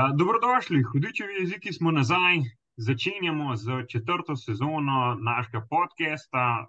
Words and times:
Ja, 0.00 0.12
dobrodošli, 0.16 0.82
hudičevi 0.82 1.34
jeziki 1.40 1.72
smo 1.72 1.90
nazaj. 1.90 2.36
Začenjamo 2.76 3.56
z 3.56 3.86
četrto 3.88 4.36
sezono 4.36 5.18
našega 5.20 5.60
podcasta. 5.70 6.66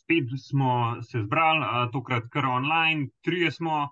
Spet 0.00 0.24
smo 0.48 1.02
se 1.02 1.20
zbrali, 1.22 1.92
tokrat 1.92 2.24
kar 2.30 2.46
online, 2.46 3.08
trije 3.20 3.50
smo, 3.50 3.88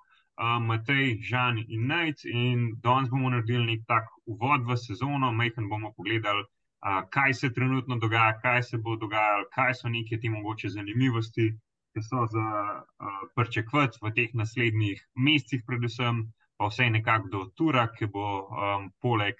Matej, 0.60 1.20
Žan 1.20 1.58
in 1.68 1.86
Najc. 1.86 2.24
In 2.24 2.74
danes 2.82 3.10
bomo 3.10 3.30
naredili 3.30 3.66
nek 3.66 3.84
tak 3.86 4.10
uvod 4.26 4.66
v 4.66 4.76
sezono, 4.76 5.30
majhen 5.32 5.68
bomo 5.68 5.92
pogledali, 5.96 6.42
kaj 7.10 7.34
se 7.34 7.52
trenutno 7.52 7.98
dogaja, 7.98 8.40
kaj 8.40 8.62
se 8.62 8.78
bo 8.78 8.96
dogajalo, 8.96 9.44
kaj 9.54 9.74
so 9.74 9.88
neke 9.88 10.18
te 10.18 10.30
mogoče 10.30 10.68
zanimivosti, 10.68 11.52
ki 11.94 12.02
so 12.02 12.26
za 12.34 12.48
pričakovati 13.36 14.02
v 14.02 14.14
teh 14.18 14.34
naslednjih 14.34 15.06
mesecih, 15.14 15.62
predvsem 15.66 16.26
pa 16.58 16.66
vse 16.68 16.90
nekako 16.90 17.28
do 17.32 17.44
Tura, 17.56 17.86
ki 17.94 18.10
bo 18.10 18.26
um, 18.42 18.90
poleg 19.00 19.38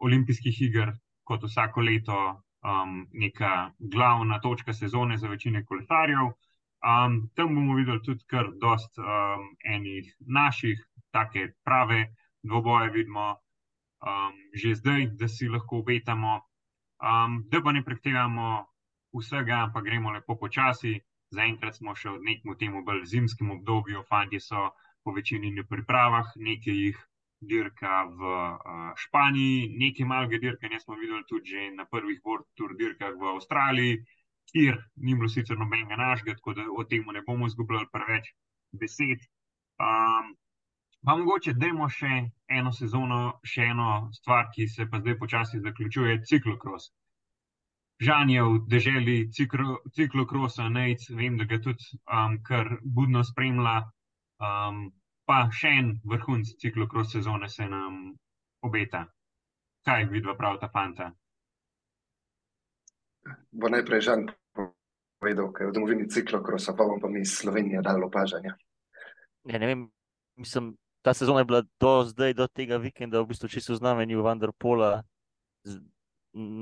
olimpijskih 0.00 0.62
iger, 0.68 0.94
kot 1.24 1.44
vsako 1.44 1.84
leto, 1.84 2.18
um, 2.64 3.04
neka 3.12 3.70
glavna 3.78 4.40
točka 4.40 4.72
sezone 4.72 5.18
za 5.20 5.28
večine 5.28 5.64
kolesarjev. 5.64 6.32
Um, 6.84 7.30
tam 7.36 7.54
bomo 7.54 7.76
videli 7.76 8.02
tudi 8.02 8.24
kar 8.26 8.50
dost 8.60 8.98
um, 8.98 9.46
enih 9.64 10.08
naših, 10.20 10.80
take 11.12 11.52
prave 11.64 12.06
dvoboje, 12.42 12.90
vidimo 12.90 13.30
um, 14.04 14.32
že 14.54 14.74
zdaj, 14.74 15.06
da 15.20 15.28
si 15.28 15.48
lahko 15.48 15.78
obetamo. 15.78 16.40
Um, 17.04 17.42
da 17.48 17.60
pa 17.62 17.72
ne 17.72 17.84
prehtevamo 17.84 18.64
vsega, 19.12 19.64
ampak 19.68 19.84
gremo 19.84 20.12
lepo 20.12 20.36
počasi. 20.36 21.00
Zaenkrat 21.34 21.76
smo 21.76 21.94
še 21.98 22.12
v 22.14 22.22
nekem 22.22 22.56
temu 22.56 22.84
bolj 22.84 23.04
zimskem 23.10 23.50
obdobju, 23.50 24.04
fanti 24.08 24.40
so 24.40 24.70
po 25.04 25.12
večini 25.12 25.50
na 25.54 25.64
pripravah, 25.68 26.32
nekaj 26.36 26.78
jih 26.84 26.98
dirka 27.40 28.04
v 28.08 28.20
uh, 28.24 28.92
Španiji, 28.96 29.68
nekaj 29.78 30.06
malega 30.08 30.40
dirkanja 30.40 30.80
smo 30.80 30.96
videli 30.96 31.24
tudi 31.28 31.50
že 31.50 31.70
na 31.76 31.84
prvih 31.84 32.20
dirkah 32.78 33.12
v 33.20 33.34
Avstraliji, 33.34 33.98
kjer 34.52 34.78
ni 34.96 35.14
bilo 35.14 35.28
sicer 35.28 35.58
nobenega 35.58 35.96
našega, 35.96 36.34
tako 36.34 36.54
da 36.54 36.64
o 36.78 36.84
tem 36.84 37.04
ne 37.12 37.22
bomo 37.26 37.46
izgubljali 37.46 37.86
preveč 37.92 38.32
besed. 38.72 39.20
Um, 39.78 40.34
pa 41.04 41.16
mogoče 41.16 41.52
dajmo 41.52 41.88
še 41.88 42.12
eno 42.48 42.72
sezono, 42.72 43.40
še 43.44 43.70
eno 43.72 44.10
stvar, 44.12 44.50
ki 44.54 44.68
se 44.68 44.86
pa 44.90 45.00
zdaj 45.00 45.18
počasi 45.18 45.60
zaključuje, 45.60 46.22
ciklokros. 46.30 46.92
Žan 48.02 48.30
je 48.30 48.42
v 48.42 48.54
deželi 48.68 49.16
ciklokrosa, 49.94 50.68
Nejc, 50.68 51.10
vem, 51.14 51.36
da 51.38 51.44
ga 51.44 51.60
tudi 51.62 51.84
um, 52.10 52.38
kar 52.42 52.78
budno 52.82 53.22
spremlja. 53.24 53.82
Um, 54.42 54.88
pa 55.24 55.46
še 55.54 55.70
en 55.78 55.90
vrhunc 56.04 56.56
ciklokros 56.60 57.12
sezone 57.12 57.48
se 57.48 57.66
nam 57.68 58.14
obeta. 58.64 59.04
Kaj 59.84 60.08
vidva 60.10 60.34
prav 60.36 60.58
ta 60.60 60.68
fanta? 60.72 61.10
Bo 63.52 63.70
najprej 63.72 64.04
Žan 64.04 64.26
povedal, 65.20 65.50
kaj 65.52 65.64
je 65.64 65.70
v 65.70 65.74
domovini 65.74 66.08
ciklokrosa, 66.08 66.74
pa 66.76 66.84
bom 66.84 67.00
pa 67.00 67.08
mi 67.08 67.22
iz 67.24 67.36
Slovenije 67.38 67.80
dal 67.84 68.02
opažanja. 68.04 68.56
Ja, 69.48 69.58
ne 69.60 69.66
vem, 69.66 69.86
mislim, 70.40 70.74
ta 71.04 71.14
sezona 71.14 71.40
je 71.40 71.48
bila 71.48 71.62
do 71.80 71.92
zdaj, 72.04 72.34
do 72.34 72.48
tega 72.48 72.76
vikenda, 72.80 73.20
v 73.20 73.32
bistvu 73.32 73.48
čisto 73.48 73.76
znamenju 73.76 74.24
Vanderpola. 74.24 75.02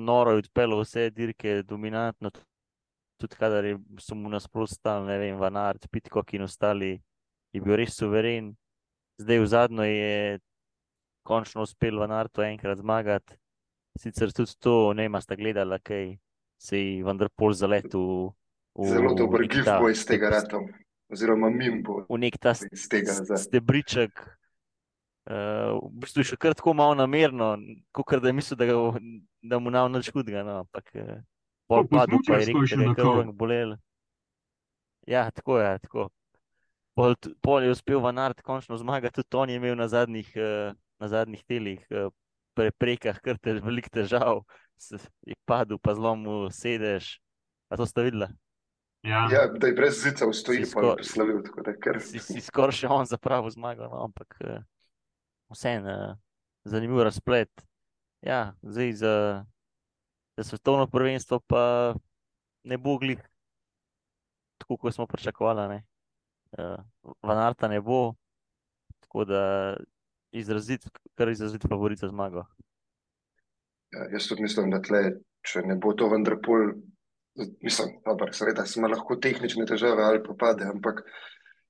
Noro 0.06 0.34
je 0.34 0.42
odpeljal 0.44 0.82
vse 0.82 1.10
dirke, 1.10 1.62
dominantno, 1.62 2.30
tudi 3.18 3.38
kadar 3.38 3.64
je 3.64 3.78
mu 4.14 4.28
nasprotil, 4.30 5.06
ne 5.06 5.18
vem, 5.18 5.38
Van 5.38 5.56
Art, 5.56 5.86
Pitkok 5.90 6.34
in 6.34 6.42
ostali 6.42 6.98
je 7.52 7.60
bil 7.60 7.76
res 7.76 7.96
suveren. 7.96 8.52
Zdaj 9.20 9.38
v 9.38 9.46
zadnjo 9.46 9.86
je 9.86 10.40
končno 11.22 11.62
uspel 11.62 12.00
v 12.00 12.08
Nartu 12.08 12.42
enkrat 12.42 12.80
zmagati. 12.80 13.36
Sicer 13.98 14.32
tudi 14.32 14.56
to 14.58 14.92
ne 14.96 15.04
ima 15.04 15.20
sta 15.20 15.36
gledala, 15.36 15.78
kaj 15.78 16.16
se 16.58 16.78
je 16.80 17.04
vendar 17.04 17.28
pol 17.36 17.52
zaletel. 17.52 18.32
Zelo 18.72 19.12
dober 19.14 19.44
gif 19.44 19.68
bo 19.68 19.90
iz 19.92 20.04
tega 20.08 20.30
rata, 20.32 20.62
oziroma 21.12 21.50
mim 21.52 21.82
bo. 21.84 22.02
V 22.08 22.18
nek 22.18 22.38
ta 22.40 22.54
stebriček. 22.56 24.16
Uh, 25.22 25.78
v 25.86 26.02
bistvu 26.02 26.24
je 26.24 26.32
še 26.32 26.36
kar 26.40 26.56
tako 26.58 26.72
malo 26.74 26.96
namerno, 26.98 27.52
kot 27.94 28.16
da 28.18 28.32
je 28.32 28.34
mislil, 28.34 28.58
da, 28.58 28.66
ga, 28.66 28.74
da 29.38 29.60
mu 29.62 29.70
nav 29.70 29.86
nič 29.92 30.08
hudega. 30.10 30.42
No, 30.42 30.64
ampak 30.64 30.88
pol 31.70 31.86
padel, 31.86 32.18
pa 32.26 32.40
je 32.40 32.48
rekel, 32.48 32.66
da 32.66 32.88
je 32.88 32.96
krvnik 32.96 33.36
bolel. 33.38 33.76
Ja, 35.06 35.28
tako 35.30 35.60
je, 35.60 35.70
tako. 35.84 36.08
Pol, 36.94 37.14
pol 37.40 37.64
je 37.64 37.72
uspel 37.72 38.00
Vanart 38.04 38.42
končno 38.44 38.76
zmagati, 38.76 39.22
tudi 39.22 39.40
on 39.40 39.50
je 39.50 39.56
imel 39.56 39.76
na 39.76 39.88
zadnjih, 39.88 40.28
uh, 40.36 40.74
na 41.00 41.08
zadnjih 41.08 41.44
telih 41.48 41.86
uh, 41.90 42.12
preprekah 42.54 43.20
kar 43.24 43.38
te 43.40 43.54
velik 43.64 43.88
težav, 43.88 44.42
se 44.76 44.98
je 45.26 45.36
padel, 45.48 45.78
pa 45.80 45.94
zelo 45.96 46.14
mu 46.16 46.50
sedeš. 46.52 47.16
A 47.72 47.76
to 47.80 47.86
ste 47.88 48.04
videli? 48.04 48.28
Ja. 49.02 49.26
ja, 49.32 49.46
da 49.48 49.66
je 49.66 49.74
brez 49.74 50.02
zica 50.02 50.26
ustoji, 50.28 50.66
pa 50.74 50.94
je 50.98 51.04
slavil. 51.04 51.40
Ker... 51.82 51.98
Si, 52.04 52.20
si 52.22 52.42
skoraj 52.44 52.76
še 52.84 52.90
on 52.92 53.08
zapravo 53.08 53.50
zmagal, 53.50 53.88
no, 53.90 54.04
ampak 54.06 54.36
uh, 54.44 54.60
vseeno, 55.50 55.94
uh, 56.12 56.20
zanimiv 56.68 57.02
razplet. 57.08 57.50
Ja, 58.22 58.52
zdaj 58.62 58.92
za, 59.00 59.14
za 60.36 60.44
svetovno 60.44 60.86
prvenstvo 60.86 61.40
pa 61.40 61.94
ne 62.62 62.78
bo 62.78 62.94
glih 63.02 63.18
tako, 64.62 64.76
kot 64.76 64.94
smo 64.94 65.08
pričakovali 65.10 65.80
Van 67.22 67.38
Arta 67.38 67.68
ne 67.68 67.80
bo, 67.80 68.14
tako 69.00 69.24
da 69.24 69.42
izrazit, 70.32 70.86
kar 71.14 71.28
izrazit 71.28 71.64
favorit 71.68 71.98
za 71.98 72.08
zmago. 72.08 72.44
Ja, 73.92 74.06
jaz 74.12 74.28
tudi 74.28 74.42
mislim, 74.42 74.70
da 74.72 74.80
tle, 74.84 75.02
če 75.44 75.64
ne 75.68 75.76
bo 75.80 75.92
to 75.96 76.08
vendar 76.12 76.38
pol, 76.44 76.72
mislim, 77.64 77.98
da 78.04 78.28
seveda 78.32 78.64
smo 78.68 78.88
lahko 78.88 79.18
tehnične 79.20 79.66
težave 79.68 80.04
ali 80.04 80.22
pa 80.24 80.36
pade, 80.46 80.68
ampak 80.68 81.02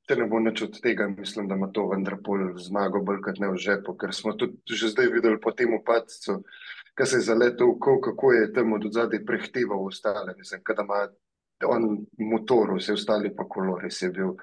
če 0.06 0.18
ne 0.18 0.28
bo 0.30 0.38
nič 0.42 0.62
od 0.66 0.78
tega, 0.84 1.08
mislim, 1.10 1.48
da 1.50 1.58
ima 1.58 1.70
to 1.74 1.88
vendar 1.90 2.18
pol 2.24 2.52
zmago 2.62 3.02
bolj 3.06 3.22
kot 3.26 3.42
ne 3.42 3.50
v 3.54 3.58
žepu, 3.66 3.96
ker 3.98 4.14
smo 4.14 4.36
tudi 4.38 4.78
že 4.78 4.92
zdaj 4.94 5.10
videli 5.14 5.40
po 5.42 5.54
tem 5.58 5.74
upadcu, 5.74 6.42
kaj 6.98 7.10
se 7.10 7.20
je 7.20 7.28
zaletel, 7.30 7.74
kako 7.80 8.32
je 8.36 8.52
tam 8.54 8.74
od 8.78 8.86
zadaj 8.94 9.24
prehteval 9.26 9.86
ostale, 9.86 10.34
mislim, 10.38 10.62
kada 10.62 10.86
ima 10.86 11.02
on 11.66 12.06
motor, 12.18 12.76
vse 12.76 12.92
ostali 12.92 13.32
pa 13.36 13.44
kolor, 13.48 13.82
res 13.82 14.02
je 14.02 14.10
bil 14.10 14.36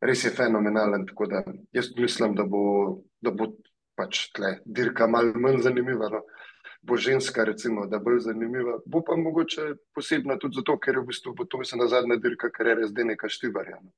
res 0.00 0.24
je 0.24 0.30
fenomenalen. 0.30 1.06
Tako 1.06 1.26
da 1.26 1.42
jaz 1.72 1.90
mislim, 1.96 2.34
da 2.34 2.44
bo, 2.44 3.02
da 3.20 3.30
bo 3.30 3.52
pač 3.96 4.30
tle 4.36 4.58
dirka 4.64 5.06
malo 5.06 5.40
manj 5.40 5.62
zanimiva. 5.64 6.10
No. 6.12 6.22
Bo 6.86 6.96
ženska, 6.96 7.44
recimo, 7.44 7.86
da 7.90 7.98
bo 7.98 8.18
zanimiva. 8.20 8.78
Bo 8.86 9.02
pa 9.02 9.16
mogoče 9.16 9.72
posebna 9.94 10.38
tudi 10.38 10.60
zato, 10.60 10.78
ker 10.78 10.94
je 10.94 11.02
v 11.02 11.06
bistvu 11.10 11.34
to 11.48 11.58
mislim, 11.58 11.88
zadnja 11.88 12.16
dirka 12.16 12.50
karijere 12.50 12.86
zdaj 12.86 13.10
neka 13.12 13.28
štivarja. 13.28 13.80
No. 13.82 13.90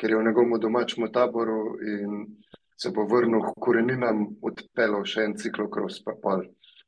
Ker 0.00 0.10
je 0.10 0.18
v 0.18 0.24
njegovem 0.24 0.60
domačem 0.60 1.06
taboru 1.12 1.76
in 1.82 2.26
se 2.76 2.90
bo 2.90 3.04
vrnil 3.06 3.42
k 3.42 3.52
koreninam, 3.60 4.24
odpeljal 4.42 5.04
še 5.06 5.28
en 5.28 5.36
ciklokros, 5.38 6.00
pa 6.02 6.16
pa 6.22 6.40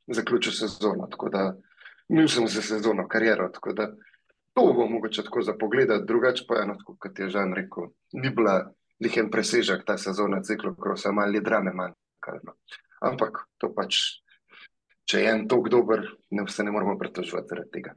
zaključil 0.07 0.51
sezono. 0.51 1.07
Tako 1.11 1.29
da 1.29 1.43
mislim 2.09 2.47
za 2.47 2.61
sezono 2.61 3.07
karijero. 3.07 3.47
Tako 3.53 3.73
da 3.73 3.91
to 4.55 4.73
bo 4.73 4.87
mogoče 4.89 5.23
tako 5.23 5.41
za 5.41 5.53
pogled, 5.59 5.89
drugače 6.07 6.45
pa 6.47 6.61
eno, 6.63 6.77
kot 6.85 7.19
je 7.19 7.29
Žan 7.29 7.53
rekel, 7.53 7.89
ni 8.13 8.29
bila 8.29 8.71
lihen 9.03 9.27
presežek 9.31 9.83
ta 9.85 9.97
sezona 9.97 10.41
ciklokrosa, 10.43 11.11
malo 11.11 11.41
drame 11.43 11.73
manjkalo. 11.75 12.39
No. 12.43 12.55
Ampak 13.03 13.43
to 13.59 13.73
pač, 13.75 13.99
če 15.09 15.25
je 15.25 15.33
en 15.33 15.43
tok 15.51 15.67
dober, 15.69 16.07
ne 16.31 16.47
vse 16.47 16.63
ne 16.63 16.71
moramo 16.71 16.95
pretoževati 17.01 17.51
zaradi 17.51 17.71
tega. 17.73 17.93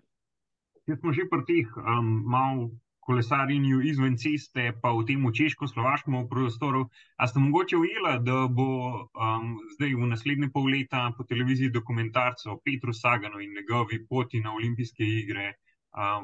Jaz 0.88 0.98
smo 0.98 1.12
že 1.14 1.28
pri 1.30 1.44
teh 1.46 1.78
um, 1.78 2.10
malo 2.26 2.70
kolesarjenju 3.08 3.78
izven 3.88 4.18
ceste, 4.20 4.72
pa 4.82 4.90
v 4.92 5.06
tem 5.08 5.22
češko-slovaškem 5.38 6.26
prostoru. 6.28 6.88
A 7.16 7.28
ste 7.28 7.40
mogoče 7.40 7.78
ujela, 7.78 8.18
da 8.18 8.48
bo 8.50 8.66
um, 9.06 9.54
zdaj 9.76 9.94
v 9.94 10.10
naslednje 10.10 10.50
pol 10.52 10.68
leta 10.74 11.06
po 11.16 11.24
televiziji 11.24 11.72
dokumentarcev 11.72 12.52
o 12.52 12.60
Petru 12.60 12.92
Saganu 12.92 13.40
in 13.40 13.54
njegovi 13.56 14.02
poti 14.10 14.42
na 14.44 14.52
olimpijske 14.52 15.06
igre? 15.06 15.54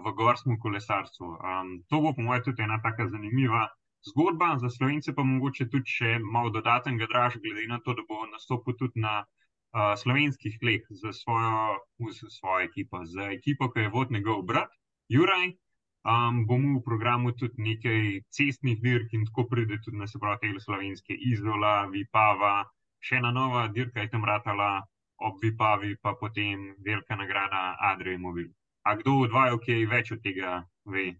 V 0.05 0.12
gorskem 0.16 0.58
kolesarstvu. 0.61 1.26
Um, 1.40 1.70
to 1.88 2.00
bo, 2.00 2.12
po 2.14 2.22
mojem, 2.22 2.44
tudi 2.44 2.62
ena 2.62 2.81
tako 2.82 3.08
zanimiva 3.08 3.69
zgodba, 4.05 4.58
za 4.61 4.70
slovence 4.70 5.14
pa 5.14 5.25
mogoče 5.25 5.69
tudi 5.72 5.88
še 5.88 6.19
malo 6.20 6.52
dodatnega 6.52 7.08
dražja, 7.08 7.40
glede 7.40 7.66
na 7.69 7.81
to, 7.81 7.94
da 7.96 8.05
bo 8.08 8.26
nastopil 8.28 8.76
tudi 8.76 9.00
na 9.00 9.25
uh, 9.25 9.94
slovenskih 9.96 10.58
tleh 10.61 10.84
za 10.90 11.12
svojo, 11.12 11.81
svojo 12.28 12.64
ekipo, 12.69 13.05
za 13.05 13.31
ekipo, 13.32 13.70
ki 13.72 13.87
je 13.87 13.94
vod 13.96 14.12
njegov 14.12 14.43
brat, 14.43 14.72
Juraj. 15.08 15.55
Um, 16.05 16.44
bomo 16.44 16.78
v 16.78 16.84
programu 16.84 17.31
tudi 17.32 17.64
nekaj 17.64 18.00
cestnih 18.28 18.76
dirk 18.84 19.14
in 19.16 19.25
tako 19.25 19.46
pride 19.49 19.78
tudi 19.81 19.96
na 19.96 20.06
sebrati 20.06 20.50
te 20.52 20.61
slovenske 20.61 21.16
izola, 21.32 21.87
Vipava, 21.88 22.69
še 23.00 23.16
ena 23.22 23.31
nova 23.32 23.62
dirka 23.72 24.05
je 24.05 24.11
tam 24.12 24.28
ratala 24.28 24.84
ob 25.25 25.40
Vipavi, 25.40 25.96
pa 26.02 26.12
potem 26.20 26.75
velika 26.84 27.16
nagrada 27.16 27.78
Adrije 27.81 28.20
Mobil. 28.20 28.52
A 28.85 28.95
kdo 29.01 29.19
od 29.25 29.33
vaju, 29.33 29.59
ki 29.65 29.73
je 29.73 29.87
več 29.89 30.13
od 30.13 30.21
tega, 30.25 30.59
ve? 30.85 31.15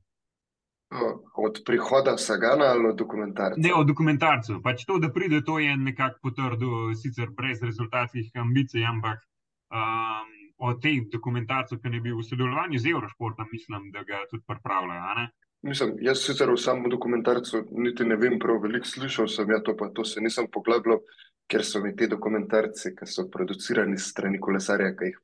Od 1.41 1.63
prihoda 1.67 2.19
Sagana 2.21 2.69
ali 2.75 2.91
od 2.91 2.99
dokumentarca? 3.01 3.61
Ne, 3.61 3.73
od 3.75 3.89
dokumentarcev. 3.89 4.61
Pač 4.63 4.85
to, 4.85 4.99
da 5.03 5.09
pride, 5.11 5.41
to 5.47 5.59
je 5.59 5.77
nekako 5.77 6.29
potrdil, 6.29 6.93
sicer 7.01 7.33
brez 7.35 7.63
rezultatskih 7.65 8.31
ambicij, 8.39 8.85
ampak 8.87 9.25
um, 9.73 10.29
od 10.69 10.83
teh 10.85 11.09
dokumentarcev, 11.11 11.81
ki 11.83 11.95
ne 11.97 12.03
bi 12.05 12.13
v 12.13 12.23
sodelovanju 12.23 12.79
z 12.79 12.93
Eurošportom, 12.93 13.49
mislim, 13.53 13.91
da 13.97 14.05
ga 14.07 14.23
tudi 14.31 14.45
pripravljajo. 14.47 15.27
Mislim, 15.65 15.97
jaz 16.05 16.21
sicer 16.21 16.53
v 16.53 16.61
samem 16.61 16.93
dokumentarcu 16.93 17.65
niti 17.73 18.05
ne 18.05 18.21
vem, 18.21 18.37
prav 18.39 18.61
veliko 18.63 18.87
slišal 18.87 19.29
sem, 19.33 19.51
ja, 19.51 19.63
to 19.65 19.73
pa 19.77 19.89
to 19.97 20.05
se 20.05 20.21
nisem 20.21 20.51
poglabljal, 20.53 21.01
ker 21.49 21.65
so 21.65 21.81
mi 21.81 21.97
ti 21.97 22.07
dokumentarci, 22.13 22.93
ki 22.93 23.09
so 23.09 23.25
producirani 23.33 23.97
strani 23.99 24.41
kolesarja, 24.41 24.93
ki 24.99 25.11
jih 25.11 25.23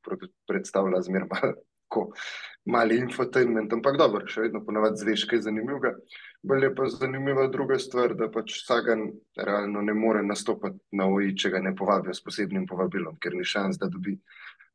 predstavlja 0.49 1.05
zmerno 1.05 1.53
tako 1.91 2.13
mali 2.65 2.97
infotainment, 2.97 3.73
ampak 3.73 3.97
dobro, 3.97 4.27
še 4.29 4.45
vedno 4.45 4.61
ponavadi 4.63 5.01
zveš 5.01 5.25
kaj 5.27 5.43
zanimivega. 5.47 5.95
Bolje 6.45 6.69
pa 6.77 6.87
zanimiva 6.89 7.47
druga 7.51 7.77
stvar, 7.79 8.15
da 8.15 8.29
pač 8.31 8.61
Sagan 8.65 9.09
realno 9.37 9.81
ne 9.81 9.93
more 9.93 10.21
nastopati 10.23 10.79
na 10.97 11.09
OI, 11.09 11.33
če 11.35 11.51
ga 11.51 11.61
ne 11.61 11.75
povabijo 11.75 12.13
s 12.13 12.23
posebnim 12.23 12.65
povabilom, 12.69 13.17
ker 13.21 13.35
ni 13.35 13.43
šans, 13.45 13.81
da 13.81 13.89
dobi 13.91 14.15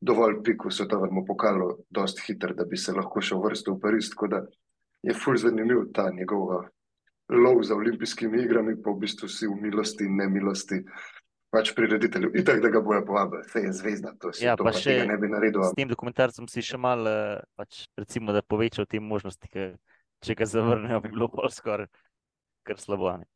dovolj 0.03 0.43
pik 0.45 0.67
v 0.67 0.75
svetovnem 0.75 1.25
pokalu, 1.27 1.71
dost 1.91 2.21
hiter, 2.27 2.55
da 2.55 2.67
bi 2.69 2.77
se 2.77 2.93
lahko 2.93 3.23
šel 3.23 3.41
vrsto 3.43 3.75
v 3.75 3.83
Pariz, 3.87 4.11
tako 4.13 4.29
da 4.35 4.43
je 5.07 5.15
ful 5.15 5.39
zanimiv 5.41 5.87
ta 5.95 6.11
njegov 6.13 6.67
lov 7.33 7.63
za 7.67 7.75
olimpijskimi 7.75 8.43
igrami, 8.43 8.77
pa 8.83 8.93
v 8.93 9.07
bistvu 9.07 9.31
si 9.31 9.47
v 9.47 9.57
milosti 9.63 10.07
in 10.07 10.19
nemilosti 10.21 10.83
pač 11.50 11.72
prireditelju. 11.76 12.32
Itak, 12.40 12.60
da 12.64 12.70
ga 12.72 12.82
bojo 12.84 13.04
povabili, 13.06 13.44
vse 13.46 13.62
je 13.66 13.72
zvezda, 13.72 14.14
to 14.20 14.32
si 14.32 14.44
Ja, 14.44 14.56
to 14.56 14.66
pa 14.66 14.72
pa 14.75 14.81
še 14.81 14.98
ne 15.08 15.16
bi 15.20 15.31
naredil. 15.31 15.62
S 15.64 15.76
tem 15.78 15.88
dokumentarcem 15.90 16.48
si 16.50 16.64
še 16.64 16.81
malo, 16.81 17.10
eh, 17.10 17.44
pač, 17.56 17.87
recimo, 17.98 18.34
da 18.37 18.43
povečal 18.43 18.88
te 18.90 19.00
možnosti, 19.00 19.48
ker 19.52 19.76
če 20.25 20.37
ga 20.37 20.48
zavrnejo, 20.50 21.00
bi 21.04 21.14
bilo 21.14 21.31
bolj 21.32 21.54
skoraj 21.54 21.88
kar 22.66 22.78
slabo. 22.82 23.16
ne. 23.19 23.26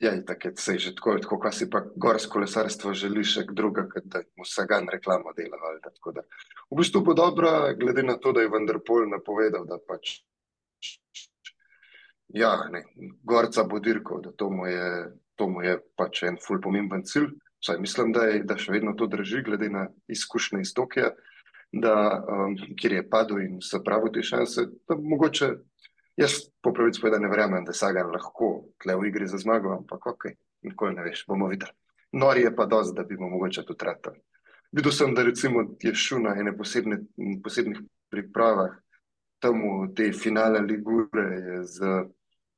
Ja, 0.00 0.14
in 0.16 0.24
tako 0.24 0.48
je, 0.48 0.78
že 0.78 0.94
tako, 0.96 1.18
tako 1.20 1.38
kaj 1.38 1.52
si 1.52 1.66
pa 1.70 1.82
gorsko 1.84 2.38
kolesarstvo 2.38 2.94
želi 2.96 3.20
še 3.20 3.44
druga, 3.52 3.84
kot 3.84 4.06
da 4.08 4.22
mu 4.36 4.46
vsagan 4.48 4.88
reklamo 4.88 5.32
dela. 5.36 5.58
da, 5.84 5.90
da. 6.16 6.22
V 6.70 6.78
bistvu 6.80 7.02
bo 7.04 7.14
dobro, 7.14 7.50
glede 7.76 8.02
na 8.02 8.16
to, 8.16 8.32
da 8.32 8.40
je 8.40 8.48
Vanderpol 8.48 9.10
napovedal, 9.12 9.66
da 9.68 9.76
pač 9.76 10.22
ja, 12.32 12.54
ne, 12.72 12.84
gorca 13.22 13.64
bo 13.64 13.78
dirkal, 13.78 14.22
da 14.24 14.32
to 14.32 14.50
mu 14.50 14.66
je, 14.66 15.12
to 15.36 15.48
mu 15.48 15.62
je 15.62 15.76
pač 15.96 16.22
en 16.22 16.40
ful 16.40 16.60
pomemben 16.64 17.04
cilj. 17.04 17.28
Vsaj 17.60 17.80
mislim, 17.80 18.12
da, 18.12 18.24
je, 18.24 18.44
da 18.44 18.56
še 18.56 18.72
vedno 18.72 18.94
to 18.96 19.06
drži, 19.06 19.42
glede 19.44 19.68
na 19.70 19.88
izkušnje 20.08 20.62
iz 20.64 20.72
Tokija, 20.74 21.10
da, 21.72 21.94
um, 22.24 22.56
kjer 22.76 22.92
je 22.92 23.08
padel 23.10 23.42
in 23.44 23.58
se 23.62 23.82
pravi 23.84 24.12
te 24.14 24.22
šanse. 24.22 24.64
da 24.88 24.96
Mogoče 24.96 25.50
jaz 26.16 26.38
po 26.62 26.72
pravici 26.72 27.00
povedano 27.00 27.28
ne 27.28 27.30
verjamem, 27.30 27.64
da 27.64 27.70
je 27.70 27.80
Sagan 27.82 28.10
lahko 28.10 28.50
tle 28.82 28.96
v 28.96 29.08
igri 29.08 29.28
za 29.28 29.38
zmago, 29.38 29.74
ampak 29.76 30.06
ok, 30.06 30.26
nikoli 30.62 30.96
ne 30.96 31.04
veš, 31.04 31.24
bomo 31.28 31.48
videli. 31.52 31.72
Nori 32.12 32.42
je 32.42 32.54
pa 32.56 32.66
dosti, 32.66 32.96
da 32.96 33.04
bi 33.04 33.16
mu 33.16 33.30
mogoče 33.30 33.64
tudi 33.66 33.84
ratal. 33.86 34.16
Videl 34.72 34.92
sem, 34.92 35.14
da 35.14 35.22
recimo 35.22 35.64
je 35.82 35.94
šel 35.94 36.22
na 36.22 36.34
ene 36.38 36.56
posebne, 36.56 37.00
posebnih 37.44 37.80
pripravah, 38.10 38.74
tam 39.40 39.62
v 39.62 39.92
te 39.96 40.10
finale 40.12 40.60
Ligure 40.60 41.26
je 41.36 41.62
z 41.64 41.92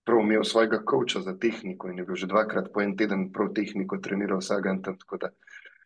prav 0.04 0.20
imel 0.20 0.44
svojega 0.44 0.82
koča 0.84 1.20
za 1.20 1.38
tehniko 1.38 1.88
in 1.88 1.99
je 1.99 2.04
bil 2.04 2.16
že 2.16 2.26
dvakrat 2.26 2.72
po 2.75 2.82
en 2.82 2.96
teden 2.96 3.31
prav 3.32 3.52
tehniko 3.54 3.99
treniral 3.99 4.40
Sagan 4.40 4.82
tam, 4.82 4.99
tako 4.99 5.16
da 5.16 5.28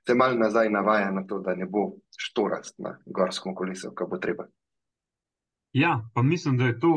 se 0.07 0.15
mal 0.15 0.39
nazaj 0.39 0.71
navaja 0.71 1.11
na 1.11 1.27
to, 1.27 1.41
da 1.41 1.55
ne 1.55 1.67
bo 1.67 1.91
štorast 2.17 2.79
na 2.79 2.99
gorskem 3.07 3.55
kolesu, 3.55 3.91
ko 3.95 4.07
bo 4.07 4.19
treba. 4.19 4.47
Ja, 5.73 6.09
pa 6.15 6.23
mislim, 6.23 6.57
da 6.57 6.65
je 6.65 6.79
to 6.81 6.93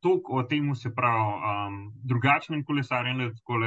toliko 0.00 0.32
o 0.32 0.42
tem, 0.42 0.74
se 0.74 0.94
pravi, 0.94 1.22
um, 1.22 1.78
drugačnem 2.04 2.64
kolesarjenju, 2.64 3.30
tako 3.34 3.58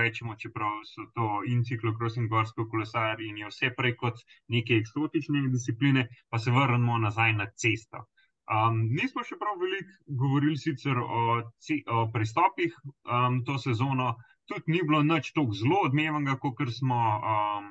rečemo, 0.00 0.36
čeprav 0.36 0.80
so 0.84 1.06
to 1.14 1.28
in 1.48 1.64
ciklokros 1.64 2.16
in 2.16 2.28
gorsko 2.28 2.68
kolesarje 2.70 3.28
in 3.28 3.38
je 3.38 3.48
vse 3.48 3.70
prej 3.76 3.96
kot 3.96 4.20
neke 4.48 4.80
eksotične 4.80 5.48
discipline, 5.52 6.08
pa 6.28 6.38
se 6.38 6.50
vrnemo 6.50 6.98
nazaj 6.98 7.32
na 7.32 7.46
cesto. 7.56 8.04
Um, 8.48 8.78
nismo 8.96 9.20
še 9.28 9.36
prav 9.36 9.58
veliko 9.60 9.92
govorili 10.20 10.56
sicer 10.56 10.96
o, 10.96 11.24
o 11.44 12.04
pristopih 12.14 12.72
um, 13.04 13.42
to 13.44 13.58
sezono, 13.60 14.14
tudi 14.48 14.72
ni 14.72 14.80
bilo 14.80 15.02
nič 15.04 15.34
tako 15.36 15.52
zelo 15.52 15.82
odmevenega, 15.84 16.38
kot 16.40 16.62
smo 16.72 16.96
um, 16.96 17.68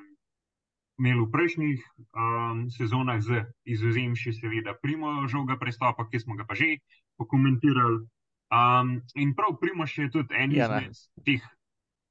imeli 1.02 1.24
v 1.24 1.30
prejšnjih 1.34 1.82
um, 2.14 2.62
sezonah, 2.70 3.18
z 3.22 3.42
izuzemši 3.66 4.34
seveda 4.38 4.74
Primožovega 4.78 5.58
pristopa, 5.58 6.06
ki 6.06 6.22
smo 6.22 6.38
ga 6.38 6.46
pa 6.46 6.54
že 6.54 6.78
pokomentirali. 7.18 8.06
Um, 8.48 9.02
in 9.18 9.34
prav 9.34 9.58
Primož 9.60 9.98
je 9.98 10.10
tudi 10.10 10.34
en 10.34 10.54
Ja, 10.54 10.70
izmed 10.70 10.94
teh 11.26 11.42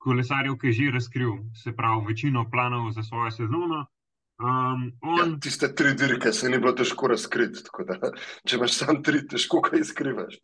kolesarjev, 0.04 0.60
ki 0.60 0.72
je 0.72 0.74
že 0.74 0.92
razkril, 1.00 1.40
se 1.56 1.72
pravi, 1.76 2.06
večino 2.12 2.46
planov 2.52 2.92
za 2.92 3.04
svojo 3.04 3.32
sezono. 3.32 3.88
Um, 4.38 4.92
Ja, 5.02 5.24
on, 5.24 5.40
tiste 5.40 5.76
tri 5.76 5.96
dirke 5.98 6.32
se 6.34 6.50
ni 6.50 6.60
bilo 6.62 6.72
težko 6.78 7.08
razkriti, 7.10 7.64
da 7.88 8.12
če 8.46 8.60
imaš 8.60 8.76
sam 8.78 9.02
tri, 9.04 9.24
težko 9.28 9.64
kaj 9.66 9.84
skrivaš. 9.90 10.38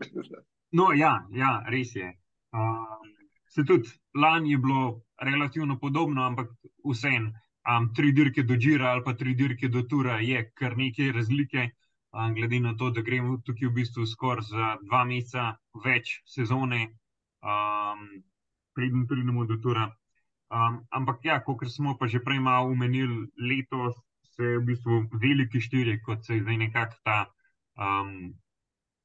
No, 0.73 0.89
ja, 0.97 1.13
ja 1.29 1.51
res 1.69 1.93
je. 1.95 2.09
Um, 2.57 3.11
se 3.53 3.65
tudi 3.69 3.93
lani 4.17 4.51
je 4.51 4.57
bilo 4.57 5.03
relativno 5.21 5.77
podobno, 5.79 6.25
ampak 6.25 6.49
vseeno, 6.89 7.29
um, 7.69 7.91
tri 7.93 8.11
dirke 8.11 8.43
do 8.43 8.57
Džira 8.57 8.91
ali 8.95 9.03
pa 9.05 9.13
tri 9.13 9.35
dirke 9.37 9.69
do 9.69 9.85
Tura 9.89 10.17
je 10.25 10.41
kar 10.57 10.77
nekaj 10.77 11.11
razlike, 11.11 11.69
um, 12.17 12.33
glede 12.33 12.59
na 12.59 12.73
to, 12.77 12.89
da 12.89 13.01
gremo 13.01 13.37
tukaj 13.45 13.69
v 13.69 13.75
bistvu 13.77 14.07
skoraj 14.09 14.49
za 14.49 14.75
dva 14.87 15.03
meseca 15.05 15.51
več 15.85 16.17
sezone, 16.25 16.87
um, 17.45 18.07
preden 18.73 19.05
pridemo 19.07 19.45
do 19.45 19.61
Tura. 19.61 19.91
Um, 20.53 20.85
ampak 20.94 21.25
ja, 21.25 21.39
kot 21.41 21.65
smo 21.65 21.97
pa 21.97 22.05
že 22.05 22.21
prej 22.21 22.38
malo 22.39 22.69
omenili, 22.69 23.25
letos 23.41 23.97
se 24.38 24.44
je 24.44 24.59
v 24.59 24.65
bistvu 24.69 25.09
veliki 25.17 25.61
štirje, 25.61 26.01
kot 26.05 26.25
se 26.25 26.38
je 26.38 26.44
zdaj 26.45 26.57
nekako 26.57 26.97
ta 27.03 27.19
um, 27.77 28.33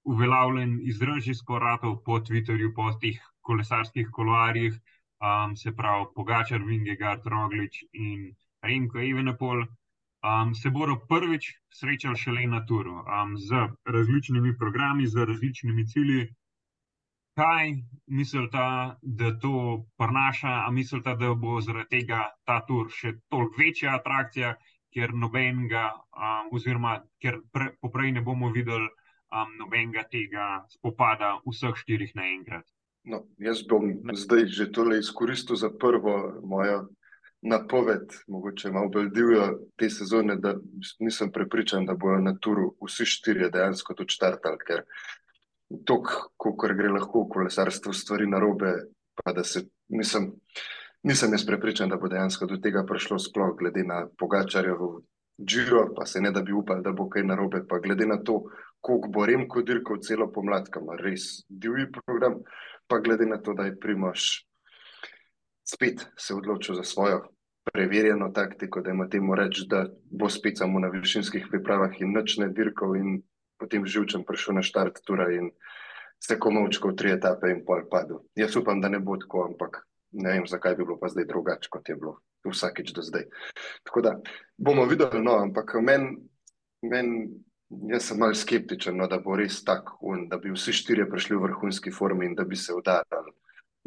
uveljavljen 0.05 0.79
izraz 0.85 1.25
že 1.25 1.35
skoratov 1.35 2.03
po 2.05 2.21
Twitterju, 2.21 2.73
po 2.77 2.93
teh 3.01 3.17
kolesarskih 3.41 4.09
koloarjih, 4.13 4.77
um, 5.25 5.57
se 5.57 5.73
pravi 5.73 6.07
Pogačar, 6.15 6.61
Vingegard, 6.65 7.25
Roglič 7.25 7.81
in 7.93 8.35
Remko 8.63 9.01
Evenepol, 9.01 9.65
um, 9.65 10.55
se 10.55 10.71
bodo 10.71 10.99
prvič 11.09 11.53
srečali 11.73 12.17
šele 12.17 12.45
na 12.47 12.61
turu 12.67 13.01
um, 13.01 13.37
z 13.37 13.69
različnimi 13.87 14.57
programi, 14.59 15.07
z 15.07 15.25
različnimi 15.25 15.87
cilji. 15.87 16.29
Kaj 17.39 17.69
mislite, 18.11 18.65
da 19.03 19.29
to 19.43 19.85
prinaša, 20.01 20.55
a 20.67 20.71
mislite, 20.75 21.15
da 21.21 21.35
bo 21.39 21.61
zaradi 21.63 22.01
tega 22.01 22.25
ta 22.45 22.59
tur 22.67 22.91
še 22.91 23.15
toliko 23.31 23.63
večja 23.63 23.95
atrakcija, 24.01 24.57
ker 24.95 25.13
nobenega, 25.15 25.85
um, 26.17 26.49
oziroma 26.57 26.97
ker 27.23 27.39
pre, 27.53 27.71
poprej 27.81 28.17
ne 28.17 28.25
bomo 28.27 28.51
videli 28.55 28.89
um, 28.89 29.55
nobenega 29.61 30.07
tega 30.11 30.49
spopada 30.73 31.37
vseh 31.47 31.77
štirih 31.85 32.15
naenkrat? 32.19 32.67
No, 33.09 33.23
jaz 33.41 33.63
bom 33.69 33.93
zdaj 34.19 34.49
že 34.53 34.71
tole 34.73 34.99
izkoristil 34.99 35.57
za 35.57 35.71
prvo 35.71 36.17
mojo 36.45 36.89
napoved, 37.43 38.11
mogoče 38.29 38.73
malo 38.75 38.91
bolj 38.91 39.13
divjo 39.15 39.45
te 39.79 39.87
sezone, 39.91 40.37
da 40.37 40.57
nisem 41.01 41.31
prepričan, 41.33 41.87
da 41.87 41.95
bojo 41.95 42.19
na 42.21 42.35
turu 42.35 42.73
vsi 42.83 43.07
štirje 43.07 43.53
dejansko 43.55 43.95
tudi 43.95 44.17
štartali, 44.17 44.59
ker 44.67 44.83
tok, 45.87 46.33
kolikor 46.37 46.75
gre 46.75 46.93
lahko 46.95 47.25
v 47.25 47.33
kolesarstvu 47.35 47.93
stvari 47.93 48.27
da 49.35 49.45
se 49.45 49.67
nisem, 49.89 50.33
nisem 51.03 51.33
jaz 51.33 51.47
prepričan, 51.47 51.89
da 51.89 51.97
bo 51.97 52.09
dejansko 52.09 52.47
do 52.47 52.57
tega 52.57 52.85
prišlo 52.87 53.19
sploh 53.19 53.57
glede 53.59 53.85
na 53.85 54.07
Pogačarjevo 54.19 55.03
Giro, 55.39 55.95
pa 55.95 56.07
se 56.07 56.21
ne 56.21 56.31
da 56.31 56.43
bi 56.43 56.53
upal, 56.53 56.83
da 56.83 56.93
bo 56.93 57.09
kaj 57.09 57.23
narobe, 57.23 57.63
pa 57.69 57.79
glede 57.79 58.07
na 58.07 58.19
to, 58.23 58.43
koliko 58.81 59.09
bo 59.09 59.27
Remko 59.27 59.63
dirkal 59.63 60.01
celo 60.03 60.33
pomlad, 60.33 60.71
kam 60.71 60.83
ima 60.83 60.97
res 60.99 61.45
divji 61.49 61.87
program, 61.93 62.41
pa 62.87 62.99
glede 62.99 63.27
na 63.27 63.39
to, 63.39 63.55
da 63.55 63.69
je 63.69 63.79
Primož 63.79 64.49
spet 65.69 66.07
se 66.17 66.35
odločil 66.35 66.75
za 66.75 66.83
svojo 66.83 67.23
preverjeno 67.73 68.31
taktiko, 68.35 68.81
da 68.81 68.91
ima 68.91 69.09
temu 69.09 69.35
reči, 69.35 69.67
da 69.69 69.87
bo 70.11 70.29
spet 70.29 70.59
samo 70.59 70.81
na 70.81 70.89
višinskih 70.89 71.47
pripravah 71.51 72.01
in 72.01 72.15
nič 72.17 72.39
ne 72.39 72.49
dirkal 72.49 72.97
in 72.97 73.21
potem 73.59 73.87
živčem 73.87 74.25
prišel 74.25 74.59
na 74.59 74.63
štart 74.63 75.03
tura 75.07 75.29
in 75.35 75.51
se 76.23 76.39
komovčkal 76.39 76.97
tri 76.99 77.13
etape 77.15 77.51
in 77.51 77.65
pol 77.67 77.85
padel. 77.91 78.25
Jaz 78.39 78.57
upam, 78.57 78.81
da 78.81 78.89
ne 78.89 78.99
bo 78.99 79.17
tako, 79.19 79.45
ampak 79.51 79.83
ne 80.13 80.33
vem, 80.33 80.47
zakaj 80.47 80.77
bi 80.77 80.85
bilo 80.85 80.99
pa 80.99 81.11
zdaj 81.13 81.29
drugače, 81.29 81.71
kot 81.71 81.89
je 81.89 81.97
bilo 81.97 82.19
vsakeč 82.49 82.95
do 82.97 83.03
zdaj. 83.03 83.27
Tako 83.85 84.03
da 84.03 84.15
bomo 84.57 84.87
videli, 84.89 85.21
no, 85.23 85.37
ampak 85.43 85.75
meni, 85.85 86.17
men, 86.83 87.13
jaz 87.91 88.09
sem 88.09 88.19
mal 88.19 88.35
skeptičen, 88.35 88.97
no, 88.97 89.07
da 89.07 89.19
bo 89.21 89.37
res 89.37 89.61
tako, 89.65 90.17
da 90.31 90.39
bi 90.41 90.55
vsi 90.55 90.73
štirje 90.73 91.09
prišli 91.11 91.37
v 91.37 91.45
vrhunski 91.45 91.93
formi 91.93 92.27
in 92.27 92.39
da 92.39 92.49
bi 92.49 92.57
se 92.57 92.75
udarali 92.75 93.35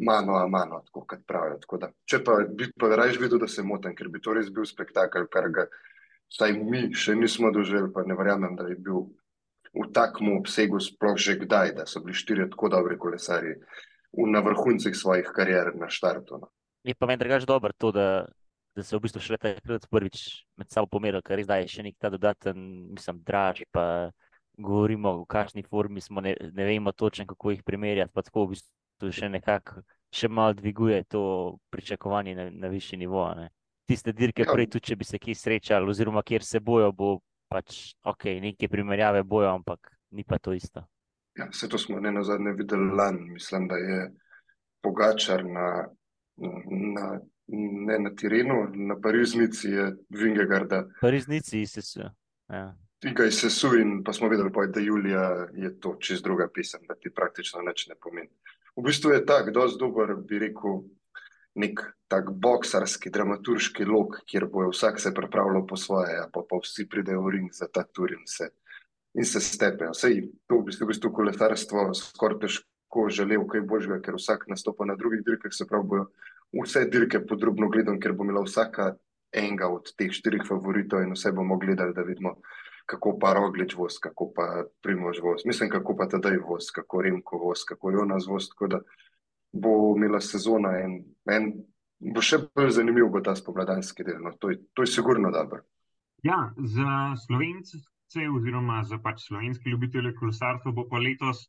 mano 0.02 0.36
a 0.36 0.46
mano, 0.46 0.82
tako 0.86 1.04
kot 1.06 1.26
pravijo. 1.26 1.58
Tako 1.62 1.78
da, 1.78 1.90
če 2.08 2.22
pa 2.24 2.38
bi 2.48 2.70
pa 2.78 2.90
raje 2.96 3.18
videl, 3.20 3.38
da 3.42 3.48
se 3.48 3.62
motim, 3.62 3.94
ker 3.98 4.08
bi 4.10 4.20
to 4.22 4.34
res 4.34 4.50
bil 4.50 4.66
spektakel, 4.66 5.26
kar 5.30 5.48
ga 5.54 5.66
vsaj 6.32 6.54
mi 6.58 6.88
še 6.96 7.14
nismo 7.18 7.52
doživeli, 7.54 7.92
pa 7.94 8.06
ne 8.06 8.16
verjamem, 8.18 8.56
da 8.58 8.66
bi 8.66 8.78
bil 8.78 9.06
v 9.72 9.88
takem 9.92 10.36
obsegu 10.36 10.80
sploh 10.80 11.16
že 11.16 11.38
kdaj, 11.40 11.74
da 11.76 11.86
so 11.86 12.00
bili 12.04 12.16
štirje 12.16 12.50
tako 12.52 12.68
dobri 12.68 12.98
kolesarji 12.98 13.56
na 14.12 14.40
vrhuncih 14.44 14.96
svojih 14.96 15.32
karier 15.32 15.72
na 15.74 15.88
štartu. 15.88 16.38
No. 16.38 16.52
Je 16.84 16.94
pa 16.94 17.06
meni 17.06 17.18
drugače 17.18 17.46
dobro 17.46 17.72
to, 17.72 17.92
da, 17.92 18.26
da 18.76 18.82
se 18.82 18.96
v 18.96 19.00
bistvu 19.00 19.22
še 19.24 19.38
takrat 19.40 19.88
prvič 19.88 20.44
med 20.60 20.68
sabo 20.68 20.90
pomerili, 20.92 21.22
ker 21.24 21.40
res 21.40 21.48
da 21.48 21.56
je 21.62 21.70
še 21.72 21.86
nek 21.86 21.96
ta 21.96 22.12
dodaten, 22.12 22.92
mislim, 22.92 23.22
draž. 23.24 23.64
Govorimo 24.52 25.22
o 25.22 25.24
kakšni 25.24 25.64
formi 25.64 26.02
smo, 26.04 26.20
ne, 26.20 26.36
ne 26.36 26.64
vemo 26.68 26.92
točno, 26.92 27.24
kako 27.24 27.54
jih 27.54 27.62
primerjati. 27.64 28.12
Pa 28.12 28.20
tako 28.20 28.44
v 28.44 28.52
bistvu 28.52 29.08
še 29.08 29.32
nekako 29.32 29.80
še 30.12 30.28
malo 30.28 30.52
dviguje 30.52 31.04
to 31.08 31.22
pričakovanje 31.72 32.34
na, 32.36 32.50
na 32.50 32.68
višji 32.68 32.98
nivo. 33.00 33.24
Ne. 33.36 33.48
Tiste 33.88 34.12
dirke, 34.12 34.44
ja. 34.44 34.52
prej 34.52 34.68
tudi 34.68 34.92
če 34.92 34.96
bi 35.00 35.08
se 35.08 35.18
kje 35.18 35.34
srečali, 35.34 35.88
oziroma 35.88 36.22
kjer 36.22 36.44
se 36.44 36.60
bojo, 36.60 36.92
bo 36.92 37.14
pač 37.52 37.94
ok, 38.02 38.24
neke 38.40 38.68
primerjave 38.68 39.22
bojo, 39.22 39.50
ampak 39.54 39.92
ni 40.10 40.24
pa 40.24 40.38
to 40.38 40.52
isto. 40.52 40.84
Ja, 41.38 41.48
vse 41.48 41.68
to 41.68 41.78
smo 41.78 42.00
ne 42.00 42.12
na 42.12 42.22
zadnje 42.22 42.52
videli 42.52 42.90
lani. 42.96 43.30
Mislim, 43.30 43.68
da 43.68 43.76
je 43.76 44.10
Pogačar 44.82 45.44
na, 45.46 45.88
na, 46.92 47.20
ne 47.86 47.98
na 47.98 48.10
Tirenu, 48.16 48.66
na 48.74 48.98
Pariznici 49.00 49.68
je 49.68 49.92
Vingegarda. 50.10 50.84
Pariznici 51.00 51.66
se 51.66 51.82
su. 51.82 52.00
Ja. 52.48 52.74
Tega 53.02 53.30
se 53.30 53.50
su 53.50 53.78
in 53.78 54.02
pa 54.04 54.12
smo 54.12 54.28
videli, 54.28 54.50
da 54.74 54.80
Julija 54.80 55.46
je 55.54 55.80
to 55.80 55.96
čist 56.00 56.24
druga 56.24 56.48
pisem, 56.54 56.80
da 56.88 56.94
ti 56.94 57.10
praktično 57.14 57.62
nič 57.62 57.86
ne 57.88 57.94
pomeni. 58.00 58.30
V 58.76 58.82
bistvu 58.82 59.10
je 59.10 59.24
tak, 59.26 59.50
dosti 59.52 59.78
dober, 59.80 60.14
bi 60.28 60.38
rekel, 60.38 60.82
nek 61.54 61.80
tak 62.08 62.30
boksarski, 62.30 63.10
dramaturški 63.10 63.84
lok, 63.88 64.18
kjer 64.28 64.46
bo 64.52 64.68
vsak 64.70 65.00
se 65.00 65.14
pripravljal 65.14 65.66
po 65.66 65.76
svoje, 65.76 66.24
pa 66.32 66.42
pa 66.48 66.60
vsi 66.62 66.88
pridejo 66.88 67.22
v 67.26 67.36
ring 67.36 67.52
za 67.52 67.68
ta 67.72 67.84
tur 67.84 68.12
in 68.12 68.26
se 68.26 68.50
in 69.14 69.24
se 69.24 69.40
stepejo. 69.40 69.94
Sej 69.94 70.22
to 70.48 70.60
v 70.60 70.68
bistvu, 70.70 70.86
v 70.86 70.92
bistvu 70.92 71.12
kolesarstvo 71.12 71.92
skoraj 71.94 72.38
težko 72.44 73.08
želel 73.12 73.44
kaj 73.48 73.64
božga, 73.68 74.00
ker 74.00 74.16
vsak 74.16 74.48
nastopa 74.48 74.88
na 74.88 74.96
drugih 74.96 75.24
dirkah, 75.26 75.52
se 75.52 75.68
pravi, 75.68 75.88
bojo 75.88 76.06
vse 76.64 76.86
dirke 76.88 77.20
podrobno 77.26 77.68
gledam, 77.68 78.00
ker 78.00 78.12
bo 78.16 78.24
imela 78.24 78.44
vsaka 78.44 78.94
enega 79.32 79.68
od 79.72 79.92
teh 79.96 80.12
štirih 80.12 80.44
favoritov 80.48 81.04
in 81.04 81.12
vse 81.16 81.32
bomo 81.32 81.58
gledali, 81.60 81.94
da 81.96 82.04
vidimo, 82.04 82.36
kako 82.86 83.16
pa 83.20 83.32
Roglič 83.36 83.76
voz, 83.76 83.96
kako 84.02 84.32
pa 84.36 84.64
Primož 84.82 85.20
voz, 85.22 85.46
mislim, 85.48 85.70
kako 85.70 85.96
pa 85.96 86.08
Tadej 86.08 86.40
voz, 86.44 86.70
kako 86.74 87.02
Remko 87.02 87.38
voz, 87.38 87.64
kako 87.68 87.90
Jonas 87.90 88.26
voz, 88.28 88.48
tako 88.52 88.66
da 88.66 88.80
bo 89.52 89.94
imela 89.96 90.20
sezona 90.20 90.78
in 90.80 90.98
en, 91.30 91.52
bo 92.14 92.22
še 92.24 92.40
bolj 92.54 92.76
zanimiv 92.78 93.10
bo 93.12 93.20
ta 93.20 93.34
spomladanski 93.38 94.04
del, 94.04 94.20
no, 94.24 94.34
to 94.40 94.50
je, 94.50 94.58
to 94.74 94.82
je 94.82 94.92
sigurno 94.94 95.30
dobro. 95.30 95.62
Ja, 96.22 96.52
za 96.56 97.14
Slovenci 97.26 97.82
oziroma 98.36 98.82
za 98.84 98.98
pač 99.00 99.22
slovenske 99.24 99.70
ljubitelje 99.70 100.12
kolesarstva 100.18 100.72
bo 100.76 100.84
pa 100.90 100.98
letos 101.00 101.46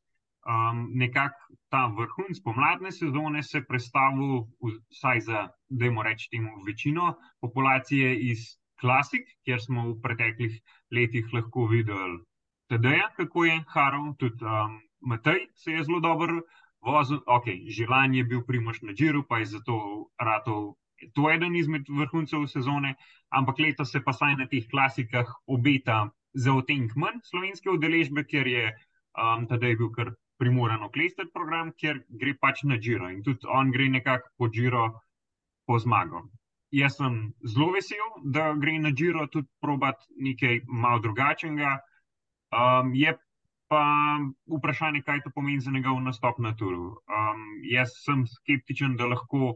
um, 0.48 0.86
nekako 0.95 1.55
ta 1.69 1.88
vrhunc 1.98 2.39
pomladne 2.43 2.91
sezone 2.91 3.43
se 3.43 3.63
predstavil, 3.67 4.45
vsaj 4.91 5.19
za, 5.27 5.48
da 5.69 5.86
jim 5.86 6.00
rečemo, 6.01 6.63
večino 6.67 7.15
populacije 7.41 8.15
iz 8.31 8.45
klasik, 8.79 9.27
kjer 9.43 9.60
smo 9.62 9.89
v 9.89 10.00
preteklih 10.01 10.55
letih 10.91 11.33
lahko 11.33 11.67
videli 11.72 12.22
TD-ja, 12.72 13.12
kako 13.17 13.45
je 13.45 13.63
Harov, 13.67 14.13
tudi 14.19 14.45
um, 14.45 14.79
Matej 15.03 15.48
se 15.55 15.72
je 15.72 15.83
zelo 15.83 16.00
dobro 16.00 16.41
vozil. 16.86 17.22
Ok, 17.25 17.50
Žilan 17.68 18.16
je 18.16 18.24
bil 18.24 18.42
primoš 18.48 18.82
na 18.82 18.94
Džiru, 18.94 19.24
pa 19.28 19.40
je 19.40 19.46
zato 19.58 20.10
ratov. 20.20 20.75
To 21.16 21.30
je 21.30 21.36
eden 21.36 21.56
izmed 21.56 21.90
vrhuncev 21.90 22.46
sezone, 22.48 22.96
ampak 23.30 23.60
letos 23.60 23.92
se 23.92 24.00
pa 24.04 24.13
saj 24.13 24.36
na 24.40 24.48
teh 24.48 24.68
klasikah 24.70 25.28
obeta 25.48 26.10
za 26.34 26.54
otenk 26.54 26.96
manj 26.96 27.20
slovenske 27.28 27.70
udeležbe, 27.70 28.24
ker 28.24 28.48
je 28.48 28.70
um, 28.72 29.48
tedaj 29.50 29.75
bil 29.82 29.92
kar 29.92 30.13
primoran 30.40 30.84
oklestiti 30.84 31.32
program, 31.34 31.74
ker 31.80 32.00
gre 32.10 32.34
pač 32.40 32.63
na 32.63 32.78
Džiro 32.80 33.10
in 33.12 33.24
tudi 33.24 33.48
on 33.48 33.72
gre 33.72 33.90
nekako 33.90 34.32
po 34.38 34.50
Džiro 34.50 34.86
po 35.68 35.80
zmago. 35.80 36.24
Jaz 36.74 36.98
sem 36.98 37.34
zelo 37.46 37.70
vesel, 37.75 38.08
da 38.24 38.54
gre 38.58 38.80
na 38.82 38.92
Džiro 38.92 39.28
tudi 39.28 39.48
probat 39.62 40.02
nekaj 40.18 40.63
malo 40.68 41.04
drugačnega. 41.04 41.78
Um, 42.54 42.96
je 42.98 43.13
pa 43.74 43.86
vprašanje, 44.58 45.01
kaj 45.01 45.24
to 45.25 45.32
pomeni 45.36 45.62
za 45.65 45.72
njegov 45.72 46.01
nastop 46.01 46.38
na 46.38 46.51
turu. 46.56 46.88
Um, 47.10 47.46
jaz 47.65 47.96
sem 48.06 48.25
skeptičen, 48.30 48.94
da 49.00 49.08
lahko 49.10 49.56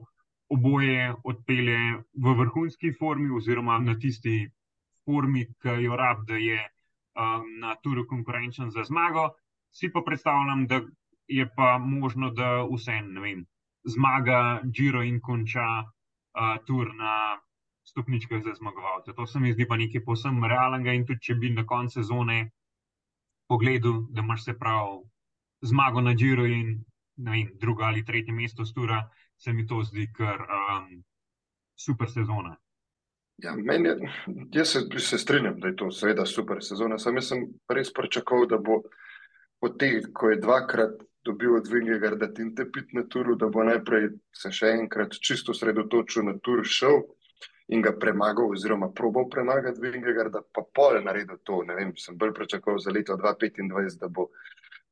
oboje 0.49 1.11
odpelje 1.23 1.77
v 2.25 2.33
vrhunski 2.39 2.93
formi 2.99 3.29
oziroma 3.37 3.77
na 3.79 3.93
tisti 3.99 4.39
formi, 5.05 5.45
ki 5.61 5.75
jo 5.83 5.99
rab, 6.01 6.25
da 6.25 6.39
je 6.41 6.57
um, 6.63 7.45
na 7.61 7.75
turu 7.83 8.07
konkurenčen 8.09 8.73
za 8.73 8.87
zmago. 8.89 9.29
Si 9.69 9.91
pa 9.93 10.01
predstavljam, 10.05 10.65
da 10.67 10.81
je 11.27 11.45
pa 11.55 11.77
možno, 11.77 12.31
da 12.33 12.63
vse 12.65 12.97
en 12.97 13.45
zmaga, 13.85 14.61
Giro 14.73 15.03
in 15.03 15.21
konča 15.21 15.67
uh, 15.83 16.57
tur 16.65 16.95
na 16.95 17.37
stopničkah 17.85 18.41
za 18.43 18.57
zmagovalce. 18.57 19.13
To 19.13 19.27
se 19.27 19.39
mi 19.39 19.53
zdi 19.53 19.67
pa 19.67 19.77
nekaj 19.77 20.03
posebno 20.05 20.47
realnega 20.47 20.93
in 20.93 21.05
tudi, 21.05 21.21
če 21.21 21.35
bi 21.35 21.53
na 21.53 21.65
koncu 21.65 22.01
sezone 22.01 22.47
pogledal, 23.47 24.05
da 24.09 24.21
imaš 24.21 24.45
se 24.45 24.57
prav 24.59 25.01
zmago 25.61 26.01
na 26.01 26.13
Giro 26.13 26.45
in 26.45 26.83
vem, 27.17 27.49
drugo 27.59 27.83
ali 27.83 28.05
tretje 28.05 28.33
mesto 28.33 28.65
stura, 28.65 29.09
se 29.37 29.53
mi 29.53 29.67
to 29.67 29.81
zdi 29.83 30.07
kar 30.13 30.41
um, 30.41 31.03
super 31.75 32.09
sezona. 32.09 32.55
Ja, 33.37 33.51
je, 33.51 33.97
jaz 34.51 34.67
se, 34.67 34.79
se 34.99 35.17
strinjam, 35.17 35.59
da 35.59 35.67
je 35.67 35.75
to 35.75 35.91
seveda 35.91 36.25
super 36.25 36.57
sezona. 36.61 36.97
Sam 36.97 37.21
sem 37.21 37.43
res 37.69 37.93
pričakoval, 37.93 38.47
da 38.49 38.57
bo 38.57 38.81
po 39.61 39.69
tem, 39.69 40.01
ko 40.13 40.29
je 40.29 40.39
dvakrat 40.41 40.97
dobil 41.25 41.55
od 41.55 41.67
Vingegarda 41.67 42.29
in 42.39 42.55
te 42.55 42.65
pit 42.71 42.93
na 42.93 43.03
turu, 43.03 43.35
da 43.35 43.49
bo 43.51 43.63
najprej 43.63 44.09
se 44.33 44.51
še 44.51 44.71
enkrat 44.79 45.17
čisto 45.21 45.53
sredotočil 45.53 46.25
na 46.25 46.37
tur 46.43 46.63
šel 46.65 47.03
in 47.67 47.81
ga 47.81 47.91
premagal 47.99 48.51
oziroma 48.51 48.91
probal 48.95 49.27
premagati 49.29 49.81
Vingegarda, 49.81 50.41
pa 50.53 50.63
pol 50.73 51.01
naredil 51.03 51.41
to. 51.43 51.63
Ne 51.67 51.75
vem, 51.75 51.91
sem 51.99 52.17
bolj 52.17 52.33
pričakoval 52.33 52.79
za 52.79 52.91
leto 52.91 53.17
2025, 53.19 53.99
da 53.99 54.07
bo 54.07 54.29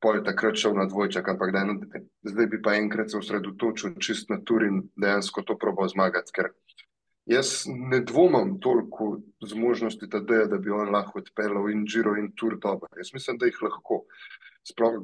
pol 0.04 0.20
takrat 0.24 0.60
šel 0.60 0.76
na 0.76 0.86
dvojčak, 0.92 1.30
ampak 1.30 1.54
da, 1.56 1.64
no, 1.64 1.80
zdaj 2.28 2.48
bi 2.52 2.62
pa 2.62 2.76
enkrat 2.76 3.12
se 3.12 3.18
osredotočil 3.18 3.96
čist 4.04 4.30
na 4.30 4.42
tur 4.44 4.68
in 4.68 4.84
dejansko 5.00 5.46
to 5.48 5.58
probal 5.58 5.88
zmagati, 5.90 6.36
ker 6.36 6.52
Jaz 7.26 7.64
ne 7.66 8.00
dvomim 8.06 8.60
toliko 8.62 9.20
zmožnosti 9.42 10.10
TD, 10.10 10.44
da 10.50 10.58
bi 10.58 10.70
on 10.70 10.92
lahko 10.94 11.20
odpeljal 11.20 11.72
in 11.72 11.86
Giro 11.90 12.14
in 12.22 12.32
Tour 12.38 12.58
dobro. 12.62 12.90
Jaz 12.98 13.14
mislim, 13.14 13.40
da 13.42 13.50
jih 13.50 13.58
lahko. 13.66 14.04
Sploh, 14.70 15.00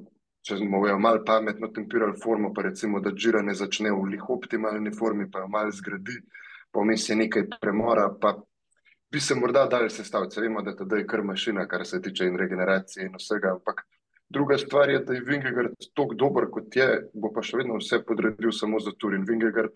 če 0.45 0.59
smo 0.59 0.83
jo 0.87 0.99
malo 0.99 1.23
pametno 1.25 1.71
tempirali 1.73 2.19
formo, 2.23 2.53
pa 2.53 2.61
recimo, 2.69 3.01
da 3.01 3.09
Giro 3.11 3.41
ne 3.41 3.55
začne 3.57 3.89
v 3.91 4.05
lih 4.13 4.29
optimalni 4.29 4.93
formi, 4.93 5.31
pa 5.31 5.41
jo 5.41 5.49
malo 5.49 5.73
zgradi, 5.73 6.19
vmes 6.73 7.09
je 7.09 7.15
nekaj 7.15 7.47
premora, 7.61 8.09
pa 8.21 8.35
bi 9.11 9.19
se 9.19 9.35
morda 9.35 9.65
dali 9.67 9.89
sestaviti. 9.89 10.39
Vemo, 10.41 10.61
da 10.61 10.75
TD 10.75 11.01
je 11.01 11.07
kar 11.07 11.23
mašina, 11.23 11.67
kar 11.67 11.85
se 11.85 12.01
tiče 12.01 12.25
in 12.25 12.37
regeneracije 12.39 13.05
in 13.05 13.17
vsega, 13.19 13.55
ampak 13.57 13.83
druga 14.29 14.57
stvar 14.57 14.89
je, 14.89 14.99
da 14.99 15.13
je 15.13 15.25
Vingegard 15.27 15.75
tako 15.95 16.15
dober, 16.15 16.47
kot 16.51 16.75
je, 16.75 16.87
bo 17.13 17.33
pa 17.35 17.43
še 17.43 17.57
vedno 17.63 17.79
vse 17.81 17.99
podredil 18.07 18.55
samo 18.55 18.79
za 18.79 18.95
Tour 18.97 19.15
in 19.15 19.27
Vingegard 19.27 19.75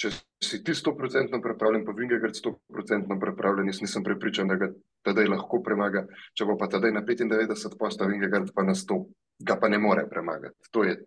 če 0.00 0.10
si 0.42 0.60
ti 0.66 0.74
100% 0.74 1.40
pripravljen, 1.42 1.84
pa 1.86 1.94
Vingegard 1.96 2.36
100% 2.36 3.18
pripravljen, 3.20 3.70
jaz 3.70 3.80
nisem 3.84 4.04
prepričan, 4.06 4.50
da 4.50 4.58
ga 4.60 4.70
tedaj 5.06 5.30
lahko 5.30 5.60
premaga. 5.64 6.04
Če 6.34 6.48
bo 6.48 6.58
pa 6.60 6.68
tedaj 6.72 6.92
na 6.94 7.04
95 7.06 7.78
posta 7.78 8.08
Vingegard 8.10 8.50
pa 8.54 8.66
na 8.66 8.74
100, 8.78 8.98
ga 9.46 9.58
pa 9.60 9.70
ne 9.70 9.78
more 9.82 10.06
premagati. 10.10 10.70
To 10.74 10.84
je 10.86 10.98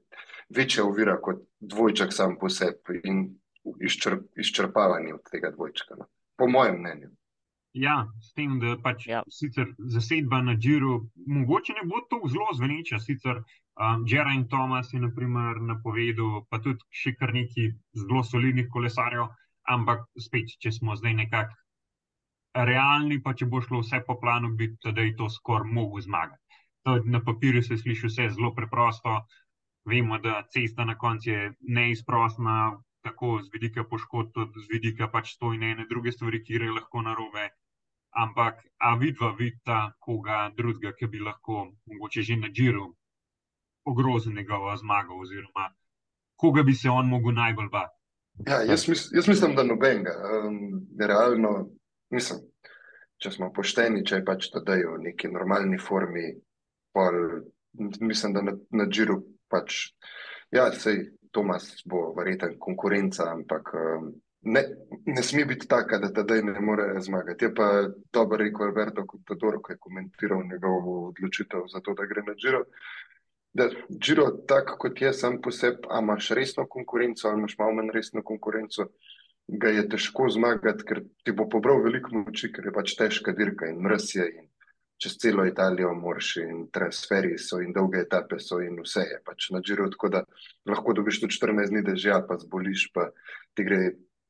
večja 0.55 0.85
ovira 0.87 1.17
kot 1.21 1.43
dvojček 1.59 2.15
sam 2.15 2.37
po 2.39 2.49
sebi 2.49 3.01
in 3.03 3.25
izčrp, 3.81 4.25
izčrpavanje 4.39 5.13
od 5.13 5.31
tega 5.31 5.51
dvojčka. 5.55 5.95
No. 5.99 6.09
Po 6.37 6.47
mojem 6.47 6.79
mnenju. 6.79 7.09
Ja, 7.77 8.07
s 8.21 8.33
tem, 8.33 8.57
da 8.59 8.73
pač 8.81 9.05
ja. 9.09 9.21
sicer 9.29 9.67
zasedba 9.93 10.39
na 10.41 10.55
Džiru, 10.57 10.95
mogoče 11.27 11.75
ne 11.77 11.83
bo 11.85 12.01
to 12.09 12.21
zelo 12.31 12.47
zveneča. 12.57 12.99
Sicer 13.03 13.37
um, 13.37 14.05
Jeremy 14.09 14.47
Thomas 14.49 14.93
je 14.93 15.01
naprimer, 15.03 15.61
napovedal, 15.61 16.41
pa 16.49 16.61
tudi 16.63 16.81
še 16.89 17.13
kar 17.19 17.35
nekaj 17.35 17.69
zelo 18.01 18.23
solidnih 18.25 18.71
kolesarjev, 18.73 19.27
ampak 19.69 20.07
spet, 20.17 20.55
če 20.63 20.73
smo 20.79 20.95
zdaj 20.97 21.13
nekako 21.19 22.65
realni, 22.65 23.19
pa 23.21 23.35
če 23.37 23.45
bo 23.45 23.61
šlo 23.61 23.83
vse 23.83 24.01
po 24.07 24.17
planu, 24.21 24.55
bi 24.57 24.71
tudi 24.81 25.11
to 25.19 25.29
skoraj 25.29 25.69
mogel 25.69 26.01
zmagati. 26.07 26.63
To, 26.87 26.97
na 27.05 27.21
papirju 27.21 27.61
se 27.63 27.77
sliši 27.77 28.09
vse 28.09 28.29
zelo 28.33 28.53
preprosto. 28.55 29.19
Vemo, 29.87 30.17
da 30.19 30.41
cesta 30.51 30.83
na 30.85 30.97
koncu 30.99 31.29
je 31.29 31.51
neizprostna, 31.61 32.73
tako 33.07 33.37
z 33.43 33.53
vidika 33.53 33.87
poškodb, 33.87 34.35
tudi 34.35 34.65
z 34.65 34.75
vidika 34.75 35.07
pač 35.13 35.33
stojne 35.37 35.71
in 35.73 35.87
druge 35.89 36.13
stvari, 36.15 36.43
ki 36.43 36.59
gre 36.59 36.75
lahko 36.79 37.05
na 37.07 37.15
robe 37.17 37.49
ampak 38.17 38.65
a 38.77 38.95
vidva 38.95 39.35
vidta 39.37 39.93
koga 39.99 40.51
drugega, 40.57 40.93
ki 40.97 41.07
bi 41.07 41.19
lahko 41.19 41.67
mogoče 41.85 42.21
že 42.21 42.35
na 42.35 42.49
džiru 42.49 42.87
ogrozil 43.85 44.33
njegovo 44.33 44.75
zmago, 44.77 45.19
oziroma 45.21 45.69
koga 46.35 46.63
bi 46.63 46.73
se 46.73 46.89
on 46.89 47.07
mogel 47.07 47.33
najbolj 47.33 47.69
bati. 47.71 47.93
Ja, 48.47 48.61
jaz, 48.61 48.87
mis, 48.89 49.07
jaz 49.13 49.27
mislim, 49.27 49.55
da 49.55 49.63
nobenega. 49.63 50.13
Um, 50.33 50.57
realno, 50.99 51.69
mislim, 52.13 52.43
če 53.17 53.31
smo 53.31 53.49
pošteni, 53.53 54.03
če 54.05 54.19
je 54.19 54.25
pač 54.25 54.49
to 54.53 54.61
dajo 54.61 54.97
v 54.97 55.07
neki 55.07 55.31
normalni 55.33 55.79
formi, 55.81 56.27
pol, 56.93 57.17
mislim, 58.01 58.35
da 58.37 58.43
na, 58.45 58.53
na 58.69 58.85
džiru 58.85 59.17
pač. 59.49 59.87
Ja, 60.53 60.69
sej, 60.69 61.07
Tomas 61.37 61.67
bo 61.85 62.07
verjeten 62.17 62.55
konkurenca, 62.59 63.27
ampak 63.29 63.69
um, 63.77 64.07
ne, 64.41 64.63
ne 65.05 65.23
sme 65.23 65.45
biti 65.45 65.67
taka, 65.69 65.99
da 66.01 66.09
tedaj 66.13 66.41
ne 66.47 66.59
more 66.59 66.87
zmagati. 67.01 67.45
Je 67.45 67.53
pa 67.53 67.67
dobro 68.13 68.37
rekel 68.41 68.65
Alberto 68.65 69.05
Contador, 69.11 69.59
ko 69.61 69.73
je 69.73 69.77
komentiral 69.77 70.41
njegovo 70.51 70.95
odločitev 71.09 71.67
za 71.73 71.81
to, 71.85 71.93
da 71.93 72.09
gre 72.09 72.23
na 72.25 72.33
Giro. 72.33 72.63
Da, 73.53 73.69
Giro, 73.89 74.31
tako 74.49 74.77
kot 74.77 75.01
je 75.01 75.13
sam 75.13 75.41
po 75.41 75.51
sebi, 75.51 75.85
a 75.89 76.01
imaš 76.01 76.29
resno 76.29 76.65
konkurenco 76.69 77.27
ali 77.27 77.39
imaš 77.39 77.57
malo 77.59 77.77
manj 77.77 77.93
resno 77.93 78.23
konkurenco, 78.23 78.89
ga 79.47 79.69
je 79.69 79.87
težko 79.89 80.29
zmagati, 80.29 80.83
ker 80.83 81.03
ti 81.23 81.31
bo 81.31 81.47
pobral 81.49 81.83
veliko 81.83 82.17
moči, 82.17 82.51
ker 82.51 82.65
je 82.65 82.73
pač 82.75 82.97
težka 82.99 83.31
dirka 83.37 83.69
in 83.69 83.79
mrz 83.85 84.09
je 84.15 84.27
in 84.33 84.46
čez 84.97 85.17
celo 85.21 85.45
Italijo 85.45 85.93
moraš 85.93 86.35
in 86.41 86.67
transferi 86.73 87.37
so 87.37 87.59
in 87.61 87.73
dolge 87.73 88.01
etape 88.05 88.39
so 88.39 88.59
in 88.61 88.79
vse 88.81 89.05
je 89.05 89.19
pač 89.25 89.49
na 89.53 89.61
Giro, 89.61 89.89
tako 89.93 90.09
da 90.09 90.23
lahko 90.65 90.93
dobiš 90.93 91.21
tudi 91.21 91.37
14 91.37 91.69
dni 91.73 91.83
dežja, 91.85 92.21
pa 92.27 92.37
zboliš, 92.41 92.89
pa 92.93 93.09
ti 93.53 93.63
gre 93.63 93.79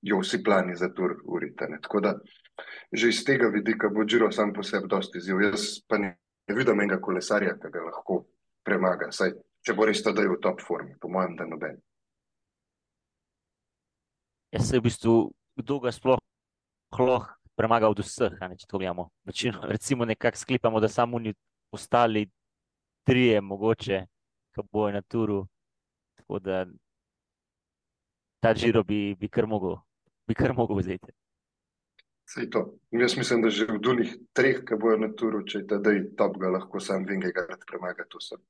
jo 0.01 0.19
vsi 0.21 0.43
plani 0.43 0.75
za 0.75 0.89
tur 0.93 1.17
uritane. 1.23 1.79
Tako 1.81 2.01
da 2.01 2.15
že 2.91 3.09
iz 3.09 3.23
tega 3.23 3.47
vidika 3.53 3.89
bo 3.89 4.03
Giro 4.03 4.31
sam 4.31 4.53
po 4.53 4.63
sebi 4.63 4.87
dosti 4.87 5.17
izziv. 5.17 5.41
Jaz 5.41 5.79
pa 5.87 5.97
ne, 5.97 6.17
ne 6.47 6.55
vidim 6.55 6.81
enega 6.81 7.01
kolesarja, 7.01 7.57
ki 7.61 7.71
ga 7.73 7.83
lahko 7.89 8.25
premaga, 8.65 9.11
saj 9.11 9.35
če 9.63 9.75
bo 9.75 9.85
res 9.87 10.03
tedaj 10.03 10.27
v 10.31 10.39
top 10.43 10.61
formi, 10.63 10.95
po 10.99 11.11
mojem, 11.11 11.35
da 11.35 11.45
noben. 11.45 11.75
Jaz 14.55 14.69
se 14.69 14.79
v 14.79 14.87
bistvu, 14.87 15.15
kdo 15.59 15.79
ga 15.83 15.91
sploh 15.91 16.21
lahko 16.91 17.07
premaga 17.57 17.89
od 17.89 17.99
vseh, 18.05 18.37
ne, 18.41 18.55
če 18.57 18.69
to 18.69 18.77
gledamo. 18.77 19.09
Večino, 19.25 19.61
recimo, 19.73 20.05
nekako 20.05 20.37
sklepamo, 20.37 20.79
da 20.79 20.87
samo 20.87 21.17
oni 21.17 21.33
ostali 21.71 22.27
trije, 23.07 23.41
mogoče, 23.41 24.03
ki 24.55 24.67
bojo 24.71 24.91
na 24.93 25.01
turu. 25.01 25.45
Tako 26.17 26.39
da 26.39 26.65
ta 28.43 28.53
žiro 28.55 28.83
bi, 28.83 29.15
bi 29.15 29.29
kar 29.29 29.47
mogel, 29.47 29.77
bi 30.27 30.35
kar 30.35 30.53
mogel 30.53 30.77
vzeti. 30.77 31.13
Sej 32.27 32.49
to. 32.51 32.61
Jaz 32.91 33.15
mislim, 33.17 33.41
da 33.41 33.49
že 33.49 33.65
v 33.69 33.79
dunih 33.79 34.15
treh, 34.35 34.59
ki 34.67 34.75
bojo 34.75 34.97
na 34.99 35.07
turu, 35.15 35.45
če 35.47 35.61
je 35.61 35.67
tedaj 35.71 36.01
top, 36.19 36.35
ga 36.41 36.51
lahko 36.57 36.81
sam 36.83 37.05
Vingegard 37.07 37.63
premaga. 37.69 38.03
To 38.11 38.19
sem 38.19 38.41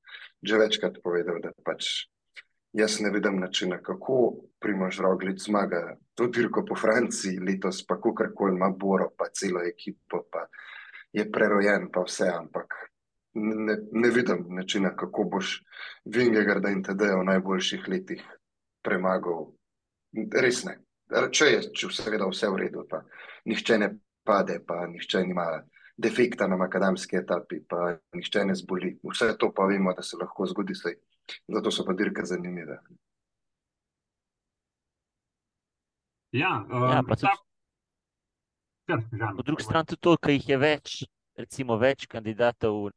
že 0.41 0.57
večkrat 0.57 0.97
povedal, 1.03 1.37
da 1.41 1.53
pač 1.65 2.07
jaz 2.77 2.99
ne 3.01 3.09
vidim 3.09 3.39
načina, 3.39 3.81
kako 3.81 4.33
Primož 4.59 4.99
Roglic 4.99 5.41
zmaga 5.41 5.97
to 6.15 6.27
dirko 6.27 6.65
po 6.65 6.75
Franciji 6.75 7.39
letos, 7.39 7.85
pa 7.87 7.95
kakorkoli 8.01 8.55
ima 8.55 8.69
Boro, 8.69 9.09
pa 9.17 9.25
celo 9.33 9.61
ekipo, 9.63 10.23
pa 10.31 10.47
je 11.13 11.25
prerojen, 11.31 11.89
pa 11.93 12.03
vse, 12.05 12.29
ampak 12.33 12.73
ne, 13.33 13.77
ne 13.91 14.09
vidim 14.09 14.45
načina, 14.49 14.95
kako 14.95 15.23
boš 15.23 15.61
Vingegarda 16.05 16.69
in 16.69 16.83
TD 16.83 17.13
v 17.19 17.23
najboljših 17.31 17.87
letih 17.87 18.23
premagal. 18.83 19.51
Res 20.41 20.63
ne. 20.65 20.77
Če 21.07 21.45
je, 21.45 21.61
če 21.73 21.89
seveda 21.93 22.27
vse 22.29 22.49
v 22.51 22.61
redu, 22.65 22.85
pa 22.89 23.01
nihče 23.47 23.77
ne 23.79 23.91
pade, 24.27 24.59
pa 24.67 24.85
nihče 24.87 25.23
nima 25.25 25.47
defekta 25.97 26.47
na 26.47 26.57
makadamski 26.59 27.17
etapi, 27.17 27.61
pa 27.69 27.95
nihče 28.13 28.45
ne 28.45 28.55
zboli. 28.55 28.97
Vse 29.03 29.33
to 29.39 29.53
pa 29.55 29.65
vemo, 29.69 29.93
da 29.97 30.03
se 30.03 30.19
lahko 30.19 30.45
zgodi 30.45 30.75
slej. 30.75 30.97
Zato 31.47 31.71
so 31.71 31.85
pa 31.85 31.93
dirke 31.93 32.25
zanimive. 32.25 32.79
Ja, 36.31 36.65
um, 36.65 36.89
Ja, 36.91 37.03
pa 37.03 37.15
tudi- 37.15 37.21
ta- 37.21 37.43
Kar, 38.87 39.01
Po 39.35 39.43
drugi 39.43 39.63
strani 39.63 39.85
tudi 39.85 39.99
to, 39.99 40.17
ker 40.17 40.31
jih 40.31 40.49
je 40.49 40.57
več, 40.57 41.03
recimo 41.35 41.75
več 41.77 42.05
kandidatov, 42.07 42.91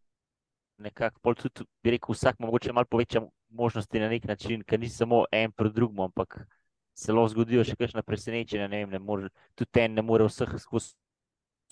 nekako 0.78 1.18
pol 1.20 1.34
tudi, 1.34 1.64
bi 1.82 1.90
rekel, 1.90 2.14
vsak 2.14 2.38
ima 2.38 2.46
mogoče 2.46 2.72
malo 2.72 2.86
poveča 2.86 3.20
možnosti 3.50 3.98
na 3.98 4.08
nek 4.08 4.24
način, 4.24 4.62
ker 4.62 4.78
ni 4.78 4.88
samo 4.88 5.24
en 5.32 5.50
proti 5.52 5.74
drugemu, 5.74 6.04
ampak 6.04 6.46
se 6.94 7.12
lahko 7.12 7.28
zgodijo 7.28 7.64
še 7.64 7.74
kakšna 7.76 8.02
presenečenja, 8.02 8.68
ne 8.68 8.84
vem, 8.84 8.90
ne 8.90 8.98
more, 8.98 9.30
tudi 9.56 9.80
en 9.80 9.94
ne 9.94 10.02
more 10.02 10.24
vseh 10.24 10.54
skozi 10.58 10.94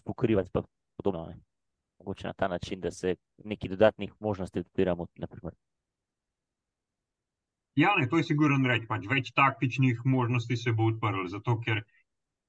pokrivati, 0.04 0.50
pa 0.50 0.62
podobno. 0.96 1.28
Ne. 1.28 1.38
Mogoče 2.00 2.26
na 2.26 2.32
ta 2.32 2.48
način, 2.48 2.80
da 2.80 2.90
se 2.90 3.14
neki 3.44 3.68
dodatnih 3.68 4.12
možnosti 4.20 4.60
odpiramo, 4.60 5.06
naprimer. 5.16 5.54
Ja, 7.78 7.94
ne, 7.98 8.08
to 8.10 8.18
je 8.18 8.24
sigurno 8.26 8.58
reč. 8.66 8.86
Pač 8.90 9.04
več 9.10 9.30
taktičnih 9.38 10.00
možnosti 10.04 10.56
se 10.58 10.72
bo 10.74 10.88
odprlo, 10.90 11.28
zato 11.30 11.54
ker 11.62 11.84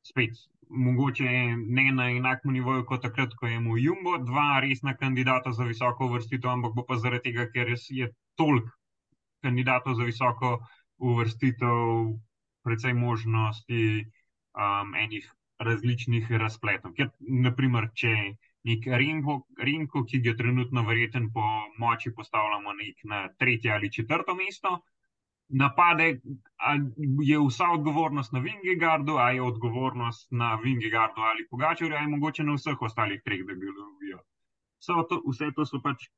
spet, 0.09 0.39
mogoče 0.69 1.29
ne 1.59 1.85
na 1.97 2.07
enakem 2.15 2.55
nivoju 2.55 2.85
kot 2.89 3.03
takrat, 3.05 3.35
ko 3.37 3.49
je 3.49 3.59
imel 3.59 3.77
Jumbo 3.83 4.17
dva 4.25 4.59
resna 4.65 4.95
kandidata 4.97 5.53
za 5.53 5.67
visoko 5.69 6.09
uvrstitev, 6.09 6.49
ampak 6.49 6.73
bo 6.77 6.85
pa 6.89 6.97
zaradi 6.97 7.29
tega, 7.29 7.45
ker 7.53 7.73
je, 7.75 8.09
toliko 8.41 8.73
kandidatov 9.45 9.99
za 10.01 10.09
visoko 10.09 10.51
uvrstitev, 10.97 12.13
precej 12.65 12.93
možnosti 12.93 13.81
um, 14.01 14.95
enih 15.05 15.29
različnih 15.59 16.31
razpletov. 16.41 16.97
Ker, 16.97 17.13
naprimer, 17.19 17.91
če 17.93 18.13
nek 18.67 18.85
Remko, 19.01 19.41
Remko, 19.61 20.03
ki 20.09 20.25
ga 20.25 20.33
trenutno 20.41 20.83
verjeten 20.89 21.29
po 21.33 21.45
moči 21.79 22.11
postavljamo 22.15 22.73
nek 22.81 23.03
na 23.03 23.27
tretje 23.37 23.77
ali 23.77 23.91
četrto 23.91 24.35
mesto, 24.35 24.79
napade, 25.49 26.21
je 27.23 27.39
vsa 27.47 27.71
odgovornost 27.73 28.33
na 28.33 28.39
Vingegardu, 28.39 29.17
a 29.17 29.31
je 29.31 29.41
odgovornost 29.41 30.27
na 30.31 30.55
Vingegardu 30.63 31.21
ali 31.21 31.47
Pogačarju, 31.49 31.95
a 31.95 31.99
je 31.99 32.07
mogoče 32.07 32.43
na 32.43 32.53
vseh 32.53 32.81
ostalih 32.81 33.21
treh, 33.25 33.45
da 33.47 33.53
ga 33.53 33.73
lovijo. 33.77 34.19
Vse 34.79 34.93
to, 35.09 35.21
vse 35.27 35.51
to 35.55 35.65
so 35.65 35.81
pač 35.83 36.09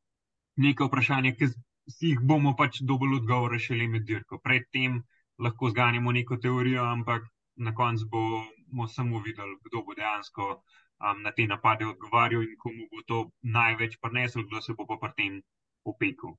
neke 0.56 0.84
vprašanja, 0.84 1.32
ki 1.40 1.48
si 1.90 2.12
jih 2.12 2.20
bomo 2.20 2.56
pač 2.58 2.82
dobili 2.82 3.22
odgovore 3.22 3.60
šele 3.60 3.88
med 3.88 4.06
dirko. 4.10 4.40
Predtem 4.44 5.02
lahko 5.40 5.70
zganjamo 5.70 6.12
neko 6.12 6.38
teorijo, 6.38 6.84
ampak 6.84 7.26
na 7.56 7.74
koncu 7.76 8.08
bomo 8.12 8.88
samo 8.88 9.24
videli, 9.26 9.58
kdo 9.66 9.84
bo 9.88 9.96
dejansko 9.96 10.52
um, 10.52 11.22
na 11.24 11.32
te 11.32 11.48
napade 11.48 11.88
odgovarjal 11.88 12.44
in 12.44 12.56
komu 12.60 12.88
bo 12.92 13.02
to 13.08 13.24
največ 13.42 13.98
prineslo, 14.02 14.44
kdo 14.44 14.62
se 14.62 14.74
bo 14.78 14.86
pa 14.86 15.00
pri 15.02 15.14
tem 15.18 15.42
opekel. 15.84 16.36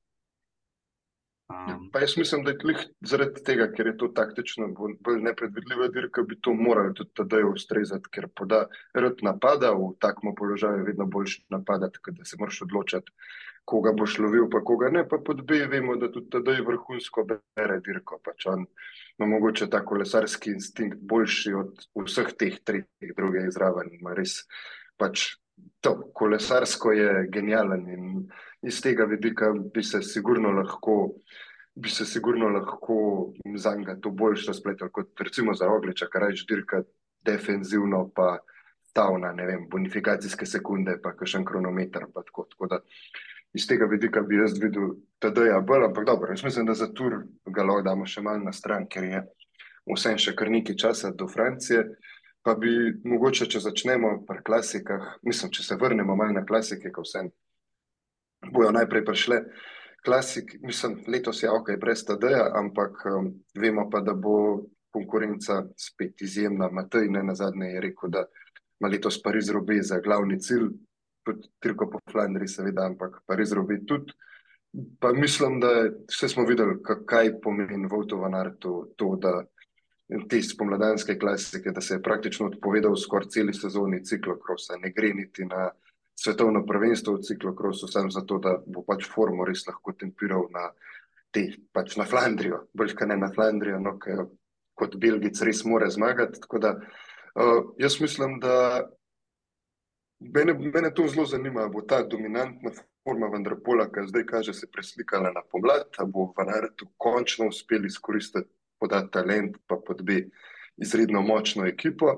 Um, 1.52 1.88
Pa 1.92 2.00
jaz 2.00 2.16
mislim, 2.16 2.44
da 2.44 2.50
je 2.50 2.56
glih 2.62 2.80
zaradi 3.00 3.42
tega, 3.44 3.68
ker 3.72 3.86
je 3.86 3.96
to 4.00 4.08
taktično 4.16 4.68
bolj, 4.76 4.96
bolj 5.04 5.20
nepredvidljiva 5.26 5.88
dirka, 5.92 6.22
bi 6.22 6.38
to 6.40 6.54
morali 6.54 6.94
tudi 6.94 7.10
tedaj 7.20 7.44
ustrezati, 7.50 8.10
ker 8.10 8.28
poda 8.40 8.64
rad 8.94 9.20
napada, 9.22 9.72
v 9.76 9.92
takem 10.00 10.34
položaju 10.38 10.80
je 10.80 10.88
vedno 10.88 11.06
boljše 11.06 11.42
napadati, 11.52 11.98
da 12.18 12.24
se 12.24 12.36
moraš 12.40 12.62
odločiti, 12.66 13.12
koga 13.64 13.92
boš 13.92 14.18
lovil, 14.18 14.48
pa 14.50 14.62
koga 14.64 14.90
ne, 14.90 15.04
pa 15.08 15.18
pod 15.24 15.44
B 15.46 15.60
vemo, 15.70 15.96
da 15.96 16.10
tudi 16.12 16.30
tedaj 16.32 16.64
vrhunsko 16.66 17.26
bere 17.28 17.78
dirko, 17.84 18.18
pač 18.24 18.46
on 18.50 18.66
ima 19.18 19.28
mogoče 19.36 19.68
ta 19.70 19.84
kolesarski 19.84 20.56
instinkt 20.56 20.98
boljši 21.00 21.54
od 21.54 21.86
vseh 22.06 22.32
teh 22.38 22.58
treh 22.64 23.14
druge 23.16 23.46
izraven, 23.46 23.92
ima 24.00 24.16
res 24.18 24.42
pač 24.98 25.34
to, 25.80 25.94
kolesarsko 26.14 26.92
je 26.92 27.28
genijalen 27.32 27.88
in 27.88 28.28
iz 28.62 28.80
tega 28.82 29.04
vidika 29.04 29.52
bi 29.74 29.82
se 29.82 30.02
sigurno 30.02 30.50
lahko 30.50 31.14
bi 31.74 31.88
se 31.88 32.04
sigurno 32.04 32.48
lahko 32.48 33.32
za 33.56 33.74
njega 33.76 33.96
to 34.00 34.10
boljše 34.10 34.46
razpletel 34.46 34.88
kot 34.88 35.20
recimo 35.20 35.54
za 35.54 35.68
Ogliča, 35.68 36.06
kar 36.06 36.22
reč 36.22 36.44
dirka 36.48 36.82
defenzivno, 37.24 38.10
pa 38.14 38.38
stavna, 38.82 39.32
ne 39.32 39.46
vem, 39.46 39.66
bonifikacijske 39.70 40.46
sekunde, 40.46 40.98
pa 41.02 41.14
kakšen 41.16 41.44
kronometer, 41.44 42.06
pa 42.14 42.22
tako, 42.22 42.46
tako 42.50 42.66
da 42.66 42.80
iz 43.52 43.66
tega 43.68 43.86
vidika 43.88 44.20
bi 44.20 44.36
jaz 44.36 44.58
videl 44.60 44.94
TD-ja 45.18 45.60
bolj, 45.60 45.84
ampak 45.84 46.06
dobro, 46.06 46.32
jaz 46.32 46.44
mislim, 46.44 46.66
da 46.66 46.74
za 46.74 46.90
tur 46.92 47.22
ga 47.46 47.64
lahko 47.64 47.82
damo 47.88 48.06
še 48.06 48.20
malo 48.20 48.44
na 48.44 48.52
stran, 48.52 48.86
ker 48.88 49.04
je 49.04 49.22
vsem 49.94 50.18
še 50.18 50.36
kar 50.36 50.50
nekaj 50.52 50.76
časa 50.76 51.12
do 51.16 51.28
Francije, 51.28 51.86
pa 52.42 52.54
bi 52.58 52.72
mogoče, 53.04 53.46
če 53.46 53.60
začnemo 53.62 54.24
pri 54.26 54.42
klasikah, 54.44 55.16
mislim, 55.22 55.52
če 55.54 55.62
se 55.62 55.78
vrnemo 55.78 56.16
malo 56.16 56.34
na 56.40 56.46
klasike, 56.46 56.90
ko 56.92 57.04
vsem 57.06 57.30
bojo 58.52 58.72
najprej 58.74 59.04
prišle, 59.06 59.38
klasik, 60.04 60.56
mislim, 60.62 60.98
letos 61.06 61.42
je 61.42 61.50
ok, 61.50 61.76
brez 61.80 62.02
TD-ja, 62.04 62.48
ampak 62.58 63.04
um, 63.06 63.30
vemo 63.54 63.86
pa, 63.90 64.00
da 64.02 64.14
bo 64.14 64.64
konkurenca 64.92 65.62
spet 65.78 66.22
izjemna. 66.22 66.68
Matej 66.70 67.08
ne 67.08 67.22
na 67.22 67.34
zadnje 67.34 67.66
je 67.66 67.80
rekel, 67.80 68.10
da 68.10 68.24
ima 68.80 68.90
letos 68.90 69.20
Pariz-Robe 69.22 69.78
za 69.82 70.00
glavni 70.04 70.40
cilj, 70.40 70.68
tudi 71.24 71.48
Tirko 71.62 71.88
po 71.90 72.02
Flandriji 72.10 72.48
seveda, 72.48 72.86
ampak 72.90 73.22
Pariz-Robe 73.26 73.78
tudi. 73.86 74.12
Pa 75.00 75.12
mislim, 75.12 75.60
da 75.60 75.70
vse 76.08 76.28
smo 76.28 76.44
videli, 76.48 76.78
kaj 77.06 77.34
pomeni 77.40 77.88
Van 78.20 78.34
Artu 78.34 78.94
to, 78.96 79.16
da 79.20 79.44
te 80.28 80.42
spomladanske 80.42 81.18
klasike, 81.18 81.70
da 81.70 81.80
se 81.80 81.94
je 81.94 82.02
praktično 82.02 82.46
odpovedal 82.46 82.96
skoraj 82.96 83.28
celi 83.28 83.54
sezoni 83.54 84.04
ciklokrosa, 84.04 84.76
ne 84.82 84.92
gre 84.96 85.12
niti 85.14 85.44
na 85.44 85.70
svetovno 86.14 86.66
prvenstvo 86.66 87.14
v 87.14 87.22
ciklokrosu, 87.22 87.88
samo 87.88 88.10
zato, 88.10 88.38
da 88.38 88.56
bo 88.66 88.84
pač 88.86 89.06
formo 89.10 89.44
res 89.48 89.66
lahko 89.66 89.94
tempiral 89.98 90.46
na 90.52 90.68
te, 91.32 91.46
pač 91.72 91.96
na 91.96 92.04
Flandrijo, 92.04 92.66
bolj 92.76 92.94
kaj 92.98 93.08
ne 93.08 93.16
na 93.16 93.30
Flandrijo, 93.32 93.80
no, 93.80 93.96
ker 93.98 94.26
kot 94.78 94.96
Belgic 95.00 95.40
res 95.42 95.64
more 95.64 95.88
zmagati. 95.90 96.40
Tako 96.40 96.58
da 96.58 96.74
uh, 96.76 97.72
jaz 97.80 98.00
mislim, 98.00 98.38
da 98.40 98.88
mene, 100.20 100.54
mene 100.54 100.92
to 100.94 101.08
zelo 101.08 101.26
zanima, 101.26 101.68
bo 101.72 101.82
ta 101.88 102.02
dominantna 102.02 102.74
forma 103.02 103.30
Vandrapola, 103.32 103.88
ki 103.90 104.06
zdaj 104.10 104.26
kaže 104.28 104.54
se 104.54 104.68
preslikala 104.70 105.32
na 105.32 105.42
pomlad, 105.42 105.88
da 105.96 106.04
bo 106.04 106.32
Van 106.36 106.52
Artu 106.54 106.86
končno 106.96 107.48
uspeli 107.48 107.88
izkoristiti 107.90 108.50
pod 108.82 108.94
A 108.98 109.04
talent, 109.06 109.60
pa 109.70 109.78
pod 109.78 110.02
B 110.02 110.24
izredno 110.82 111.22
močno 111.22 111.66
ekipo. 111.70 112.16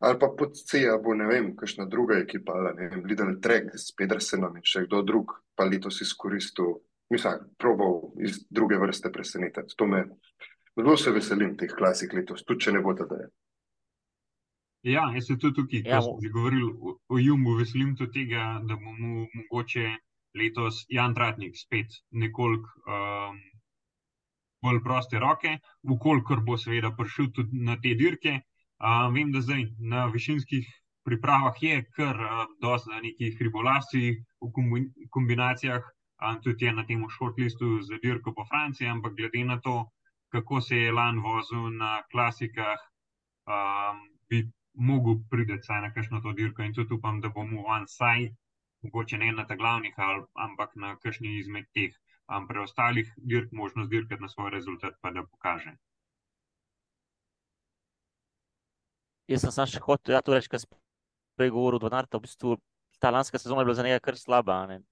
Ali 0.00 0.18
pa 0.20 0.28
pod 0.38 0.56
C, 0.58 0.82
ali 0.90 1.00
bo 1.02 1.14
ne 1.16 1.26
vem, 1.30 1.52
kakšna 1.56 1.86
druga 1.88 2.18
ekipa, 2.20 2.52
ali 2.52 2.74
ne 2.76 2.88
vem, 2.90 3.04
Lidl 3.08 3.38
Trek 3.40 3.70
s 3.78 3.94
Pedersenom 3.96 4.56
in 4.58 4.66
še 4.66 4.84
kdo 4.88 5.00
drug, 5.06 5.32
pa 5.56 5.64
letos 5.64 6.02
izkoristil, 6.04 6.74
mislim, 7.14 7.46
probal 7.56 8.10
iz 8.20 8.42
druge 8.50 8.76
vrste 8.82 9.12
presenetiti. 9.14 9.78
To 9.78 9.86
me 9.88 10.02
zelo 10.76 10.96
se 10.98 11.14
veselim 11.14 11.54
teh 11.56 11.72
klasik 11.72 12.12
letos, 12.12 12.44
tudi 12.44 12.66
če 12.66 12.74
ne 12.74 12.82
bo 12.84 12.92
da 12.98 13.06
je. 13.22 13.30
Ja, 14.84 15.06
jaz 15.14 15.30
se 15.30 15.38
tudi 15.40 15.56
tukaj, 15.56 15.86
Ja, 15.86 16.02
ko 16.02 16.18
smo 16.18 16.32
govorili 16.34 16.66
o, 16.68 16.98
o 17.08 17.18
Jumbu, 17.22 17.54
veselim 17.56 17.94
tudi 17.96 18.26
tega, 18.26 18.58
da 18.68 18.76
bomo 18.76 19.24
mogoče 19.32 19.86
letos 20.36 20.84
Jan 20.92 21.14
Tratnik 21.14 21.56
spet 21.56 21.94
nekoliko 22.10 22.68
um, 22.84 23.38
bolj 24.64 24.80
proste 24.84 25.20
roke, 25.20 25.58
vkolikor 25.92 26.40
bo 26.46 26.56
seveda 26.60 26.90
prišel 26.96 27.30
tudi 27.36 27.64
na 27.68 27.76
te 27.80 27.94
dirke. 28.00 28.40
Uh, 28.84 29.06
vem, 29.14 29.30
da 29.32 29.40
zdaj 29.44 29.68
na 29.78 30.06
višinskih 30.12 30.66
pripravah 31.06 31.60
je 31.62 31.82
kar 31.96 32.18
uh, 32.20 32.46
dosti 32.60 32.90
nekih 33.04 33.36
ribolasij 33.46 34.08
v 34.42 34.50
kombi 34.56 34.82
kombinacijah, 35.14 35.84
uh, 35.84 36.34
tudi 36.44 36.66
je 36.66 36.72
na 36.72 36.84
tem 36.88 37.04
shortlistu 37.16 37.78
za 37.88 38.00
dirko 38.02 38.34
po 38.34 38.44
Franciji, 38.50 38.88
ampak 38.88 39.14
glede 39.20 39.44
na 39.44 39.60
to, 39.60 39.76
kako 40.34 40.60
se 40.60 40.76
je 40.76 40.92
lan 40.92 41.20
vozil 41.22 41.70
na 41.78 42.02
klasikah, 42.10 42.80
um, 43.46 44.00
bi 44.28 44.42
mogel 44.74 45.20
priti 45.30 45.60
vsaj 45.60 45.80
na 45.80 45.92
kakšno 45.94 46.20
to 46.20 46.32
dirko 46.32 46.62
in 46.62 46.74
tudi 46.74 46.94
upam, 46.94 47.20
da 47.20 47.28
bomo 47.28 47.62
van 47.68 47.86
vsaj, 47.86 48.28
mogoče 48.82 49.18
ne 49.18 49.32
na 49.32 49.46
ta 49.46 49.56
glavnih, 49.56 49.94
ampak 50.34 50.74
na 50.76 50.96
kakšni 51.02 51.38
izmed 51.38 51.70
teh 51.72 51.94
um, 52.28 52.46
preostalih 52.48 53.12
dirk 53.16 53.52
možnost 53.52 53.90
dirkati 53.90 54.22
na 54.22 54.28
svoj 54.28 54.50
rezultat, 54.50 54.94
pa 55.00 55.10
da 55.10 55.22
pokaže. 55.22 55.76
Jaz 59.28 59.40
sem 59.40 59.52
samo 59.52 59.70
še 59.72 59.80
hotel, 59.80 60.14
ja, 60.16 60.20
to 60.20 60.34
reči, 60.36 60.50
kar 60.52 60.60
sem 60.60 60.70
prej 61.38 61.50
govoril, 61.54 61.80
da 61.80 62.04
v 62.04 62.24
bistvu 62.26 62.58
ta 63.00 63.10
lanska 63.10 63.38
sezona 63.38 63.62
je 63.62 63.64
bila 63.64 63.74
za 63.74 63.82
njega 63.82 64.00
kar 64.00 64.16
slaba. 64.16 64.62
a 64.62 64.66
Ne? 64.66 64.82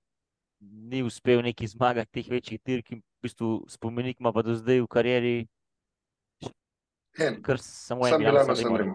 Ni 0.61 1.03
uspel 1.03 1.42
neki 1.42 1.66
zmagati 1.66 2.11
teh 2.12 2.31
večjih 2.31 2.61
dirk 2.64 2.92
in 2.92 2.99
v 2.99 3.29
bistvu 3.29 3.64
spomenik 3.68 4.21
ima 4.21 4.33
pa 4.33 4.42
do 4.42 4.55
zdaj 4.55 4.81
v 4.81 4.88
karieri 4.88 5.37
En, 7.18 7.42
kar 7.42 7.59
samo 7.61 8.07
en 8.07 8.11
sam 8.11 8.21
Milano 8.21 8.38
Milano 8.38 8.57
Sanremo. 8.57 8.95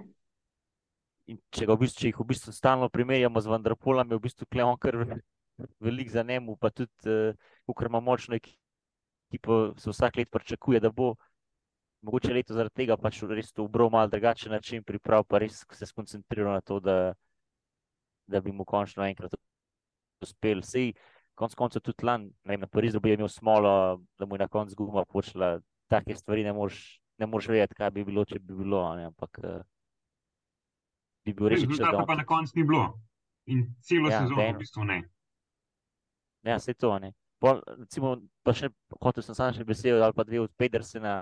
In 1.28 1.38
če, 1.52 1.68
v 1.68 1.76
bistvu, 1.78 2.00
če 2.02 2.08
jih 2.10 2.20
v 2.22 2.26
bistvu 2.32 2.54
stalno 2.56 2.90
primerjamo 2.90 3.42
z 3.42 3.52
Vanderpolom, 3.52 4.10
je 4.10 4.18
v 4.18 4.24
bistvu 4.24 4.48
Kleon 4.50 4.78
kar 4.80 4.96
velik 5.80 6.12
za 6.12 6.24
njemu, 6.24 6.56
pa 6.56 6.70
tudi, 6.70 6.92
uh, 7.68 7.76
ker 7.78 7.88
ima 7.88 8.00
močno 8.00 8.36
ekipo, 8.36 9.74
se 9.78 9.90
vsak 9.90 10.18
let 10.18 10.32
pričakuje, 10.32 10.80
da 10.80 10.92
bo 10.92 11.16
mogoče 12.02 12.34
leto 12.34 12.54
zaradi 12.54 12.76
tega 12.84 12.98
pač 12.98 13.22
res 13.30 13.52
to 13.52 13.66
ubral 13.66 13.90
malo 13.90 14.08
drugačen 14.08 14.52
način 14.52 14.84
priprav, 14.84 15.26
pa 15.28 15.42
res 15.44 15.64
se 15.72 15.86
skoncentriral 15.86 16.54
na 16.54 16.62
to, 16.62 16.80
da, 16.80 17.14
da 18.28 18.42
bi 18.42 18.52
mu 18.52 18.66
končno 18.66 19.06
enkrat 19.06 19.34
uspel. 20.22 20.62
Sej, 20.64 20.94
konc 21.38 21.56
koncev 21.56 21.84
tudi 21.86 22.06
lan, 22.06 22.30
ne 22.46 22.56
vem, 22.56 22.62
na 22.66 22.70
Parizu 22.70 23.02
bi 23.02 23.14
imel 23.14 23.30
smolo, 23.30 24.00
da 24.18 24.26
mu 24.26 24.36
je 24.36 24.46
na 24.46 24.48
koncu 24.48 24.76
guma 24.78 25.06
počela, 25.06 25.58
take 25.92 26.16
stvari 26.16 26.44
ne 26.44 26.54
moreš, 26.54 27.02
ne 27.18 27.28
moreš 27.28 27.50
vedeti, 27.54 27.78
kaj 27.78 27.92
bi 27.92 28.06
bilo, 28.06 28.26
če 28.26 28.40
bi 28.40 28.56
bilo, 28.56 28.84
ne, 28.98 29.10
ampak 29.12 29.42
uh, 29.44 29.60
bi 31.26 31.34
bil 31.34 31.52
res 31.52 31.62
čez 31.62 31.70
Rezultata 31.70 32.08
pa 32.08 32.18
na 32.18 32.26
koncu 32.26 32.58
ni 32.58 32.64
bilo. 32.64 32.88
In 33.48 33.64
celo 33.80 34.10
Ja, 34.12 34.24
sezono 34.24 34.44
v 34.44 34.58
bistvu 34.60 34.84
ne. 34.84 34.98
Ja, 36.48 36.56
vse 36.56 36.74
to. 36.74 36.94
Ne. 37.04 37.12
Pol, 37.44 37.60
recimo, 37.84 38.16
pa 38.42 38.54
še 38.56 38.72
hotel 39.04 39.26
sem 39.26 39.36
samo 39.36 39.54
še 39.54 39.66
besedo 39.68 40.00
ali 40.02 40.16
pa 40.16 40.24
dve 40.26 40.40
od 40.46 40.54
Pedersena. 40.58 41.20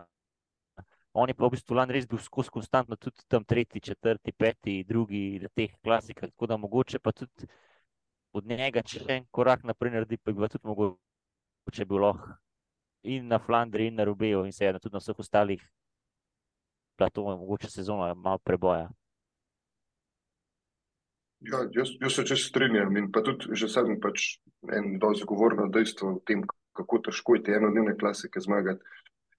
On 1.15 1.31
je 1.31 1.35
pa 1.35 1.47
v 1.47 1.55
bistvu 1.55 1.77
lani 1.77 1.95
res 1.95 2.05
bil 2.11 2.19
skozi 2.19 2.51
konstantno, 2.51 2.97
tudi 2.99 3.23
tam 3.31 3.45
tretji, 3.47 3.81
četrti, 3.81 4.33
peti, 4.35 4.81
drugi 4.83 5.39
na 5.41 5.49
teh 5.55 5.71
klasikah, 5.83 6.29
tako 6.33 6.49
da 6.51 6.57
mogoče 6.59 6.99
pa 6.99 7.13
tudi 7.15 7.47
od 8.35 8.45
njega, 8.45 8.83
če 8.83 9.05
en 9.15 9.27
korak 9.31 9.63
naprej 9.63 9.95
naredi, 9.95 10.19
pa 10.19 10.35
bi 10.35 10.43
ga 10.43 10.51
tudi 10.51 10.67
mogoče 10.67 11.87
bil 11.87 12.03
lahko 12.03 12.35
in 13.05 13.29
na 13.31 13.39
Flandriji, 13.39 13.93
in 13.93 13.95
na 13.95 14.03
Rubeju, 14.03 14.43
in 14.45 14.51
seveda 14.51 14.81
tudi 14.81 14.97
na 14.97 14.99
vseh 14.99 15.19
ostalih 15.23 15.63
platovih, 16.99 17.39
mogoče 17.39 17.71
sezona 17.71 18.13
malo 18.13 18.41
preboja. 18.43 18.89
Ja, 21.39 21.59
jaz, 21.71 21.89
jaz 22.01 22.13
se 22.15 22.25
čest 22.25 22.49
strinjam 22.49 22.97
in 22.97 23.11
pa 23.11 23.21
tudi 23.23 23.55
že 23.59 23.67
sam 23.69 23.99
pač 24.01 24.39
en 24.71 24.95
dosti 24.99 25.27
govorno 25.27 25.67
dejstvo 25.67 26.09
o 26.09 26.21
tem, 26.25 26.43
kako 26.73 26.99
težko 27.07 27.35
je 27.35 27.43
te 27.43 27.57
enodnevne 27.57 27.97
klasike 27.97 28.39
zmagati. 28.39 28.81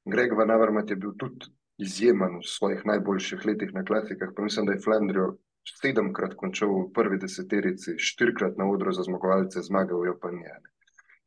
Greg 0.04 0.36
Van 0.38 0.50
Avermaet 0.50 0.90
je 0.90 0.96
bil 0.96 1.16
tudi 1.18 1.50
izjemen 1.78 2.38
v 2.38 2.46
svojih 2.46 2.84
najboljših 2.86 3.46
letih 3.46 3.74
na 3.74 3.84
klasikah, 3.84 4.30
pa 4.36 4.42
mislim, 4.42 4.66
da 4.66 4.72
je 4.72 4.84
Flandrijo 4.84 5.34
sedemkrat 5.66 6.36
končal 6.38 6.70
v 6.70 6.92
prvi 6.94 7.18
deseterici, 7.18 7.98
štirikrat 7.98 8.56
na 8.56 8.68
odru 8.70 8.92
za 8.92 9.02
zmagovalce, 9.02 9.62
zmagal 9.66 10.06
jo 10.06 10.14
pa 10.20 10.30
nije. 10.30 10.54
ne. 10.62 10.70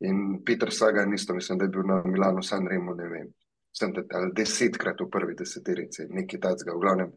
In 0.00 0.42
Peter 0.44 0.72
Sagan 0.72 1.12
isto, 1.14 1.34
mislim, 1.34 1.58
da 1.58 1.64
je 1.64 1.68
bil 1.68 1.84
na 1.86 2.02
Milano 2.04 2.42
Sanremo, 2.42 2.94
ne 2.94 3.08
vem, 3.08 3.28
sem 3.76 3.92
te, 3.94 4.06
ali 4.14 4.32
desetkrat 4.32 5.00
v 5.00 5.10
prvi 5.12 5.34
deseterici, 5.36 6.08
nekaj 6.08 6.40
tacga, 6.40 6.72
v 6.72 6.80
glavnem 6.80 7.12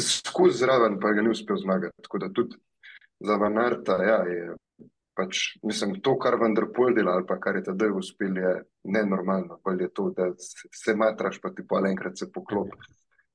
skozi 0.00 0.58
zraven, 0.58 0.98
pa 1.00 1.12
ga 1.12 1.22
ni 1.22 1.30
uspel 1.30 1.56
zmagati. 1.56 2.02
Tako 2.02 2.18
da 2.18 2.32
tudi 2.32 2.56
za 3.20 3.36
Vanarta, 3.36 3.98
ja, 4.04 4.18
je 4.28 4.54
pač, 5.16 5.40
mislim, 5.66 5.98
to, 6.04 6.16
kar 6.18 6.38
Vanderpol 6.40 6.94
dela 6.96 7.18
ali 7.18 7.26
pa 7.28 7.36
kar 7.40 7.58
je 7.58 7.66
tedaj 7.68 7.92
uspel, 7.96 8.36
je 8.40 8.54
nenormalno. 8.84 9.60
Je 9.80 9.90
to, 9.92 10.10
da 10.16 10.30
se, 10.38 10.94
matraš, 10.96 11.40
pa 11.42 11.52
ti 11.54 11.66
pa 11.68 11.82
enkrat 11.88 12.18
se 12.18 12.30
poklop. 12.32 12.72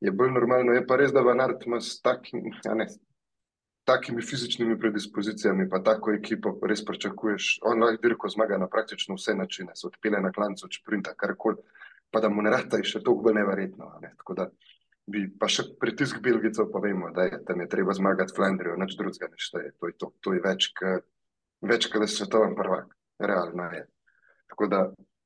Je 0.02 0.12
bolj 0.12 0.32
normalno, 0.34 0.74
je 0.74 0.86
pa 0.88 0.98
res, 1.00 1.14
da 1.14 1.22
Vanart 1.26 1.66
ima 1.66 1.80
s 1.82 2.02
takim, 2.04 2.50
ja 2.66 2.74
ne, 2.76 2.88
takimi 3.86 4.22
fizičnimi 4.26 4.80
predispozicijami, 4.80 5.70
pa 5.70 5.80
tako 5.84 6.14
ekipo 6.14 6.56
res 6.68 6.82
pričakuješ. 6.86 7.60
On 7.70 7.84
lahko 7.84 8.02
dirko 8.02 8.30
zmaga 8.34 8.58
na 8.58 8.68
praktično 8.68 9.16
vse 9.16 9.36
načine, 9.38 9.76
se 9.76 9.88
odpele 9.88 10.22
na 10.22 10.32
klancu, 10.32 10.66
od 10.66 10.74
šprinta, 10.74 11.14
karkoli, 11.18 11.62
pa 12.12 12.20
da 12.20 12.30
mu 12.30 12.42
ne 12.42 12.54
rata 12.54 12.82
je 12.82 12.90
še 12.92 13.04
toliko 13.06 13.34
neverjetno. 13.34 13.92
Ne? 14.02 14.14
Tako 14.18 14.38
da 14.42 14.50
bi 15.12 15.26
pa 15.40 15.50
še 15.52 15.68
pritisk 15.82 16.22
Belgicov, 16.26 16.70
pa 16.74 16.82
vemo, 16.84 17.12
da 17.14 17.28
je 17.28 17.42
tam 17.46 17.62
je 17.62 17.70
treba 17.70 17.94
zmagati 17.94 18.34
Flandrijo, 18.36 18.78
nič 18.80 18.96
drugega 18.98 19.30
ne 19.30 19.42
šteje. 19.42 19.74
To 19.80 19.90
je, 19.90 19.98
to, 20.02 20.12
to 20.22 20.34
je 20.34 20.42
več, 20.44 20.72
k, 20.78 20.98
več 21.66 21.90
kot 21.94 22.08
svetovni 22.10 22.58
prvak, 22.58 22.90
realno 23.22 23.70
je. 23.74 23.86
Tako 24.52 24.70
da 24.72 24.82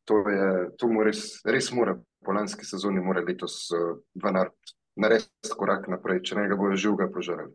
to, 0.09 0.19
je, 0.27 0.49
to 0.79 0.89
mu 0.91 1.05
res, 1.07 1.39
res 1.47 1.71
mora, 1.75 1.95
po 2.25 2.35
lanski 2.35 2.67
sezoni 2.67 2.99
mora 3.03 3.23
letos 3.23 3.61
uh, 3.71 3.95
Vanart 4.19 4.75
narediti 4.99 5.55
korak 5.55 5.87
naprej, 5.91 6.23
če 6.27 6.39
ne 6.39 6.47
ga 6.51 6.57
bojo 6.59 6.75
živega 6.75 7.07
požarali. 7.13 7.53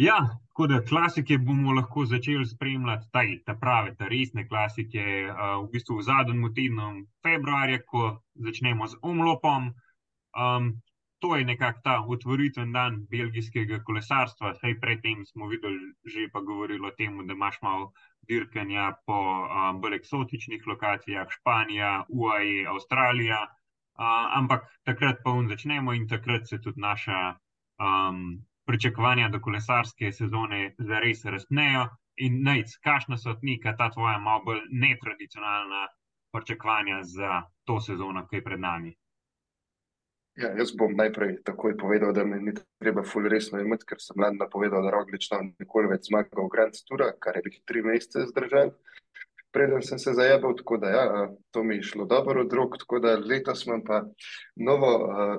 Ja, 0.00 0.38
tako 0.48 0.66
da 0.66 0.76
klasike 0.88 1.36
bomo 1.38 1.72
lahko 1.76 2.04
začeli 2.08 2.46
spremljati, 2.46 3.08
ta, 3.12 3.20
ta 3.46 3.54
prave, 3.60 3.90
ta 3.98 4.06
resne 4.08 4.46
klasike, 4.48 5.02
uh, 5.28 5.42
v 5.64 5.66
bistvu 5.74 5.98
v 5.98 6.04
zadnjem 6.06 6.46
tednu 6.56 6.86
februarja, 7.26 7.82
ko 7.92 8.06
začnemo 8.46 8.88
z 8.88 8.96
omlopom. 9.02 9.68
Um, 10.44 10.70
to 11.20 11.36
je 11.36 11.44
nekako 11.44 11.84
ta 11.84 11.98
otvoritven 12.16 12.72
dan 12.72 12.96
belgijskega 13.12 13.82
kolesarstva. 13.84 14.54
Sej 14.62 14.80
predtem 14.80 15.26
smo 15.28 15.52
videli, 15.52 15.92
že 16.08 16.30
pa 16.32 16.40
govorili 16.40 16.86
o 16.88 16.96
tem, 16.96 17.20
da 17.26 17.36
imaš 17.36 17.60
malo 17.62 17.92
dirkanja 18.24 18.94
po 19.04 19.20
um, 19.20 19.84
bolj 19.84 20.00
eksotičnih 20.00 20.64
lokacijah, 20.66 21.28
Španija, 21.28 22.06
UAE, 22.08 22.64
Avstralija. 22.72 23.42
Uh, 24.00 24.32
ampak 24.40 24.64
takrat 24.88 25.20
pa 25.24 25.36
un 25.36 25.52
začnemo 25.52 25.92
in 25.92 26.08
takrat 26.08 26.48
se 26.48 26.56
tudi 26.56 26.80
naša 26.80 27.34
um, 27.76 28.40
pričakovanja 28.70 29.28
do 29.28 29.40
kolesarske 29.42 30.12
sezone 30.12 30.74
zares 30.78 31.24
razpnejo. 31.24 31.88
In 32.22 32.42
najc, 32.46 32.76
kakšna 32.84 33.16
so 33.18 33.34
neka 33.42 33.74
ta 33.78 33.90
tvoja 33.90 34.18
malo 34.18 34.44
bolj 34.44 34.60
netradicionalna 34.70 35.86
pričakovanja 36.32 37.00
za 37.02 37.42
to 37.64 37.80
sezono, 37.80 38.26
ki 38.30 38.36
je 38.36 38.44
pred 38.44 38.60
nami? 38.60 38.92
Ja, 40.38 40.52
jaz 40.56 40.70
bom 40.78 40.92
najprej 40.96 41.40
takoj 41.44 41.74
povedal, 41.76 42.12
da 42.14 42.24
me 42.24 42.38
ni 42.40 42.52
treba 42.78 43.02
ful 43.02 43.26
resno 43.28 43.58
imeti, 43.60 43.88
ker 43.88 43.98
sem 44.00 44.20
lani 44.22 44.38
napovedal, 44.38 44.84
da 44.86 44.92
Roglič 44.94 45.26
tam 45.32 45.50
nikoli 45.58 45.90
več 45.90 46.06
zmaga 46.08 46.38
v 46.38 46.46
Grand 46.52 46.78
Tour, 46.86 47.02
kar 47.18 47.36
je 47.36 47.42
bil 47.48 47.56
tri 47.66 47.82
mesece 47.84 48.28
zdržan. 48.30 48.70
Preden 49.50 49.82
sem 49.82 49.98
se 49.98 50.14
zajebal, 50.14 50.54
tako 50.60 50.78
da 50.78 50.92
ja, 50.94 51.04
to 51.50 51.64
mi 51.66 51.80
je 51.80 51.88
šlo 51.88 52.06
dobro 52.06 52.44
od 52.44 52.52
rok, 52.54 52.78
tako 52.78 53.00
da 53.02 53.16
letos 53.18 53.64
imam 53.66 53.82
pa 53.84 54.04
novo, 54.54 54.92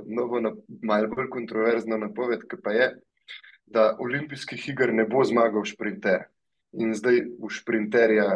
novo 0.04 0.41
malo 0.84 1.13
bolj 1.15 1.30
kontroverzno 1.32 2.02
napoved, 2.02 2.44
ki 2.52 2.60
pa 2.60 2.76
je, 2.76 2.89
da 3.73 3.95
olimpijskih 3.99 4.69
iger 4.69 4.93
ne 4.93 5.05
bo 5.10 5.23
zmagal 5.23 5.65
šprinter. 5.65 6.27
In 6.79 6.93
zdaj 6.95 7.23
v 7.39 7.49
šprinterja 7.51 8.27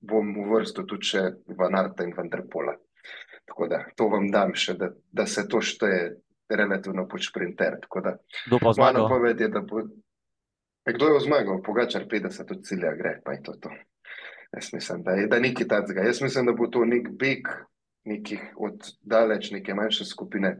bom 0.00 0.32
uvrstil 0.44 0.86
tudi 0.88 1.12
še 1.12 1.22
Van 1.58 1.76
Arta 1.78 2.06
in 2.06 2.14
Vanderpola. 2.16 2.74
Tako 3.48 3.68
da 3.68 3.82
to 3.96 4.08
vam 4.08 4.30
dam 4.32 4.54
še, 4.56 4.76
da, 4.80 4.92
da 5.12 5.26
se 5.26 5.44
to 5.48 5.60
šteje 5.60 6.14
relativno 6.48 7.06
pod 7.08 7.24
sprinter. 7.24 7.78
Kdo 8.46 8.58
pa 8.62 8.72
zmaga? 8.72 9.02
Napoved 9.02 9.40
je, 9.40 9.48
da 9.52 9.60
bo. 9.60 9.84
Kdo 10.88 11.08
je 11.14 11.20
zmagal? 11.26 11.62
Pogačar 11.62 12.06
50 12.10 12.52
od 12.54 12.64
cilja 12.66 12.94
gre, 12.98 13.18
pa 13.24 13.36
je 13.36 13.42
to. 13.46 13.56
to. 13.62 13.72
Jaz 14.52 14.72
mislim, 14.72 15.02
da 15.02 15.16
je 15.16 15.26
da 15.26 15.38
nekaj 15.40 15.68
takega. 15.68 16.06
Jaz 16.06 16.22
mislim, 16.22 16.46
da 16.46 16.52
bo 16.52 16.66
to 16.66 16.84
nek 16.84 17.08
beg, 17.18 17.48
nekih 18.04 18.42
od 18.56 18.88
daleč, 19.00 19.50
neke 19.50 19.74
manjše 19.74 20.04
skupine. 20.04 20.56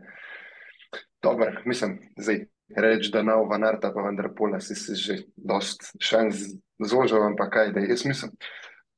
Dobro, 1.22 1.52
mislim, 1.64 1.98
zdaj 2.16 2.46
reči, 2.76 3.10
da 3.12 3.22
na 3.22 3.36
Ovanarta, 3.36 3.92
pa 3.94 4.02
vendar 4.02 4.30
pola 4.36 4.60
si, 4.60 4.74
si 4.74 4.94
že 4.94 5.22
dost 5.36 5.92
šans 6.00 6.54
zložil, 6.78 7.22
ampak 7.22 7.52
kaj, 7.52 7.72
da 7.72 7.80
jaz 7.80 8.04
mislim, 8.06 8.32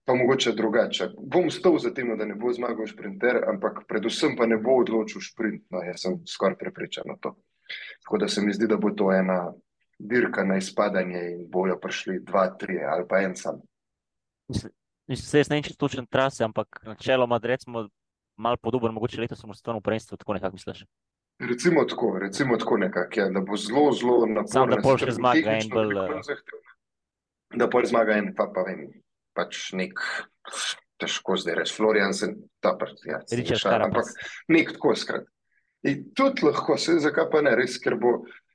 pa 0.05 0.15
mogoče 0.15 0.53
drugače. 0.53 1.09
Bom 1.19 1.51
stal 1.51 1.79
za 1.79 1.95
tem, 1.95 2.13
da 2.19 2.25
ne 2.25 2.35
bo 2.35 2.53
zmagal 2.53 2.87
šprinter, 2.87 3.43
ampak 3.49 3.85
predvsem 3.89 4.37
pa 4.37 4.47
ne 4.47 4.57
bo 4.57 4.79
odločil 4.81 5.21
šprint. 5.21 5.65
No, 5.71 5.83
jaz 5.83 6.05
sem 6.05 6.21
skoraj 6.29 6.59
prepričan 6.61 7.11
o 7.11 7.17
to. 7.21 7.37
Tako 8.05 8.19
da 8.19 8.29
se 8.29 8.43
mi 8.43 8.53
zdi, 8.53 8.69
da 8.69 8.77
bo 8.77 8.91
to 8.91 9.13
ena 9.13 9.53
dirka 9.99 10.45
na 10.45 10.57
izpadanje 10.57 11.21
in 11.33 11.45
bojo 11.51 11.79
prišli 11.81 12.21
dva, 12.21 12.49
tri 12.59 12.83
ali 12.85 13.09
pa 13.09 13.23
en 13.25 13.37
sam. 13.37 13.61
Mislim, 15.07 15.27
se 15.27 15.39
jaz 15.39 15.51
ne 15.51 15.57
vem, 15.57 15.65
če 15.65 15.77
točen 15.79 16.07
trase, 16.07 16.45
ampak 16.45 16.83
načeloma, 16.85 17.39
recimo, 17.43 17.89
malo 18.37 18.57
podoben, 18.57 18.93
mogoče 18.95 19.21
letos 19.21 19.41
stvarno 19.41 19.81
v 19.81 19.87
prvenstvu, 19.89 20.17
tako 20.17 20.35
nekako 20.35 20.59
misliš. 20.59 20.85
Recimo 21.39 21.85
tako, 21.85 22.19
recimo 22.19 22.57
tako 22.57 22.77
nekako, 22.77 23.21
ja, 23.21 23.29
da 23.29 23.41
bo 23.41 23.57
zelo, 23.57 23.93
zelo 23.93 24.27
naporno. 24.27 24.77
Da 24.77 24.83
pol 24.83 24.99
še 25.03 25.15
zmaga 25.17 25.57
en 25.59 25.71
bolj. 25.73 25.99
Da 27.59 27.69
pol 27.71 27.87
zmaga 27.91 28.19
en, 28.21 28.31
pa 28.39 28.47
pa 28.55 28.63
vem, 28.69 28.87
pač 29.35 29.73
nek, 29.75 29.99
težko 31.03 31.37
zdaj 31.41 31.59
reči, 31.61 31.75
Florian 31.75 32.15
se 32.15 32.31
ta 32.63 32.77
part, 32.79 33.03
ja. 33.09 33.19
Šar, 33.59 33.89
ampak 33.89 34.15
nek 34.55 34.77
tako 34.77 34.95
skrat. 34.99 35.27
In 35.85 36.07
tudi 36.17 36.47
lahko, 36.47 36.79
se 36.81 36.97
zakaj 37.03 37.29
pa 37.33 37.43
ne, 37.45 37.57
res, 37.59 37.77
ker 37.83 37.99
bo, 38.01 38.15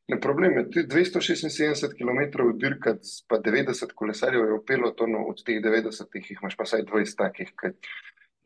ne 0.09 0.17
problem 0.23 0.55
je, 0.57 0.63
ti 0.73 0.85
276 0.89 1.91
km 1.99 2.47
dirkati, 2.57 3.11
pa 3.29 3.37
90 3.43 3.91
kolesarjev 3.95 4.47
je 4.47 4.55
v 4.55 4.63
pelotonu, 4.65 5.27
od 5.29 5.43
teh 5.45 5.59
90 5.61 6.15
jih 6.15 6.31
imaš 6.39 6.57
pa 6.57 6.65
saj 6.71 6.87
20 6.87 7.19
takih, 7.19 7.51
kaj 7.59 7.75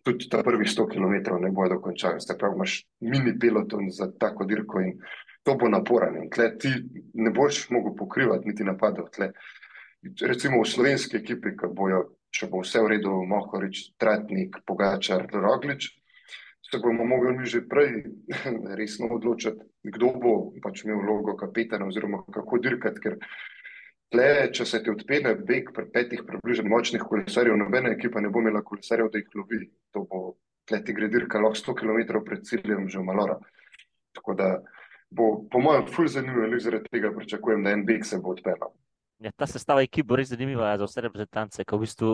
tudi 0.03 0.29
ta 0.29 0.43
prvih 0.43 0.67
100 0.67 0.87
km 0.91 1.35
ne 1.41 1.51
bojo 1.51 1.75
dokončali. 1.75 2.21
Se 2.21 2.37
pravi, 2.37 2.55
imaš 2.55 2.77
mini 2.99 3.39
peloton 3.39 3.89
za 3.89 4.11
tako 4.19 4.45
dirko 4.45 4.81
in 4.81 4.97
to 5.43 5.55
bo 5.55 5.69
naporen. 5.69 6.17
In 6.23 6.29
tle 6.29 6.57
ti 6.57 6.71
ne 7.13 7.31
boš 7.31 7.69
mogel 7.69 7.95
pokrivati 7.95 8.47
niti 8.47 8.63
napadov. 8.63 9.09
Tle, 9.15 9.31
recimo 10.21 10.61
v 10.61 10.69
slovenski 10.69 11.17
ekipi, 11.17 11.55
ki 11.57 11.71
bojo, 11.71 12.03
če 12.33 12.47
bo 12.51 12.63
vse 12.63 12.83
v 12.83 12.95
redu, 12.95 13.17
Mohorič, 13.27 13.93
Tratnik, 13.99 14.63
Pogačar, 14.65 15.27
Roglič, 15.31 15.91
se 16.73 16.79
bomo 16.79 17.05
mogli 17.05 17.37
mi 17.37 17.45
že 17.45 17.67
prej 17.67 18.03
resno 18.79 19.07
odločiti, 19.13 19.61
kdo 19.83 20.13
bo 20.17 20.33
pač 20.63 20.83
imel 20.85 21.03
vlogo 21.05 21.35
kapetana 21.37 21.85
oziroma 21.85 22.23
kako 22.33 22.57
dirkati, 22.57 22.99
ker 22.99 23.19
Tle, 24.13 24.25
če 24.53 24.65
se 24.69 24.77
ti 24.85 24.91
odpene 24.93 25.31
beg 25.41 25.71
pri 25.73 25.87
petih 25.89 26.19
približno 26.27 26.69
močnih 26.69 27.01
kolesarjev, 27.09 27.55
nobena 27.57 27.89
ekipa 27.95 28.21
ne 28.21 28.29
bo 28.29 28.43
imela 28.43 28.61
kolesarjev, 28.61 29.07
da 29.09 29.17
jih 29.17 29.39
lovi. 29.39 29.61
To 29.95 30.03
bo, 30.09 30.19
tle 30.69 30.79
ti 30.85 30.93
gre 30.93 31.09
dirka 31.09 31.41
lahko 31.41 31.57
100 31.57 31.73
km 31.79 32.21
pred 32.27 32.43
ciljem 32.45 32.85
že 32.93 33.01
Malora. 33.01 33.39
Tako 34.13 34.35
da 34.37 34.49
bo, 35.09 35.31
po 35.49 35.61
mojem, 35.65 35.87
ful 35.89 36.07
zanimivo, 36.07 36.45
ali 36.45 36.59
zaradi 36.61 36.93
tega 36.93 37.09
pričakujem, 37.15 37.65
da 37.65 37.73
en 37.73 37.85
beg 37.89 38.05
se 38.05 38.19
bo 38.21 38.35
odpeljal. 38.37 38.75
Ja, 39.25 39.31
ta 39.33 39.47
sestava 39.49 39.81
ekip 39.81 40.05
bo 40.05 40.21
res 40.21 40.29
zanimiva 40.29 40.69
ja, 40.69 40.77
za 40.83 40.91
vse 40.91 41.05
reprezentance, 41.07 41.65
ko 41.65 41.81
v 41.81 41.87
bistvu 41.87 42.13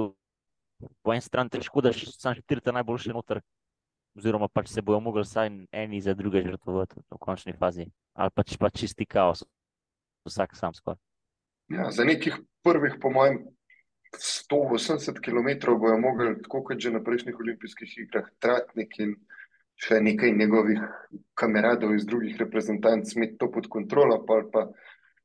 po 1.03 1.11
en 1.11 1.25
stran 1.25 1.51
težko, 1.51 1.83
da 1.83 1.91
so 1.91 2.31
štiri 2.39 2.63
najboljše 2.79 3.11
noter, 3.11 3.43
oziroma 4.15 4.47
pač 4.47 4.71
se 4.71 4.81
bojo 4.81 5.01
mogli 5.03 5.27
vsaj 5.27 5.51
eni 5.83 5.99
za 5.99 6.15
druge 6.15 6.45
žrtvovati 6.47 7.03
v 7.11 7.19
končni 7.19 7.59
fazi. 7.59 7.91
Ali 8.15 8.31
pač 8.31 8.55
pa 8.55 8.71
čisti 8.71 9.03
kaos, 9.03 9.43
vsak 10.27 10.55
sam 10.55 10.71
skoraj. 10.71 11.08
Ja, 11.69 11.91
za 11.91 12.03
nekih 12.03 12.37
prvih, 12.63 12.97
po 13.01 13.09
mojem, 13.09 13.43
180 14.17 15.21
km 15.21 15.77
bojo 15.79 15.97
mogli, 15.97 16.41
tako 16.41 16.63
kot 16.63 16.79
že 16.79 16.91
na 16.91 17.03
prejšnjih 17.03 17.35
olimpijskih 17.39 17.97
igrah, 17.97 18.25
Tratnik 18.41 18.97
in 18.99 19.13
še 19.79 20.01
nekaj 20.01 20.33
njegovih 20.35 20.81
kameradov 21.37 21.93
iz 21.95 22.05
drugih 22.09 22.35
reprezentanc 22.41 23.13
imeti 23.15 23.37
to 23.37 23.51
pod 23.51 23.69
kontrolo, 23.69 24.23
pa, 24.25 24.41
pa 24.51 24.65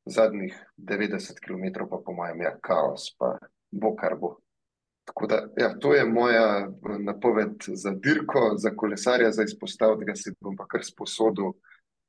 zadnjih 0.04 0.54
90 0.76 1.40
km, 1.40 1.88
pa 1.90 1.98
po 2.04 2.12
mojem, 2.12 2.44
ja, 2.44 2.54
kaos, 2.60 3.08
pa 3.18 3.38
bo 3.72 3.94
kar 3.96 4.18
bo. 4.20 4.36
Tako 5.04 5.26
da, 5.26 5.40
ja, 5.60 5.72
to 5.80 5.94
je 5.94 6.04
moja 6.04 6.68
napoved 7.00 7.66
za 7.66 7.90
dirko, 7.90 8.54
za 8.56 8.70
kolesarja, 8.76 9.32
za 9.32 9.44
izpostavljanje, 9.44 10.12
da 10.12 10.16
si 10.16 10.32
bom 10.40 10.56
pa 10.56 10.68
kar 10.68 10.84
sposodil. 10.84 11.52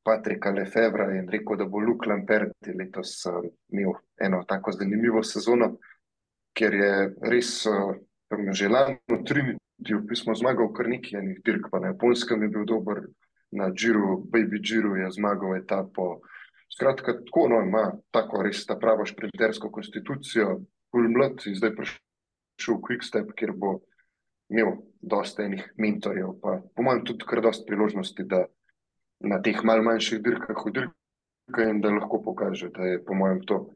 Patrika 0.05 0.51
Lefebvra 0.53 1.09
in 1.17 1.29
rekel, 1.29 1.57
da 1.57 1.65
bo 1.65 1.81
Luke 1.81 2.09
Lamperti 2.09 2.75
letos 2.77 3.17
uh, 3.25 3.41
imel 3.73 3.95
eno 4.21 4.43
tako 4.47 4.71
zanimivo 4.71 5.23
sezono, 5.23 5.71
ker 6.53 6.73
je 6.77 6.91
res 7.31 7.65
uh, 7.65 7.95
že 8.53 8.69
lani 8.69 8.99
v 9.09 9.23
Trinitiju 9.25 10.03
pismo 10.07 10.35
zmagal 10.35 10.71
kar 10.73 10.89
nekaj 10.89 11.19
enih 11.19 11.41
dirk, 11.45 11.69
pa 11.71 11.79
na 11.79 11.93
Japonskem 11.93 12.45
je 12.45 12.49
bil 12.53 12.65
dober, 12.69 13.01
na 13.51 13.69
Džiru, 13.71 14.25
Baby 14.29 14.59
Džiru 14.59 14.95
je 14.95 15.11
zmagal 15.11 15.57
etapo. 15.57 16.21
Skratka, 16.73 17.13
tako 17.25 17.47
no, 17.49 17.61
ima 17.61 17.91
tako 18.11 18.43
res 18.43 18.65
ta 18.65 18.75
pravo 18.75 19.05
šprintersko 19.05 19.71
konstitucijo, 19.71 20.59
bolj 20.93 21.11
mlad 21.13 21.45
in 21.45 21.55
zdaj 21.55 21.75
prišel 21.77 22.77
v 22.77 22.81
Quickstep, 22.87 23.31
kjer 23.37 23.53
bo 23.53 23.79
imel 24.49 24.75
dosta 25.01 25.45
enih 25.45 25.63
mentorjev, 25.77 26.35
pa 26.41 26.59
po 26.75 26.85
mojem 26.85 27.05
tudi 27.05 27.25
kar 27.25 27.41
dosta 27.41 27.65
priložnosti, 27.67 28.25
da 28.27 28.45
na 29.19 29.41
teh 29.41 29.63
mal 29.63 29.84
manjših 29.84 30.21
dirkah 30.23 30.65
dirka 30.73 31.69
in 31.69 31.82
da 31.82 31.93
lahko 31.93 32.21
pokaže, 32.23 32.69
da 32.69 32.84
je 32.84 33.04
po 33.06 33.13
mojem 33.13 33.41
to 33.45 33.69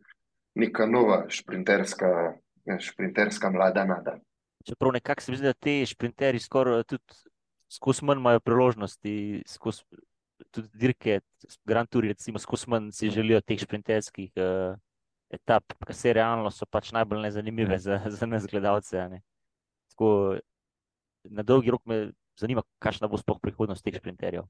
neka 0.56 0.86
nova 0.86 1.26
šprinterska, 1.30 2.34
šprinterska 2.80 3.50
mlada 3.50 3.86
nada. 3.86 4.20
Čeprav 4.66 4.92
nekako 4.94 5.22
se 5.22 5.32
mi 5.32 5.38
zdi, 5.38 5.48
da 5.48 5.54
te 5.54 5.86
šprinterji 5.86 6.40
skoraj 6.40 6.84
tudi 6.84 7.04
skozi 7.72 8.06
manj 8.06 8.20
imajo 8.20 8.40
priložnosti, 8.40 9.44
skozi 9.48 9.84
tudi 10.52 10.70
dirke, 10.74 11.20
Grand 11.66 11.90
Tour, 11.90 12.04
recimo, 12.04 12.40
skozi 12.40 12.70
manj 12.70 12.92
si 12.92 13.10
želijo 13.10 13.42
teh 13.42 13.60
šprinterskih 13.60 14.32
uh, 14.36 14.76
etap, 15.30 15.74
ki 15.86 15.94
se 15.94 16.14
realno 16.14 16.52
so 16.52 16.66
pač 16.66 16.92
najbolj 16.96 17.22
nezanimive 17.28 17.78
za, 17.80 18.02
za 18.06 18.26
nas 18.26 18.48
gledalce. 18.50 19.06
Na 21.30 21.44
dolgi 21.44 21.72
rok 21.72 21.86
me 21.86 22.10
zanima, 22.40 22.64
kakšna 22.80 23.10
bo 23.12 23.20
sploh 23.20 23.40
prihodnost 23.44 23.84
teh 23.86 23.96
šprinterjev. 24.00 24.48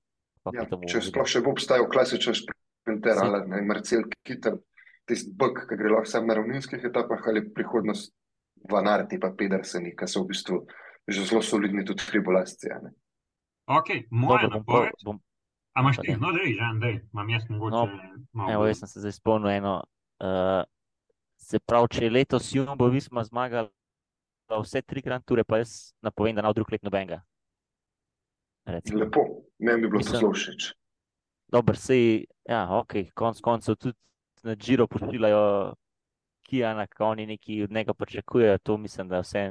Ja, 0.56 0.66
če 0.66 1.02
sploh 1.04 1.28
še 1.28 1.42
bo 1.44 1.52
obstajal 1.54 1.90
klasičen 1.92 2.38
sprinter 2.38 3.20
ali 3.22 3.42
ne, 3.52 3.62
Marcel 3.68 4.06
Kitel, 4.26 4.62
tisti 5.10 5.34
bog, 5.36 5.60
ki 5.68 5.78
gre 5.78 5.92
lahko 5.92 6.10
samo 6.10 6.32
na 6.32 6.40
ravninskih 6.40 6.86
etapah 6.90 7.28
ali 7.28 7.44
prihodnost 7.54 8.14
Vanarti 8.70 9.20
pa 9.20 9.32
Pederseni, 9.36 9.94
ki 9.96 10.08
so 10.08 10.24
v 10.24 10.34
bistvu 10.34 10.64
že 11.10 11.26
zelo 11.26 11.42
solidni 11.42 11.82
tudi 11.86 12.06
tribulasci. 12.06 12.70
Ok, 13.66 14.06
moja 14.12 14.50
napoved. 14.52 14.94
A 15.74 15.82
imaš 15.82 15.98
ti, 16.02 16.14
no, 16.18 16.34
dej, 16.34 16.54
Žan, 16.58 16.80
dej, 16.82 16.96
imam 17.14 17.30
jaz 17.30 17.46
mogoče. 17.50 17.82
No, 18.34 18.50
evo, 18.52 18.68
jaz 18.68 18.82
sem 18.82 18.90
se 18.92 19.04
zdaj 19.06 19.16
spomnil 19.18 19.52
eno. 19.58 19.74
Uh, 20.20 20.62
se 21.40 21.60
pravi, 21.60 21.90
če 21.96 22.04
je 22.06 22.14
letos 22.14 22.52
Jumbo 22.54 22.90
Visma 22.92 23.24
zmagal 23.24 23.70
vse 24.50 24.82
tri 24.82 25.02
Grand 25.06 25.24
Toure, 25.26 25.46
pa 25.46 25.62
jaz 25.62 25.94
napovem, 26.04 26.36
da 26.36 26.46
na 26.46 26.54
drug 26.54 26.74
let 26.74 26.84
nobenega. 26.84 27.22
Recimo. 28.70 29.00
Lepo, 29.00 29.26
meni 29.60 29.82
bi 29.82 29.90
bilo 29.90 30.04
to 30.04 30.18
zelo 30.18 30.32
všeč. 30.34 30.74
Dobro, 31.50 31.76
sej, 31.76 32.26
ja, 32.46 32.68
ok, 32.78 33.10
konc 33.18 33.42
koncev 33.42 33.76
tudi 33.76 33.98
na 34.44 34.56
Džiro 34.56 34.88
pošiljajo 34.88 35.74
Kijana, 36.46 36.86
ki 36.88 37.04
oni 37.04 37.26
nekaj 37.26 37.64
od 37.64 37.72
njega 37.72 37.94
pričakujejo, 37.94 38.58
to 38.58 38.78
mislim, 38.78 39.10
da 39.10 39.24
vse 39.26 39.50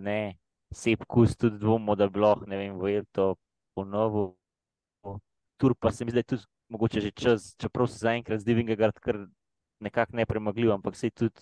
ne, 0.00 0.38
sep 0.72 1.04
kus 1.08 1.36
tudi 1.36 1.58
dvomo, 1.58 1.96
da 1.96 2.08
bi 2.08 2.20
lahko, 2.20 2.46
ne 2.46 2.56
vem, 2.56 2.78
vojel 2.80 3.04
to 3.12 3.34
ponovo. 3.76 4.34
Tur 5.58 5.74
pa 5.74 5.92
se 5.92 6.04
mi 6.04 6.10
zdaj 6.10 6.22
tudi 6.22 6.42
mogoče 6.68 7.00
že 7.00 7.10
čas, 7.10 7.54
čeprav 7.58 7.86
se 7.86 7.98
zaenkrat 7.98 8.40
zdi 8.40 8.54
Vingegard 8.54 8.98
kar 9.00 9.16
nekako 9.80 10.16
nepremagljiv, 10.16 10.72
ampak 10.72 10.96
sej 10.96 11.10
tudi 11.10 11.40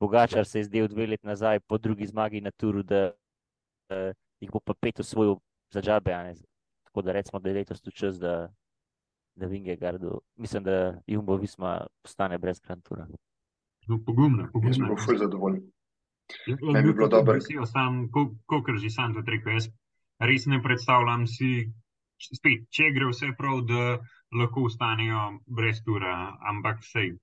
Bogačar 0.00 0.46
se 0.46 0.58
je 0.58 0.64
zdel 0.64 0.88
dve 0.88 1.06
let 1.06 1.22
nazaj 1.24 1.60
po 1.60 1.78
drugi 1.78 2.06
zmagi 2.06 2.40
na 2.40 2.50
Turu, 2.50 2.82
da 2.82 3.12
uh, 3.12 4.12
jih 4.40 4.50
bo 4.50 4.60
pa 4.60 4.74
pet 4.74 5.00
osvojil 5.00 5.36
za 5.70 5.80
džabe. 5.80 6.34
Tako 6.84 7.02
da 7.02 7.12
rečemo, 7.12 7.40
da 7.40 7.48
je 7.48 7.54
letos 7.54 7.80
tu 7.80 7.90
čas, 7.90 8.18
da, 8.18 8.48
da 9.34 9.46
Vingegardu, 9.46 10.20
mislim, 10.36 10.64
da 10.64 11.00
Jumbo 11.06 11.36
Visma 11.36 11.86
postane 12.02 12.38
brez 12.38 12.60
Grantura. 12.60 13.06
No, 13.88 13.98
pogumno, 14.06 14.48
pogumno. 14.52 14.68
Jaz 14.68 14.76
sem 14.76 15.04
fulj 15.06 15.18
zadovoljen. 15.18 15.62
Ne 16.72 16.82
bi 16.82 16.92
bilo 16.92 17.08
dobro. 17.08 17.38
Kot 18.46 18.64
že 18.82 18.90
sam 18.90 19.14
to 19.14 19.22
rekel, 19.26 19.52
jaz 19.52 19.68
res 20.20 20.46
ne 20.46 20.60
predstavljam 20.62 21.26
si, 21.26 21.70
spet, 22.20 22.66
če 22.70 22.90
gre 22.94 23.08
vse 23.10 23.32
prav, 23.38 23.62
da 23.66 23.98
lahko 24.36 24.66
ustanejo 24.68 25.40
brez 25.46 25.80
tura, 25.86 26.36
ampak 26.52 26.84
sej. 26.84 27.14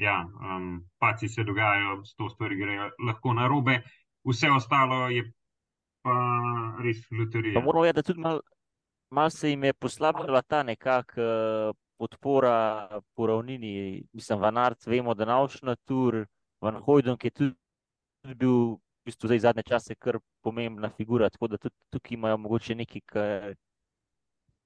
Ja, 0.00 0.22
um, 0.24 0.82
paci 0.98 1.28
se 1.28 1.44
dogajajo, 1.44 2.00
sto 2.08 2.28
stvari 2.32 2.56
grejo 2.56 2.88
lahko 3.06 3.34
na 3.36 3.46
robe, 3.48 3.82
vse 4.26 4.50
ostalo 4.50 5.04
je 5.12 5.26
pa 6.02 6.14
res 6.82 7.04
loterija. 7.10 7.60
Moramo 7.60 7.82
vedeti, 7.82 7.96
da 7.96 8.02
tudi 8.02 8.20
malo 8.20 8.40
mal 9.12 9.30
se 9.30 9.50
jim 9.50 9.64
je 9.64 9.72
poslabšala 9.72 10.42
ta 10.42 10.62
nekakšna 10.62 11.70
uh, 11.70 11.76
podpora 11.98 12.88
po 13.14 13.26
ravnini, 13.26 14.02
mislim, 14.12 14.38
Vanart, 14.40 14.86
vemo, 14.86 15.14
da 15.14 15.24
naučna 15.24 15.76
tur, 15.84 16.24
Van 16.60 16.80
Hojdon, 16.82 17.16
ki 17.16 17.26
je 17.26 17.30
tudi, 17.30 17.54
tudi 18.22 18.34
bil 18.34 18.56
v 18.74 18.78
bistvu 19.06 19.28
zdaj 19.28 19.38
zadnje 19.38 19.62
čase 19.62 19.94
kar 19.94 20.18
pomembna 20.42 20.90
figura, 20.96 21.30
tako 21.30 21.48
da 21.52 21.58
tudi 21.58 21.74
tukaj 21.90 22.14
imajo 22.16 22.38
mogoče 22.38 22.74
nekaj, 22.74 23.00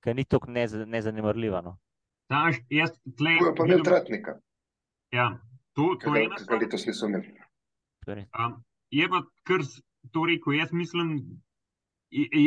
kar 0.01 0.17
ni 0.17 0.25
tako 0.25 0.51
nezanemrljivo. 0.87 1.61
No. 1.63 1.77
Daš, 2.31 2.63
jaz 2.71 2.95
tle, 3.19 3.37
To 3.41 3.47
je 3.51 3.55
pa 3.57 3.67
ne 3.67 3.83
tratnika, 3.83 4.39
Ja, 5.13 5.39
to, 5.73 5.95
to 6.01 6.15
je 6.17 6.25
ena 6.25 6.39
stvar. 6.39 6.61
letos 6.63 6.87
niso 6.87 7.07
imeli. 7.07 7.35
Torej, 8.07 8.27
Um, 8.39 8.63
je 8.91 9.09
pa 9.09 9.23
kar 9.43 9.61
to 10.13 10.25
rekel, 10.25 10.55
jaz 10.55 10.73
mislim, 10.73 11.19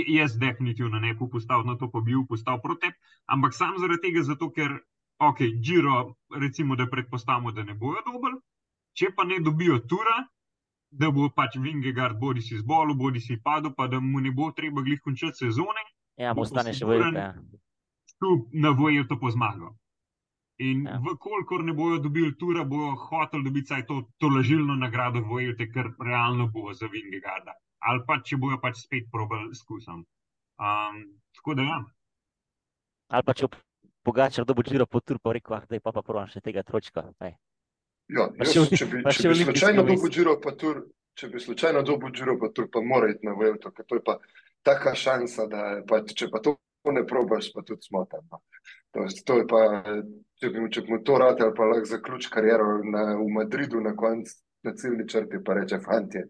jaz 0.07 0.37
definitivno 0.39 0.99
ne 0.99 1.13
bi 1.13 1.29
postal 1.31 1.65
na 1.65 1.77
to, 1.77 1.89
pa 1.91 1.99
bi 1.99 2.13
postal 2.29 2.61
proti 2.61 2.87
tebi, 2.87 2.97
ampak 3.25 3.53
sam 3.53 3.77
zaradi 3.79 4.01
tega, 4.01 4.23
zato 4.23 4.51
ker, 4.51 4.79
ok, 5.19 5.39
Giro, 5.63 6.15
recimo, 6.35 6.75
da 6.75 6.87
predpostavimo, 6.87 7.51
da 7.51 7.63
ne 7.63 7.73
bojo 7.73 8.03
dobili, 8.05 8.39
če 8.93 9.13
pa 9.15 9.23
ne 9.23 9.39
dobijo 9.39 9.79
tura, 9.79 10.23
da 10.91 11.11
bo 11.11 11.29
pač 11.29 11.57
Vingegard 11.61 12.17
bodi 12.19 12.41
si 12.41 12.57
zbolel, 12.57 12.95
bodi 12.97 13.19
si 13.21 13.37
padel, 13.43 13.73
pa 13.77 13.87
da 13.87 13.99
mu 13.99 14.19
ne 14.19 14.31
bo 14.31 14.51
treba 14.51 14.81
glih 14.81 15.01
končati 15.03 15.45
sezone, 15.45 15.83
ja, 16.17 16.33
mu 16.33 16.41
ostane 16.41 16.73
še. 16.73 16.85
Ja. 17.13 17.33
tu 18.19 18.49
na 18.51 18.73
voju 18.75 19.05
to 19.07 19.19
po 19.19 19.31
zmago. 19.31 19.75
In 20.59 20.83
Ja. 20.87 20.97
vkolikor 20.99 21.63
ne 21.63 21.73
bojo 21.73 21.99
dobili 22.03 22.33
tura, 22.37 22.63
bojo 22.63 22.95
hoteli 22.99 23.43
dobiti 23.43 23.65
vsaj 23.65 23.85
to, 23.87 24.01
to 24.17 24.27
lažilno 24.27 24.75
nagrado 24.75 25.21
Vojute, 25.23 25.69
ker 25.71 25.87
realno 25.99 26.47
bo 26.47 26.73
za 26.73 26.87
Vingegarda. 26.91 27.53
Ali 27.79 28.03
pa 28.07 28.17
če 28.19 28.35
bojo 28.37 28.57
pač 28.59 28.81
spet 28.83 29.07
probali 29.11 29.55
skusom. 29.55 30.01
Um, 30.59 30.97
tako 31.35 31.55
da 31.55 31.63
ja. 31.63 31.77
Ali 33.09 33.23
pa 33.23 33.33
če 33.33 33.47
pogačar 34.03 34.45
dobo 34.45 34.61
Giro 34.61 34.85
po 34.85 34.99
tur, 34.99 35.19
pa 35.19 35.31
rekel, 35.31 35.55
ah, 35.55 35.63
da 35.63 35.75
je 35.75 35.79
pa 35.79 35.91
pa 35.91 36.01
provam 36.01 36.27
še 36.27 36.41
tega 36.43 36.63
tročka. 36.63 37.07
Ej. 37.23 37.37
Ja, 38.09 38.27
jaz, 38.35 38.51
še 38.51 38.59
v- 38.59 38.75
če 38.75 38.85
bi, 38.91 39.03
če 39.15 39.29
bi 39.29 39.35
slučajno 39.45 39.83
dobil 39.87 40.09
Giro 40.11 40.35
pa 40.43 40.51
tur, 40.51 40.83
če 41.15 41.29
bi 41.29 41.39
slučajno 41.39 41.83
dobil 41.87 42.11
Giro 42.11 42.35
pa 42.37 42.49
tur, 42.51 42.67
pa 42.67 42.81
mora 42.83 43.07
iti 43.09 43.23
na 43.23 43.31
Vuelto, 43.31 43.71
ker 43.71 43.85
to 43.87 43.95
je 43.95 44.03
pa 44.03 44.17
taka 44.61 44.91
šansa, 44.91 45.47
da 45.47 45.79
pa, 45.87 46.03
če 46.03 46.27
pa 46.27 46.43
to 46.43 46.57
ne 46.85 47.03
probaš, 47.07 47.51
pa 47.53 47.61
tudi 47.61 47.81
smotam. 47.81 48.23
No. 48.31 48.39
To, 48.91 49.05
to 49.25 49.33
je 49.37 49.47
pa, 49.47 49.83
če 50.39 50.49
bi, 50.49 50.59
mu- 50.59 50.69
če 50.69 50.81
bi 50.81 50.91
mu 50.91 51.03
to 51.03 51.17
rad 51.17 51.41
ali 51.41 51.53
pa 51.53 51.63
lahko 51.63 51.85
zaključ 51.85 52.27
kariero 52.31 52.79
na, 52.83 53.15
v 53.15 53.27
Madridu 53.29 53.81
na 53.81 53.95
koncu 53.95 54.33
na 54.63 54.73
ciljni 54.75 55.07
črti, 55.07 55.37
pa 55.39 55.53
reče, 55.53 55.77
fantje, 55.79 56.25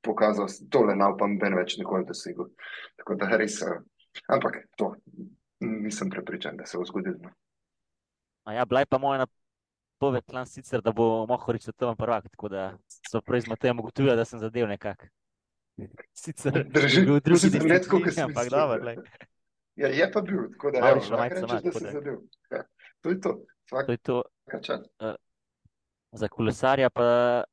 pokazal 0.00 0.46
sem 0.48 0.68
tole 0.68 0.94
na 0.94 1.08
upam, 1.10 1.38
ben 1.38 1.54
več 1.54 1.78
nikoli 1.78 2.04
dosegel. 2.06 2.50
Tako 2.96 3.14
da 3.14 3.30
res, 3.36 3.56
ampak 4.28 4.60
to 4.76 4.92
nisem 5.60 6.10
prepričan, 6.10 6.56
da 6.56 6.66
se 6.66 6.78
bo 6.78 6.84
zgodilo. 6.84 7.18
no. 7.22 7.30
A 8.44 8.52
Ja, 8.54 8.64
bila 8.64 8.80
je 8.80 8.86
pa 8.86 8.98
moja 8.98 9.24
napoved 9.24 10.24
lan 10.28 10.46
sicer, 10.46 10.82
da 10.82 10.92
bo 10.92 11.26
Mohorič 11.26 11.62
svetovni 11.62 11.96
prvak, 11.96 12.28
tako 12.30 12.48
da 12.48 12.78
so 13.10 13.20
prej 13.20 13.40
z 13.40 13.48
Matejem 13.48 13.78
ugotovili, 13.78 14.16
da 14.16 14.24
sem 14.24 14.38
zadev 14.38 14.68
nekako. 14.68 15.06
Sicer 16.12 16.64
Drži, 16.68 17.06
bil 17.06 17.20
drugi 17.20 17.38
sicer 17.40 17.64
ne 17.64 17.80
tako, 17.80 17.98
kot 17.98 18.12
si 18.14 18.20
ampak 18.20 18.50
dobro. 18.50 18.94
Ja, 19.76 19.88
je 19.88 20.10
pa 20.12 20.20
bil, 20.20 20.50
tako 20.52 20.70
da 20.70 20.78
evo, 20.78 21.00
lahko 21.10 21.34
rečeš, 21.34 21.48
mat, 21.48 21.64
da 21.64 21.72
si 21.72 21.92
zadev. 21.92 22.18
Ja, 22.50 22.62
to 23.00 23.10
je 23.10 23.20
to, 23.20 23.32
To 23.72 23.92
je 23.92 23.98
to. 23.98 24.22
čas. 24.62 24.80
Za 26.12 26.28
kolesarja 26.28 26.90
pa 26.90 27.44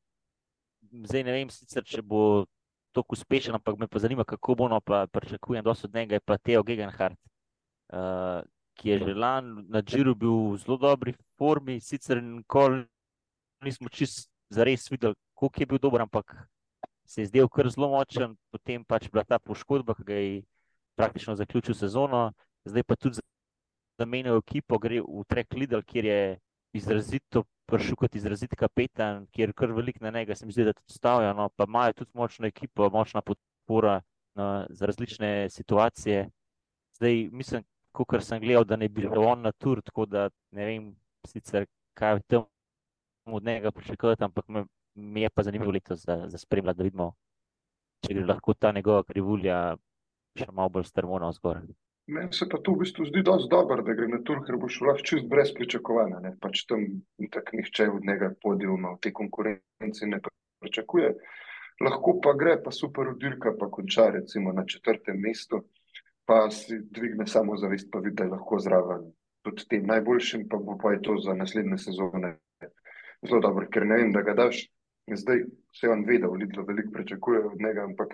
zdaj 1.06 1.24
ne 1.24 1.32
vem 1.32 1.50
sicer, 1.50 1.84
če 1.86 2.02
bo 2.04 2.46
tako 2.92 3.16
uspešen, 3.16 3.56
ampak 3.56 3.78
me 3.80 3.88
pa 3.88 4.00
zanima, 4.00 4.26
kako 4.28 4.56
bo, 4.56 4.68
no 4.68 4.82
pa 4.82 5.06
pričakujem 5.08 5.64
dosti 5.64 5.88
od 5.88 5.96
njega, 5.96 6.18
je 6.18 6.26
pa 6.26 6.38
Teo 6.38 6.64
Gegenhardt, 6.64 7.20
uh, 7.94 8.42
ki 8.76 8.90
je 8.90 8.98
že 9.06 9.14
lani 9.14 9.64
na 9.70 9.82
Džiru 9.82 10.16
bil 10.16 10.36
v 10.54 10.58
zelo 10.58 10.78
dobri 10.78 11.14
formi, 11.38 11.80
sicer 11.80 12.24
nikoli 12.24 12.84
nismo 13.64 13.90
čist 13.90 14.30
zares 14.50 14.90
videli, 14.92 15.16
koliko 15.34 15.62
je 15.62 15.66
bil 15.66 15.80
dober, 15.80 16.02
ampak 16.02 16.36
se 17.06 17.22
je 17.22 17.28
zdel 17.28 17.48
kar 17.48 17.70
zelo 17.70 17.90
močen, 17.90 18.36
potem 18.52 18.84
pač 18.86 19.10
bila 19.12 19.24
ta 19.24 19.40
poškodba, 19.40 19.96
ki 19.96 20.04
ga 20.04 20.20
je 20.20 20.44
praktično 21.00 21.36
zaključil 21.40 21.76
sezono, 21.80 22.32
zdaj 22.68 22.84
pa 22.84 22.96
tudi 22.96 23.24
zamenjal 24.00 24.42
ekipo, 24.44 24.80
gre 24.80 25.00
v 25.02 25.24
Trek 25.28 25.56
Lidl, 25.56 25.84
kjer 25.88 26.06
je 26.06 26.20
izrazito 26.76 27.46
prišel 27.70 27.96
kot 27.96 28.16
izrazit 28.16 28.56
kapetan, 28.58 29.28
kjer 29.32 29.54
kar 29.56 29.72
veliko 29.72 30.04
na 30.04 30.12
njega 30.12 30.36
se 30.36 30.46
mi 30.46 30.52
zdi, 30.52 30.66
da 30.68 30.74
tudi 30.74 30.94
stavijo, 30.94 31.34
no, 31.38 31.50
pa 31.56 31.68
imajo 31.68 31.94
tudi 32.02 32.12
močno 32.14 32.48
ekipo, 32.48 32.90
močna 32.90 33.22
podpora 33.22 34.02
no, 34.36 34.66
za 34.70 34.86
različne 34.86 35.50
situacije. 35.50 36.30
Zdaj, 36.98 37.30
mislim, 37.32 37.64
kot 37.96 38.20
sem 38.24 38.42
gledal, 38.42 38.66
da 38.66 38.76
ne 38.76 38.90
bi 38.90 39.08
šel 39.08 39.24
on 39.24 39.42
na 39.48 39.52
tur, 39.52 39.82
tako 39.82 40.06
da 40.06 40.30
ne 40.52 40.66
vem 40.66 40.90
sicer, 41.28 41.68
kaj 41.94 42.20
tam 42.28 42.48
od 43.26 43.46
njega 43.46 43.72
pričakovati, 43.72 44.24
ampak 44.24 44.48
me, 44.48 44.66
mi 44.96 45.22
je 45.22 45.30
pa 45.30 45.44
zanimivo 45.44 45.72
letos 45.72 46.04
za, 46.06 46.24
za 46.28 46.38
spremljati, 46.38 46.78
da 46.78 46.84
vidimo, 46.84 47.14
če 48.06 48.14
gre 48.14 48.26
lahko 48.26 48.54
ta 48.54 48.72
njegova 48.72 49.04
krivulja 49.04 49.78
še 50.40 50.50
malo 50.52 50.74
bolj 50.78 50.88
strmo 50.90 51.20
navzgor. 51.22 51.62
Meni 52.10 52.34
se 52.34 52.48
pa 52.50 52.58
to 52.58 52.74
v 52.74 52.82
bistvu 52.82 53.06
zdi 53.06 53.22
dosti 53.22 53.52
dobro, 53.52 53.84
da 53.86 53.94
gre 53.94 54.08
na 54.10 54.18
tur, 54.26 54.40
ker 54.46 54.58
boš 54.58 54.80
lahko 54.82 55.06
čist 55.06 55.28
brez 55.30 55.52
pričakovanja. 55.54 56.22
Ne? 56.24 56.32
Pač 56.42 56.64
tam 56.70 56.88
tako 57.36 57.60
nihče 57.60 57.90
od 57.94 58.08
njega 58.08 58.32
podijuma 58.42 58.96
v 58.96 59.02
tej 59.06 59.14
konkurenci 59.20 60.10
ne 60.10 60.22
pričakuje. 60.64 61.12
Lahko 61.86 62.16
pa 62.24 62.34
gre, 62.40 62.58
pa 62.64 62.74
super 62.76 63.14
udirka, 63.14 63.54
pa 63.60 63.70
konča 63.72 64.10
recimo 64.16 64.52
na 64.58 64.66
četrtem 64.66 65.22
mestu, 65.22 65.62
pa 66.26 66.50
si 66.52 66.80
dvigne 66.82 67.28
samozavest, 67.30 67.92
pa 67.94 68.02
vidi, 68.02 68.18
da 68.18 68.26
je 68.26 68.34
lahko 68.34 68.60
zraven 68.60 69.06
tudi 69.46 69.68
tem 69.70 69.86
najboljšim, 69.88 70.48
pa 70.50 70.58
bo 70.58 70.76
pa 70.82 70.92
je 70.92 71.02
to 71.06 71.16
za 71.24 71.34
naslednje 71.34 71.78
sezone 71.78 72.34
zelo 73.28 73.40
dobro, 73.42 73.68
ker 73.72 73.86
ne 73.86 74.02
vem, 74.02 74.12
da 74.16 74.26
ga 74.26 74.34
daš. 74.34 74.66
Zdaj 75.10 75.46
se 75.74 75.90
on 75.90 76.04
ve, 76.06 76.20
da 76.22 76.28
v 76.30 76.42
Lidlu 76.42 76.66
veliko 76.68 76.92
pričakuje 76.94 77.46
od 77.46 77.62
njega, 77.62 77.86
ampak 77.86 78.14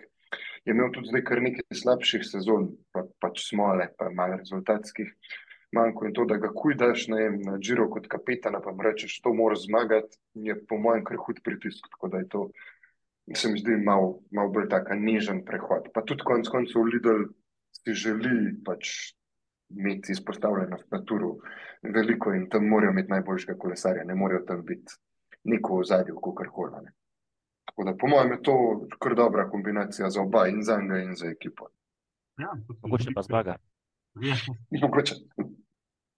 je 0.65 0.73
imel 0.73 0.91
tudi 0.93 1.11
zdaj 1.11 1.23
kar 1.23 1.41
nekaj 1.45 1.77
slabših 1.81 2.23
sezon, 2.25 2.69
pa, 2.91 3.05
pač 3.21 3.43
smole, 3.49 3.89
pa 3.97 4.09
malo 4.09 4.39
rezultatskih 4.41 5.11
manjko 5.75 6.07
in 6.07 6.13
to, 6.15 6.25
da 6.25 6.37
ga 6.41 6.49
kujdaš 6.55 7.07
na 7.11 7.57
Giro 7.61 7.87
kot 7.91 8.07
kapetana, 8.09 8.61
pa 8.63 8.73
mu 8.73 8.85
rečeš, 8.85 9.19
to 9.21 9.33
moraš 9.33 9.65
zmagati, 9.67 10.17
je 10.47 10.55
po 10.69 10.79
mojem 10.81 11.03
kar 11.05 11.19
hud 11.25 11.41
pritisk, 11.43 11.89
tako 11.91 12.09
da 12.13 12.23
je 12.23 12.29
to, 12.33 12.47
se 13.35 13.51
mi 13.51 13.59
zdi 13.59 13.77
malo, 13.83 14.19
malo 14.31 14.53
bolj 14.55 14.69
taka 14.71 14.95
nežen 14.95 15.43
prehod. 15.45 15.91
Pa 15.93 16.01
tudi 16.05 16.25
konec 16.25 16.49
koncev 16.49 16.87
Lidl 16.89 17.27
si 17.75 17.93
želi 17.93 18.55
pač 18.65 18.91
imeti 19.69 20.13
izpostavljenost 20.13 20.91
na 20.91 21.01
turu 21.05 21.39
veliko 21.83 22.33
in 22.33 22.49
tam 22.49 22.67
morajo 22.69 22.93
imeti 22.93 23.11
najboljšega 23.11 23.57
kolesarja, 23.59 24.03
ne 24.03 24.15
morajo 24.15 24.45
tam 24.47 24.61
biti 24.65 24.97
neko 25.43 25.81
ozadje, 25.81 26.13
kako 26.13 26.51
koli. 26.53 26.87
Tako 27.75 27.91
da 27.91 27.97
po 27.97 28.07
mojem 28.07 28.31
je 28.31 28.41
to 28.43 28.87
kar 28.99 29.15
dobra 29.15 29.49
kombinacija 29.49 30.09
za 30.09 30.21
oba 30.21 30.47
in 30.47 30.63
za 30.63 30.77
njega 30.81 30.97
in 30.97 31.15
za 31.15 31.27
ekipo. 31.27 31.65
ja 32.37 32.51
Mogoče 32.81 33.11
pa 33.15 33.21
zmaga. 33.21 33.55
Ja, 34.21 34.35
Mogoče. 34.81 35.15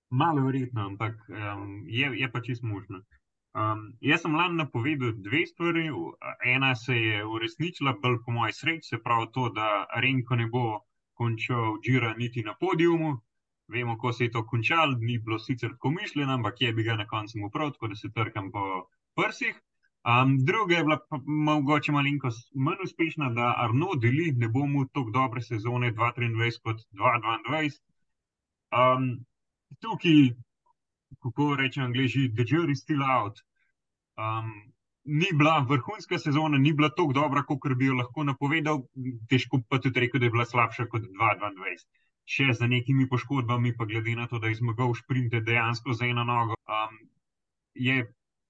malo 0.10 0.46
verjetno, 0.46 0.86
ampak 0.86 1.13
um, 1.30 1.84
je, 1.88 2.12
je 2.20 2.32
pa 2.32 2.41
čist 2.41 2.63
možno. 2.63 2.98
Um, 2.98 3.98
jaz 4.02 4.22
sem 4.22 4.36
lani 4.36 4.58
napovedal 4.58 5.12
dve 5.15 5.46
stvari. 5.46 5.89
Ena 6.46 6.76
se 6.76 6.93
je 6.93 7.26
uresničila, 7.26 7.96
bolj 8.02 8.17
po 8.26 8.32
moji 8.32 8.54
sreči, 8.54 8.88
se 8.88 9.04
pravi 9.04 9.28
to, 9.34 9.50
da 9.50 9.86
Renko 10.02 10.36
ne 10.36 10.46
bo 10.48 10.82
končal 11.13 11.80
Džira 11.82 12.13
niti 12.13 12.43
na 12.43 12.54
podiumu. 12.60 13.17
Vemo, 13.67 13.98
ko 13.98 14.13
se 14.13 14.24
je 14.24 14.32
to 14.32 14.45
končalo, 14.45 14.93
ni 14.99 15.18
bilo 15.18 15.39
sicer 15.39 15.70
tako 15.70 15.91
mišljeno, 15.91 16.34
ampak 16.34 16.62
je 16.62 16.74
bi 16.74 16.84
ga 16.84 16.95
na 16.95 17.08
koncu 17.08 17.39
mu 17.39 17.49
prav, 17.49 17.72
tako 17.72 17.88
da 17.88 17.95
se 17.95 18.12
trkam 18.14 18.51
po 18.51 18.62
prsih. 19.16 19.55
Um, 20.08 20.38
druga 20.45 20.76
je 20.76 20.84
bila 20.84 20.99
mogoče 21.26 21.91
malenkost 21.91 22.51
manj 22.55 22.84
uspešna, 22.84 23.30
da 23.30 23.53
Arno 23.58 23.89
deli 24.01 24.32
ne 24.32 24.47
bo 24.47 24.66
mu 24.66 24.86
tako 24.86 25.12
dobre 25.12 25.41
sezone 25.41 25.91
2023 25.93 26.62
kot 26.64 26.78
2022. 26.91 27.80
Um, 28.78 29.10
tukaj, 29.84 30.22
kako 31.24 31.55
rečem, 31.60 31.84
angliži, 31.84 32.30
the 32.38 32.45
jury 32.51 32.72
is 32.72 32.82
still 32.82 33.03
out. 33.03 33.41
Um, 34.16 34.53
ni 35.03 35.28
bila 35.34 35.60
vrhunska 35.70 36.20
sezona, 36.20 36.58
ni 36.58 36.74
bila 36.74 36.89
tako 36.89 37.14
dobra, 37.14 37.43
kot 37.43 37.76
bi 37.76 37.91
jo 37.91 37.99
lahko 37.99 38.24
napovedal, 38.24 38.86
težko 39.30 39.60
pa 39.70 39.82
tudi 39.84 39.99
rekel, 39.99 40.24
da 40.24 40.26
je 40.26 40.36
bila 40.38 40.45
slabša 40.45 40.88
kot 40.88 41.03
2022. 41.03 41.84
Še 42.28 42.53
za 42.53 42.68
nekimi 42.68 43.10
poškodbami, 43.12 43.76
pa 43.76 43.86
glede 43.91 44.16
na 44.16 44.28
to, 44.28 44.39
da 44.39 44.47
je 44.47 44.62
zmagal 44.62 44.95
šprinte 44.95 45.43
dejansko 45.43 45.93
za 45.99 46.08
eno 46.08 46.24
nogo, 46.24 46.55
um, 46.68 46.95
je 47.76 48.08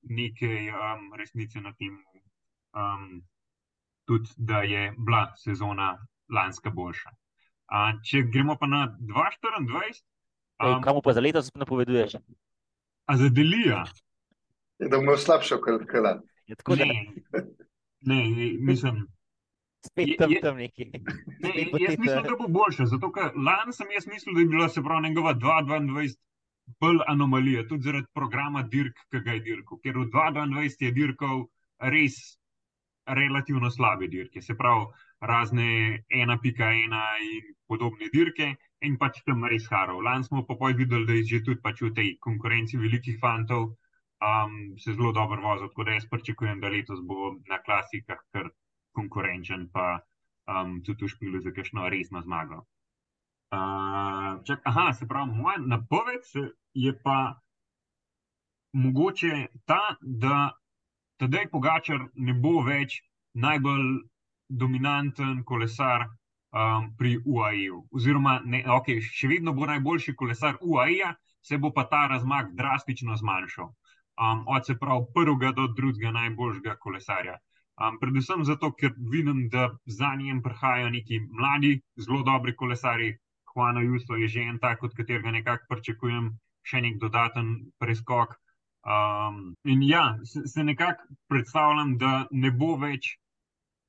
nekaj 0.10 0.70
um, 0.70 1.14
resnice 1.14 1.60
na 1.60 1.74
tem, 1.74 1.98
um, 2.74 3.22
tudi 4.06 4.30
da 4.38 4.62
je 4.62 4.94
bila 4.98 5.34
sezona 5.36 5.98
lanska 6.30 6.70
boljša. 6.72 7.10
Uh, 7.68 8.02
če 8.02 8.22
gremo 8.24 8.56
pa 8.56 8.68
na 8.68 8.98
2024, 9.00 10.04
Ej, 10.60 10.70
um, 10.70 10.82
Kam 10.82 11.02
pa 11.04 11.14
za 11.14 11.20
letos 11.20 11.52
napoveduješ? 11.54 12.16
a 13.06 13.18
za 13.18 13.30
Delija. 13.30 13.84
Je, 14.80 14.88
Da 14.88 14.98
bomo 14.98 15.18
slabšo 15.18 15.58
kot 15.58 15.86
kala. 15.86 16.22
Je 16.46 16.56
tako, 16.56 16.76
da 16.76 16.86
Ne, 16.86 17.10
ne, 18.02 18.26
mislim. 18.62 19.08
spet 19.82 20.08
je- 20.08 20.18
tam, 20.18 20.32
je- 20.32 20.42
tam 20.42 20.58
neki. 20.58 20.86
Ne, 21.40 21.50
bo 21.72 21.78
jaz 21.78 21.98
mislim, 21.98 22.24
da 22.24 22.36
bo 22.36 22.48
boljše. 22.50 22.86
Zato, 22.86 23.12
ker 23.12 23.32
lani 23.38 23.74
sem 23.74 23.88
jaz 23.90 24.08
mislil, 24.08 24.36
da 24.36 24.40
je 24.40 24.46
bila 24.48 24.70
se 24.70 24.84
pravi 24.84 25.04
njegova 25.04 25.34
2-22 25.36 26.16
bolj 26.82 27.00
anomalije, 27.08 27.68
tudi 27.68 27.88
zaradi 27.90 28.08
programa 28.14 28.64
dirk, 28.64 29.00
ki 29.12 29.22
ga 29.26 29.38
je 29.38 29.44
dirkal. 29.50 29.80
Ker 29.84 29.98
v 29.98 30.06
2022 30.14 30.86
je 30.88 30.92
dirkal 30.92 31.44
res 31.94 32.20
relativno 33.08 33.72
slabe 33.72 34.08
dirke, 34.08 34.42
se 34.42 34.56
pravi 34.58 34.86
razne 35.22 35.68
1.1 36.10 36.98
in 37.32 37.54
podobne 37.68 38.10
dirke. 38.14 38.56
In 38.86 38.98
pač 39.02 39.24
tam 39.26 39.46
res 39.50 39.66
haro. 39.72 39.98
Lani 40.06 40.24
smo 40.24 40.44
pa 40.46 40.54
videli, 40.76 41.06
da 41.06 41.14
je 41.14 41.24
že 41.24 41.44
tudi 41.46 41.62
pač 41.62 41.82
v 41.82 41.94
tej 41.94 42.18
konkurenci 42.22 42.78
velikih 42.78 43.18
fantov 43.20 43.74
um, 44.22 44.78
se 44.78 44.94
zelo 44.94 45.12
dobro 45.12 45.42
vozil. 45.42 45.68
Tako 45.68 45.84
da 45.84 45.92
jaz 45.92 46.06
pričakujem, 46.10 46.60
da 46.60 46.70
letos 46.70 47.00
bo 47.02 47.34
na 47.50 47.58
klasikah 47.62 48.22
kar 48.32 48.50
konkurenčen, 48.94 49.70
pa 49.74 50.00
um, 50.46 50.82
tudi 50.84 51.06
v 51.06 51.10
špilu 51.10 51.42
za 51.42 51.52
kakšno 51.52 51.90
resno 51.90 52.22
zmago. 52.22 52.66
Uh, 53.52 54.44
čak, 54.44 54.62
aha, 54.64 54.94
se 54.94 55.08
pravi, 55.08 55.32
moja 55.32 55.58
napoved 55.58 56.24
je 56.74 56.94
pa 57.04 57.40
mogoče 58.74 59.48
ta, 59.66 59.96
da 60.02 60.52
tedaj 61.18 61.50
Pogačar 61.52 62.04
ne 62.16 62.34
bo 62.34 62.60
več 62.64 63.02
najbolj 63.34 63.88
dominanten 64.50 65.44
kolesar 65.44 66.06
um, 66.08 66.92
pri 66.98 67.18
UAE-u. 67.26 67.82
Oziroma, 67.92 68.42
ne, 68.46 68.64
okay, 68.78 69.02
še 69.02 69.32
vedno 69.32 69.54
bo 69.54 69.66
najboljši 69.70 70.16
kolesar 70.16 70.60
UAE-ja, 70.62 71.16
se 71.42 71.58
bo 71.58 71.72
pa 71.72 71.88
ta 71.88 72.08
razmak 72.12 72.52
drastično 72.56 73.16
zmanjšal 73.16 73.72
um, 74.22 74.44
od 74.48 74.66
se 74.66 74.78
pravi 74.80 75.06
prvega 75.14 75.52
do 75.52 75.68
drugega 75.68 76.12
najboljšega 76.12 76.76
kolesarja. 76.76 77.38
Um, 77.78 78.00
predvsem 78.02 78.44
zato, 78.44 78.72
ker 78.74 78.94
vidim, 78.98 79.48
da 79.50 79.70
za 79.86 80.16
njim 80.16 80.42
prihajajo 80.42 80.90
neki 80.90 81.20
mladi, 81.30 81.82
zelo 81.98 82.24
dobri 82.24 82.56
kolesari. 82.56 83.18
Juan 83.58 83.82
Justo 83.82 84.16
je 84.16 84.28
že 84.28 84.46
en 84.46 84.60
tak, 84.62 84.84
od 84.84 84.94
katerega 84.94 85.34
nekako 85.34 85.66
pričakujem 85.74 86.30
še 86.68 86.82
nek 86.86 87.00
dodaten 87.02 87.72
preskok. 87.82 88.36
Um, 88.88 89.56
in 89.66 89.82
ja, 89.84 90.20
se, 90.24 90.46
se 90.48 90.64
nekako 90.64 91.18
predstavljam, 91.28 91.98
da 91.98 92.28
ne 92.32 92.52
bo 92.52 92.76
več 92.78 93.18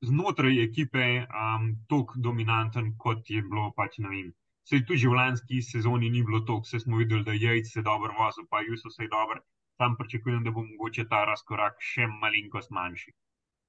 znotraj 0.09 0.63
ekipe 0.63 1.05
um, 1.27 1.69
tako 1.91 2.23
dominanten, 2.25 2.95
kot 2.99 3.31
je 3.31 3.43
bilo 3.43 3.71
pač 3.77 4.01
na 4.03 4.11
vem. 4.15 4.33
Sej 4.69 4.85
tudi 4.89 5.07
v 5.09 5.17
lanski 5.21 5.61
sezoni 5.65 6.11
ni 6.11 6.25
bilo 6.25 6.41
tako, 6.49 6.65
vse 6.67 6.81
smo 6.81 6.99
videli, 7.01 7.25
da 7.25 7.37
je 7.37 7.45
Jejc 7.45 7.71
se 7.73 7.85
dobro 7.85 8.17
vozil, 8.19 8.49
pa 8.51 8.65
Justo 8.65 8.91
se 8.91 9.05
je 9.05 9.13
dobro 9.13 9.45
tam 9.79 9.95
pričakujem, 9.99 10.45
da 10.45 10.51
bo 10.51 10.65
mogoče 10.67 11.07
ta 11.09 11.25
razkorak 11.25 11.79
še 11.93 12.07
malenkost 12.11 12.71
manjši. 12.75 13.13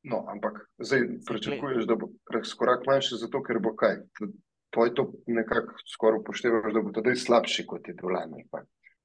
No, 0.09 0.23
ampak 0.31 0.61
zdaj 0.79 1.05
pričakuješ, 1.27 1.85
da 1.85 1.95
bo 1.99 2.09
razkorak 2.33 2.87
manjši, 2.87 3.19
zato 3.23 3.43
ker 3.43 3.59
bo 3.63 3.75
kaj. 3.77 3.99
To 4.69 4.85
je 4.85 4.93
to 4.93 5.03
nekako 5.27 5.73
skoraj 5.93 6.19
upoštevaš, 6.19 6.73
da 6.73 6.81
bo 6.81 6.91
to 6.93 7.01
zdaj 7.01 7.15
slabši 7.25 7.65
kot 7.65 7.87
je 7.87 7.95
bil 7.97 8.13
lani. 8.13 8.45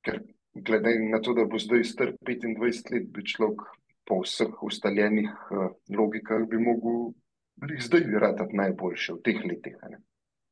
Ker 0.04 0.20
glede 0.54 0.98
na 1.10 1.20
to, 1.24 1.34
da 1.34 1.46
bo 1.48 1.58
zdaj 1.58 1.84
star 1.84 2.12
25 2.20 2.92
let, 2.92 3.06
bi 3.12 3.24
človek 3.24 3.64
po 4.04 4.20
vseh 4.20 4.62
ustaljenih 4.62 5.30
uh, 5.50 5.70
logikah 5.88 6.44
bi 6.48 6.60
mogel 6.60 7.14
zdaj 7.80 8.04
ratati 8.20 8.56
najboljše 8.56 9.12
v 9.12 9.22
teh 9.24 9.40
letih. 9.44 9.76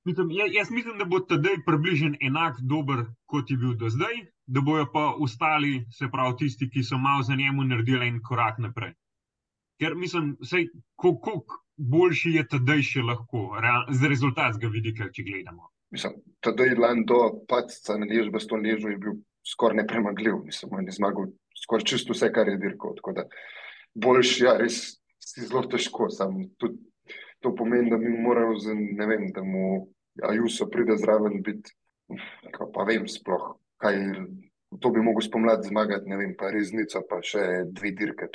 Mislim, 0.04 0.30
jaz 0.30 0.70
mislim, 0.70 0.98
da 0.98 1.04
bo 1.04 1.20
tedaj 1.20 1.60
približen 1.66 2.16
enak 2.20 2.56
dober, 2.60 3.04
kot 3.26 3.50
je 3.50 3.56
bil 3.56 3.74
do 3.78 3.90
zdaj, 3.90 4.24
da 4.46 4.60
bojo 4.60 4.86
pa 4.92 5.14
ostali, 5.20 5.84
se 5.90 6.08
pravi, 6.12 6.36
tisti, 6.38 6.70
ki 6.70 6.82
so 6.82 6.98
malo 6.98 7.22
za 7.22 7.34
njemu 7.34 7.64
naredili 7.64 8.08
en 8.08 8.20
korak 8.22 8.58
naprej. 8.58 8.94
Ker 9.78 9.94
mislim, 9.94 10.36
kako 11.02 11.44
boljši 11.76 12.36
je 12.38 12.46
tedaj 12.54 12.82
še 12.86 13.04
lahko, 13.06 13.48
z 13.90 14.10
rezultatskega 14.12 14.70
vidika, 14.72 15.10
če 15.12 15.24
gledamo. 15.26 15.70
Mislim, 15.92 16.16
tedaj 16.44 16.72
je 16.72 16.78
lani 16.80 17.04
do 17.08 17.20
padca 17.48 17.98
na 18.00 18.08
ležu, 18.08 18.32
s 18.32 18.48
to 18.48 18.56
ležo 18.56 18.88
je 18.88 18.98
bil 19.00 19.18
skoraj 19.46 19.82
nepremagljiv. 19.82 20.38
Mislim, 20.46 20.86
je 20.86 20.96
zmagal 20.96 21.32
skoraj 21.64 21.88
čisto 21.92 22.16
vse, 22.16 22.30
kar 22.32 22.48
je 22.48 22.58
dirkal. 22.60 22.96
Tako 23.00 23.16
da 23.18 23.26
boljši, 23.94 24.44
ja, 24.44 24.56
res 24.60 24.80
si 25.22 25.44
zelo 25.44 25.64
težko. 25.68 26.08
Sam 26.12 26.40
tudi 26.60 26.80
to 27.42 27.52
pomeni, 27.58 27.90
da 27.90 27.98
mi 28.00 28.14
moramo, 28.14 28.56
z, 28.58 28.74
ne 28.76 29.08
vem, 29.10 29.28
da 29.34 29.44
mu 29.44 29.88
Ajuso 30.28 30.66
pride 30.68 30.96
zraven 31.00 31.40
biti, 31.42 31.72
pa 32.74 32.84
vem 32.84 33.06
sploh, 33.08 33.54
kaj 33.80 33.96
to 34.80 34.90
bi 34.92 35.00
mogel 35.00 35.24
spomladi 35.24 35.70
zmagati, 35.70 36.08
ne 36.08 36.18
vem, 36.20 36.34
pa 36.36 36.50
reznica, 36.52 37.00
pa 37.08 37.22
še 37.24 37.64
dve 37.72 37.94
dirke. 37.96 38.28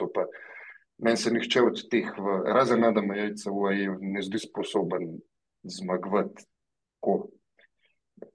Meni 0.98 1.18
se 1.18 1.32
nihče 1.32 1.62
od 1.62 1.82
teh, 1.92 2.08
razen 2.46 2.84
Adama 2.84 3.16
Jajca, 3.16 3.52
v 3.54 3.68
AE 3.70 3.98
ne 4.02 4.22
zdi 4.26 4.40
sposoben 4.42 5.12
zmagovati, 5.64 6.46
ko 7.00 7.28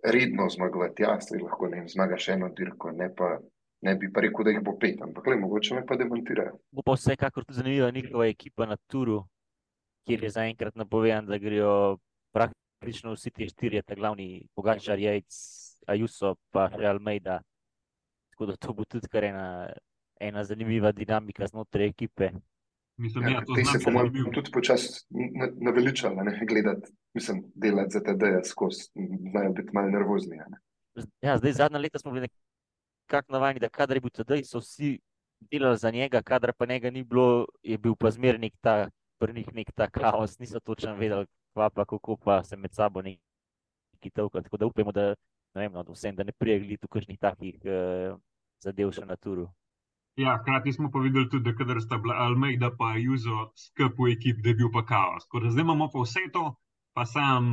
redno 0.05 0.47
zmagovati. 0.51 1.03
Ja, 1.03 1.17
se 1.21 1.41
lahko 1.43 1.69
ne 1.69 1.81
vem, 1.81 1.89
zmagaš 1.89 2.29
eno 2.37 2.53
dirko, 2.57 2.93
ne 2.93 3.11
pa. 3.15 3.39
Ne 3.83 3.97
bi 3.99 4.07
pa 4.15 4.23
rekel, 4.23 4.45
da 4.47 4.53
jih 4.55 4.61
bo 4.63 4.77
pet, 4.79 5.01
ampak 5.03 5.27
le, 5.27 5.35
mogoče 5.43 5.75
me 5.75 5.81
pa 5.83 5.97
demantirajo. 5.99 6.53
Bo 6.71 6.85
pa 6.87 6.95
vsekakor 6.95 7.43
tudi 7.43 7.57
zanimiva 7.57 7.89
njihova 7.91 8.29
ekipa 8.31 8.67
na 8.71 8.77
turu, 8.87 9.17
kjer 10.07 10.23
je 10.23 10.31
zaenkrat 10.31 10.77
napovedan, 10.79 11.27
da 11.27 11.39
grejo 11.43 11.99
praktično 12.31 13.17
vsi 13.17 13.31
ti 13.35 13.49
štirje, 13.51 13.83
ta 13.83 13.97
glavni 13.99 14.47
Pogačar, 14.55 15.03
Jejc, 15.03 15.35
Ajuso, 15.91 16.37
pa 16.55 16.69
še 16.71 16.87
Almeida. 16.87 17.41
Tako 18.31 18.47
da 18.53 18.57
to 18.57 18.73
bo 18.73 18.87
tudi 18.87 19.11
kar 19.11 19.27
ena, 19.27 19.47
ena 20.21 20.45
zanimiva 20.47 20.95
dinamika 20.95 21.51
znotraj 21.51 21.91
ekipe. 21.91 22.31
Mislim, 22.97 23.29
ja, 23.29 23.41
te 23.41 23.65
se 23.65 23.79
bomo 23.85 24.05
tudi 24.35 24.51
počasi 24.53 25.07
naveličali, 25.61 26.17
ne 26.17 26.47
gledati, 26.49 26.93
mislim, 27.15 27.43
delati 27.55 27.91
za 27.91 28.01
te 28.01 28.15
deje 28.15 28.45
skozi, 28.45 28.83
znajo 29.31 29.53
biti 29.53 29.71
malo 29.73 29.89
nervozni. 29.91 30.37
Ja, 31.21 31.39
zdaj 31.39 31.53
zadnja 31.53 31.79
leta 31.79 31.99
smo 31.99 32.13
bili 32.13 32.29
nekako 33.09 33.33
navajeni, 33.33 33.61
da 33.61 33.69
kadar 33.69 33.97
je 33.97 34.01
bil 34.01 34.11
tedaj, 34.11 34.45
so 34.45 34.59
vsi 34.59 34.99
delali 35.51 35.79
za 35.79 35.91
njega, 35.91 36.23
kadar 36.23 36.53
pa 36.53 36.67
njega 36.67 36.91
ni 36.91 37.05
bilo, 37.05 37.47
je 37.63 37.79
bil 37.79 37.95
pa 37.95 38.11
zmernik 38.11 38.55
ta 38.61 38.89
pri 39.23 39.33
njih 39.33 39.55
nek 39.55 39.71
ta 39.75 39.87
kaos, 39.91 40.39
niso 40.39 40.61
točno 40.61 40.97
vedeli, 40.99 41.27
kva 41.55 41.71
pa 41.71 41.85
kako 41.85 42.17
pa 42.17 42.43
se 42.45 42.57
med 42.57 42.75
sabo 42.75 43.03
neki 43.03 44.11
tolka. 44.15 44.43
Tako 44.43 44.57
da 44.57 44.67
upamo, 44.67 44.93
da 44.93 45.15
vem, 45.55 45.73
no, 45.73 45.85
vsem, 45.93 46.17
da 46.17 46.25
ne 46.25 46.33
prijegli 46.33 46.77
tu 46.77 46.89
kakšnih 46.89 47.19
takih 47.21 47.61
uh, 47.63 48.19
zadev 48.65 48.91
še 48.91 49.07
na 49.07 49.17
turu. 49.17 49.47
Ja, 50.17 50.39
hkrati 50.41 50.73
smo 50.73 50.91
pa 50.93 50.99
videli 50.99 51.29
tudi, 51.29 51.51
da 51.51 51.57
kadar 51.57 51.81
sta 51.81 51.99
bila 51.99 52.15
Almeida 52.15 52.71
pa 52.79 52.97
Juzo 52.97 53.53
skup 53.57 53.99
v 53.99 54.13
ekip, 54.13 54.43
da 54.45 54.51
je 54.51 54.55
bil 54.55 54.69
pa 54.73 54.85
kaos. 54.87 55.25
Tako 55.25 55.41
da 55.41 55.51
zdaj 55.51 55.65
imamo 55.65 55.89
pa 55.93 56.03
vse 56.03 56.27
to, 56.33 56.45
pa 56.95 57.07
sam 57.07 57.49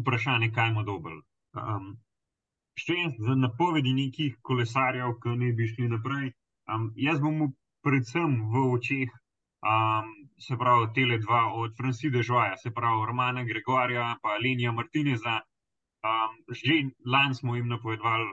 vprašanje, 0.00 0.52
kaj 0.54 0.70
imamo 0.70 0.86
dober. 0.88 1.18
Um, 1.52 1.90
še 2.80 2.96
en 3.04 3.12
za 3.26 3.36
napovedi 3.36 3.92
nekih 3.92 4.38
kolesarjev, 4.40 5.18
ki 5.22 5.36
ne 5.42 5.52
bi 5.52 5.68
šli 5.68 5.90
naprej. 5.92 6.32
Um, 6.72 6.88
jaz 6.96 7.20
bom 7.20 7.52
predvsem 7.84 8.38
v 8.54 8.64
očeh 8.72 9.12
um, 9.12 10.08
se 10.38 10.56
pravi, 10.56 10.88
tele 10.94 11.18
dva 11.18 11.42
od 11.60 11.76
Francide 11.76 12.22
Žoja, 12.22 12.56
se 12.56 12.70
pravi, 12.70 13.06
Romana 13.06 13.44
Gregorja 13.44 14.14
in 14.16 14.44
Lenija 14.44 14.72
Martineza. 14.72 15.40
Um, 16.02 16.40
že 16.50 16.80
lani 17.06 17.34
smo 17.34 17.56
jim 17.56 17.68
napovedali, 17.68 18.32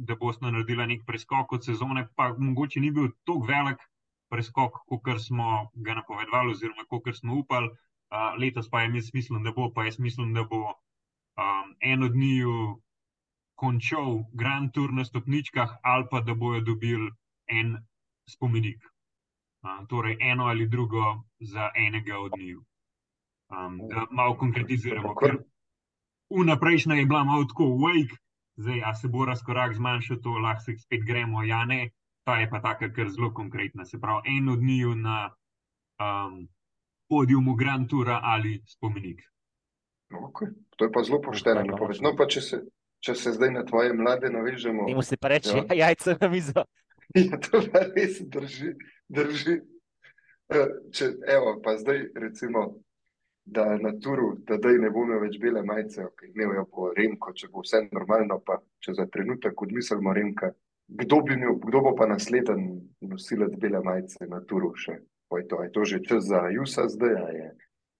da 0.00 0.16
boste 0.16 0.44
naredili 0.44 0.86
nek 0.86 1.06
preskok 1.06 1.52
od 1.52 1.64
sezone, 1.64 2.06
pa 2.16 2.30
mogoče 2.38 2.80
ni 2.80 2.90
bil 2.90 3.10
tako 3.24 3.46
velik 3.48 3.82
preskok, 4.30 4.82
kot 4.88 5.20
smo 5.26 5.70
ga 5.74 5.94
napovedali, 6.00 6.54
oziroma 6.54 6.86
kot 6.88 7.16
smo 7.16 7.38
upali. 7.42 7.70
Uh, 8.10 8.34
letos 8.40 8.70
pa 8.70 8.82
je 8.82 8.88
mi 8.88 9.02
smisel, 9.02 9.38
da 9.44 9.52
bo, 9.52 9.68
pa 9.74 9.84
jaz 9.84 9.98
mislim, 9.98 10.32
da 10.34 10.42
bo 10.44 10.62
um, 10.66 11.74
en 11.80 12.02
od 12.02 12.16
njih 12.16 12.46
končal 13.54 14.24
Grand 14.32 14.72
Tour 14.72 14.92
na 14.92 15.04
stopničkah, 15.04 15.76
ali 15.82 16.06
pa 16.10 16.20
da 16.20 16.34
bojo 16.34 16.60
dobili 16.60 17.10
en 17.46 17.76
spomenik 18.28 18.82
torej 19.88 20.16
eno 20.20 20.44
ali 20.46 20.68
drugo 20.68 21.22
za 21.40 21.70
enega 21.74 22.18
od 22.18 22.32
njih. 22.38 22.56
Um, 22.56 23.78
da 23.88 24.06
malo 24.10 24.36
konkretiziramo. 24.36 25.14
Vnaprejšnja 26.30 26.94
je 26.94 27.06
bila 27.06 27.24
malo 27.24 27.44
tako, 27.44 27.64
wake, 27.64 28.16
zdaj 28.60 28.82
a 28.84 28.94
se 28.94 29.08
bo 29.08 29.24
razkorak 29.24 29.74
zmanjšal, 29.74 30.20
to 30.22 30.36
lahko 30.38 30.64
se 30.64 30.76
spet 30.78 31.04
gremo, 31.06 31.42
ja 31.44 31.64
ne. 31.64 31.90
Ta 32.24 32.36
je 32.40 32.50
pa 32.50 32.60
taka, 32.60 32.90
ker 32.92 33.08
zelo 33.08 33.32
konkretna. 33.34 33.84
Se 33.88 34.00
pravi, 34.00 34.36
en 34.36 34.48
od 34.52 34.62
njih 34.62 34.96
na 34.96 35.30
um, 36.00 36.48
podiumu 37.08 37.54
Grand 37.54 37.88
Toura 37.88 38.20
ali 38.22 38.60
spomenik. 38.66 39.22
Okay. 40.10 40.52
To 40.76 40.84
je 40.84 40.92
pa 40.92 41.02
zelo 41.02 41.20
pošteno. 41.22 41.64
No, 42.02 42.12
pa 42.18 42.26
če 42.26 42.40
se, 42.40 42.60
če 43.00 43.14
se 43.14 43.32
zdaj 43.32 43.50
na 43.54 43.64
tvoje 43.64 43.94
mlade 43.94 44.30
navežemo. 44.30 44.86
Temu 44.90 45.02
se 45.02 45.16
pa 45.16 45.32
reče, 45.32 45.56
ja. 45.56 45.74
jajce 45.86 46.16
na 46.20 46.28
mizo. 46.28 46.64
Ja, 47.10 47.40
to 47.42 47.58
pa 47.72 47.80
res 47.90 48.20
drži. 48.22 48.68
drži. 49.10 49.56
E, 50.46 50.60
če, 50.94 51.08
evo, 51.26 51.56
pa 51.64 51.74
zdaj, 51.74 52.04
recimo, 52.14 52.60
da 53.50 53.64
na 53.82 53.92
turu, 53.98 54.36
da 54.46 54.56
zdaj 54.60 54.78
ne 54.78 54.90
bo 54.94 55.02
imel 55.06 55.24
več 55.24 55.38
bele 55.42 55.62
majice, 55.66 56.04
ki 56.18 56.30
okay, 56.30 56.56
jo 56.56 56.64
bo 56.70 56.90
Remko, 56.96 57.32
če 57.34 57.48
bo 57.50 57.64
vse 57.66 57.82
normalno, 57.90 58.38
pa 58.46 58.60
če 58.78 58.94
za 58.94 59.06
trenutek 59.10 59.62
odmislimo 59.62 60.14
Remka, 60.14 60.52
kdo, 61.02 61.18
imel, 61.34 61.56
kdo 61.64 61.82
bo 61.86 61.94
pa 61.98 62.06
naslednji 62.10 62.78
nosilec 63.10 63.56
bele 63.58 63.82
majice 63.82 64.28
na 64.30 64.40
turu 64.46 64.70
še? 64.78 65.00
Je 65.30 65.46
to, 65.50 65.62
je 65.62 65.70
to 65.74 65.84
že 65.86 65.98
čas 66.06 66.24
za 66.30 66.46
Jusa 66.50 66.88
zdaj? 66.90 67.18
Je, 67.34 67.50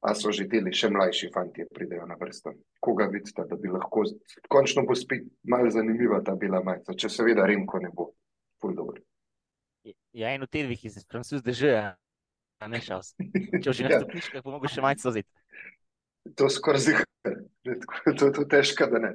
A 0.01 0.15
so 0.17 0.33
že 0.33 0.47
deli, 0.49 0.73
še 0.73 0.89
mlajši 0.89 1.29
fanti 1.29 1.67
pridejo 1.69 2.07
na 2.09 2.17
vrsto. 2.17 2.55
Koga 2.81 3.05
vidite, 3.13 3.45
da 3.45 3.57
bi 3.61 3.69
lahko, 3.69 4.07
končno 4.49 4.87
bo 4.89 4.97
spet 4.97 5.27
malo 5.45 5.69
zanimiva 5.71 6.23
ta 6.25 6.33
bila 6.41 6.63
majica, 6.65 6.97
če 6.97 7.11
seveda 7.13 7.45
Remko 7.45 7.83
ne 7.85 7.91
bo, 7.93 8.07
ful 8.63 8.73
dobro. 8.73 9.03
Ja, 10.17 10.33
en 10.33 10.49
od 10.49 10.49
teh 10.49 10.65
dveh 10.65 10.87
iz 10.89 10.97
Francuz 11.05 11.45
dežeja, 11.45 11.99
a 12.61 12.69
ne 12.73 12.81
sem. 12.81 13.05
Če 13.61 13.77
že 13.77 13.85
na 13.85 13.93
Ja. 13.93 14.01
stopničkah, 14.01 14.41
pa 14.41 14.51
mogo 14.51 14.73
še 14.73 14.81
majico 14.81 15.13
vzeti. 15.13 15.29
To 16.37 16.49
skoraj 16.49 16.81
zihar, 16.81 17.07
to 18.19 18.27
je 18.27 18.33
to 18.33 18.45
težko, 18.45 18.87
da 18.87 18.99
ne. 18.99 19.13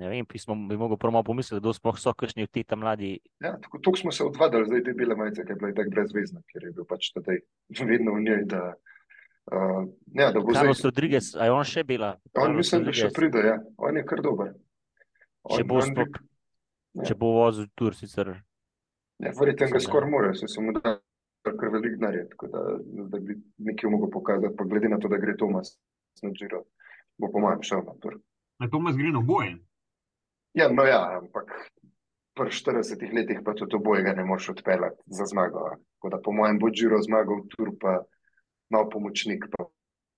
Ne 0.00 0.08
vem, 0.08 0.26
bi, 0.26 0.38
smo, 0.38 0.56
bi 0.68 0.76
mogel 0.76 0.96
prvo 0.96 1.20
pomisliti, 1.22 1.60
kdo 1.60 1.72
sploh 1.76 1.98
so 2.00 2.14
kakšni 2.16 2.46
od 2.48 2.50
teh 2.50 2.64
tam 2.66 2.80
mladi. 2.82 3.18
Ja, 3.44 3.52
tako, 3.60 3.78
tako 3.78 3.96
smo 4.00 4.12
se 4.12 4.24
odvadili, 4.24 4.66
zdaj 4.66 4.82
te 4.88 4.94
bele 4.98 5.14
majice, 5.16 5.44
ki 5.46 5.52
je 5.52 5.58
bila 5.60 5.74
tako 5.76 5.90
brezvezna, 5.94 6.40
ker 6.50 6.64
je 6.64 6.72
bil 6.72 6.86
pač 6.88 7.12
tedaj 7.14 7.38
vedno 7.86 8.16
v 8.16 8.24
njej, 8.24 8.42
da, 8.50 8.62
uh, 9.52 9.84
ja, 10.16 10.32
da 10.32 10.40
bo 10.40 10.56
Carlos 10.56 10.80
zdaj. 10.80 10.88
Rodriguez, 10.90 11.28
a 11.36 11.46
je 11.46 11.54
on 11.54 11.68
še 11.68 11.84
bila? 11.86 12.16
On 12.32 12.40
Carlos 12.40 12.58
mislim, 12.64 12.88
da 12.88 12.96
še 12.96 13.10
Rodriguez. 13.10 13.14
pride, 13.20 13.46
ja. 13.46 13.56
On 13.78 13.96
je 14.00 14.04
kar 14.08 14.24
dober. 14.24 14.52
Če 15.54 15.64
bo 15.64 15.78
on 15.82 15.88
sploh, 15.92 16.20
Ja. 16.92 17.06
če 17.08 17.14
bo 17.16 17.30
vozil 17.38 17.70
tur, 17.74 17.94
sicer. 17.96 18.34
Ja, 19.22 19.30
verjetno 19.38 19.70
ga 19.72 19.78
skoraj 19.80 20.10
mora, 20.10 20.34
se 20.34 20.50
mu 20.60 20.74
da 20.76 20.98
kar 21.46 21.70
velik 21.72 21.94
denarja, 21.96 22.26
tako 22.34 22.50
da, 22.52 22.60
da 23.14 23.20
bi 23.22 23.38
nekaj 23.64 23.90
mogel 23.90 24.10
pokazati, 24.12 24.56
pa 24.58 24.66
glede 24.68 24.90
na 24.92 24.98
to, 25.00 25.08
da 25.08 25.16
gre 25.22 25.32
Tomas 25.38 25.76
na 26.22 26.30
Giro, 26.30 26.64
bo 27.18 27.30
po 27.32 27.40
mojem 27.40 27.62
šel 27.62 27.84
na 27.86 27.94
tur. 28.00 28.18
Na 28.60 28.68
to 28.70 28.80
me 28.80 28.92
zgre 28.92 29.12
na 29.12 29.20
boje. 29.20 29.56
Ja, 30.54 30.68
no 30.68 30.84
ja, 30.84 31.00
ampak 31.18 31.50
pri 32.36 32.52
40 32.52 33.14
letih 33.14 33.40
pa 33.44 33.54
tudi 33.56 33.76
obojega 33.76 34.12
ne 34.12 34.24
moreš 34.24 34.52
odpeljati 34.56 35.02
za 35.06 35.24
zmago. 35.26 35.70
Tako 35.96 36.08
da 36.08 36.20
po 36.20 36.32
mojem 36.32 36.58
bo 36.58 36.70
Giro 36.70 37.00
zmagal 37.02 37.46
tur, 37.56 37.72
pa 37.80 38.02
malo 38.70 38.88
pomočnik, 38.90 39.48
pa 39.52 39.64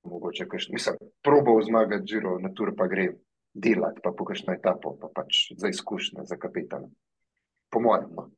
mogoče 0.04 0.48
kakšen, 0.48 0.74
mislim, 0.74 0.96
probal 1.22 1.62
zmagati 1.62 2.04
Giro 2.06 2.38
na 2.38 2.52
tur, 2.54 2.74
pa 2.76 2.86
gre 2.86 3.08
delati, 3.54 4.00
pa 4.02 4.12
po 4.12 4.24
kakšno 4.24 4.54
etapo, 4.54 4.96
pa 5.00 5.08
pač 5.14 5.52
za 5.56 5.68
izkušnje, 5.68 6.26
za 6.26 6.36
kapitana. 6.36 6.88
Po 7.70 7.80
mojem, 7.80 8.10
no. 8.14 8.30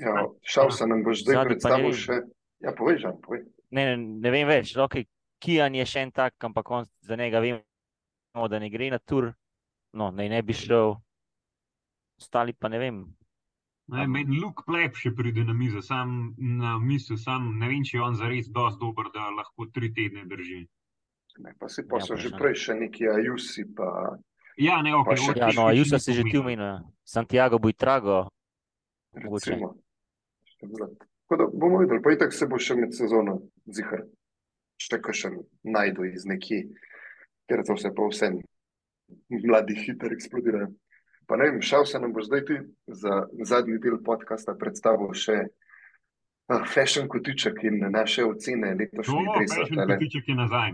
Ja, 0.00 0.24
šel 0.42 0.70
sem 0.72 0.88
nam 0.88 1.04
boš 1.04 1.24
zdaj 1.24 1.36
ne 1.36 1.46
predstavil 1.50 1.92
še, 1.96 2.20
ja, 2.64 2.72
povej, 2.76 3.02
Žan, 3.04 3.18
povej. 3.24 3.44
Ne, 3.76 3.84
ne, 3.90 3.96
ne 4.24 4.32
vem 4.32 4.48
več. 4.48 4.72
Okay, 4.80 5.04
Kijan 5.40 5.74
je 5.74 5.86
še 5.86 6.02
en 6.02 6.10
tak, 6.12 6.34
ampak 6.40 6.70
on, 6.70 6.84
za 7.00 7.16
njega 7.16 7.40
vemo, 7.40 8.48
da 8.48 8.58
ne 8.58 8.68
gre 8.68 8.90
na 8.90 8.98
tur. 8.98 9.32
No, 9.92 10.10
naj 10.10 10.28
ne 10.28 10.42
bi 10.42 10.52
šel. 10.52 10.94
Ostali 12.20 12.52
pa 12.52 12.68
ne 12.68 12.78
vem. 12.78 12.98
Ne, 13.88 14.04
meni 14.06 14.38
Luke 14.38 14.62
Pleb 14.62 14.94
še 14.94 15.10
pride 15.10 15.42
na 15.42 15.52
mizo, 15.52 15.80
sam 15.82 16.34
na 16.38 16.76
misel, 16.78 17.16
sam 17.16 17.58
ne 17.58 17.66
vem, 17.66 17.82
če 17.82 17.96
je 17.96 18.02
on 18.02 18.14
zares 18.14 18.46
dosti 18.48 18.78
dober, 18.78 19.08
da 19.10 19.30
lahko 19.30 19.66
tri 19.66 19.88
tedne 19.90 20.22
drži. 20.24 20.60
Ne, 21.40 21.54
pa 21.58 21.66
si 21.66 21.82
pa 21.82 21.98
Ja, 21.98 22.04
so 22.04 22.14
že 22.14 22.30
prej 22.30 22.54
še 22.56 22.74
neki 22.76 23.08
Ajusi, 23.08 23.64
pa 23.66 24.14
Ja, 24.58 24.82
ne, 24.82 24.92
ok, 24.94 25.06
Pa 25.06 25.16
še- 25.16 25.34
Ja, 25.34 25.48
no, 25.56 25.70
Jusa 25.72 25.98
si 25.98 26.12
že 26.12 26.22
ti 26.22 26.36
omenil. 26.36 26.84
Santiago 27.02 27.58
Buitrago. 27.58 28.28
Mogoče. 29.16 29.50
recimo. 29.50 29.74
Tako 30.60 31.36
da 31.36 31.44
bomo 31.48 31.78
videli, 31.78 32.02
pa 32.02 32.12
itak 32.12 32.32
se 32.32 32.46
bo 32.46 32.58
še 32.58 32.76
med 32.76 32.92
sezono 32.92 33.40
zihar, 33.66 34.04
še 34.80 35.00
kakšen 35.04 35.36
najdu 35.62 36.06
iz 36.08 36.24
nekje, 36.26 36.62
ker 37.50 37.62
to 37.66 37.76
se 37.76 37.90
pa 37.92 38.06
vsem 38.08 38.38
mladi 39.28 39.76
hitro 39.76 40.12
eksplodirajo. 40.14 40.70
Pa 41.28 41.36
ne 41.38 41.50
vem, 41.50 41.60
šel 41.62 41.84
se 41.86 41.98
nam 42.00 42.12
bo 42.12 42.22
zdaj 42.26 42.44
ti 42.48 42.56
za 42.88 43.20
zadnji 43.46 43.78
del 43.78 44.00
podcasta 44.02 44.56
predstavil 44.58 45.12
še 45.14 45.36
uh, 45.44 46.64
fashion 46.66 47.06
kotiček 47.08 47.60
in 47.68 47.84
naše 47.92 48.24
ocene 48.26 48.72
To, 48.72 48.78
letošnjih 48.80 49.28
dresov. 49.36 49.60
Fashion 49.60 49.78
tale. 49.78 49.98
Kotiček 49.98 50.32
je 50.32 50.34
nazaj. 50.34 50.72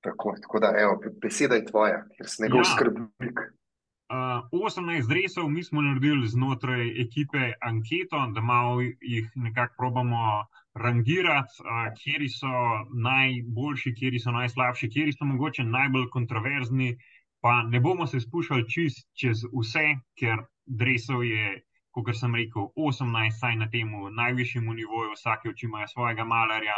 Tako, 0.00 0.34
tako 0.40 0.60
da, 0.60 0.74
evo, 0.80 0.98
beseda 1.20 1.56
je 1.60 1.64
tvoja, 1.68 2.02
ker 2.18 2.28
si 2.28 2.42
njegov 2.42 2.62
Ja. 2.64 2.68
skrbnik. 2.74 3.40
Uh, 4.10 4.42
18 4.52 5.06
dresov, 5.08 5.48
mi 5.48 5.62
smo 5.62 5.82
naredili 5.84 6.28
znotraj 6.28 6.88
ekipe 7.02 7.52
anketo, 7.62 8.18
da 8.34 8.40
malo 8.40 8.80
jih 8.82 9.28
nekako 9.36 9.74
probamo 9.78 10.44
rangirati, 10.74 11.62
kje 11.98 12.28
so 12.28 12.52
najboljši, 13.06 13.94
kje 13.94 14.20
so 14.22 14.30
najslabši, 14.30 14.88
kje 14.88 15.12
so 15.12 15.24
mogoče 15.24 15.64
najbolj 15.64 16.08
kontroverzni. 16.12 16.96
Pa 17.40 17.62
ne 17.62 17.80
bomo 17.80 18.06
se 18.06 18.20
spuščali 18.20 18.68
čist 18.68 19.06
čez 19.16 19.44
vse, 19.48 19.84
ker 20.20 20.42
dresov 20.66 21.24
je, 21.24 21.60
kot 21.90 22.10
sem 22.14 22.34
rekel, 22.36 22.68
18, 22.76 23.38
saj 23.40 23.56
na 23.56 23.68
tem 23.70 23.94
najvišjem 24.16 24.66
nivoju, 24.80 25.14
vsake 25.16 25.48
oči 25.48 25.66
imajo 25.66 25.88
svojega 25.88 26.24
malarja. 26.24 26.76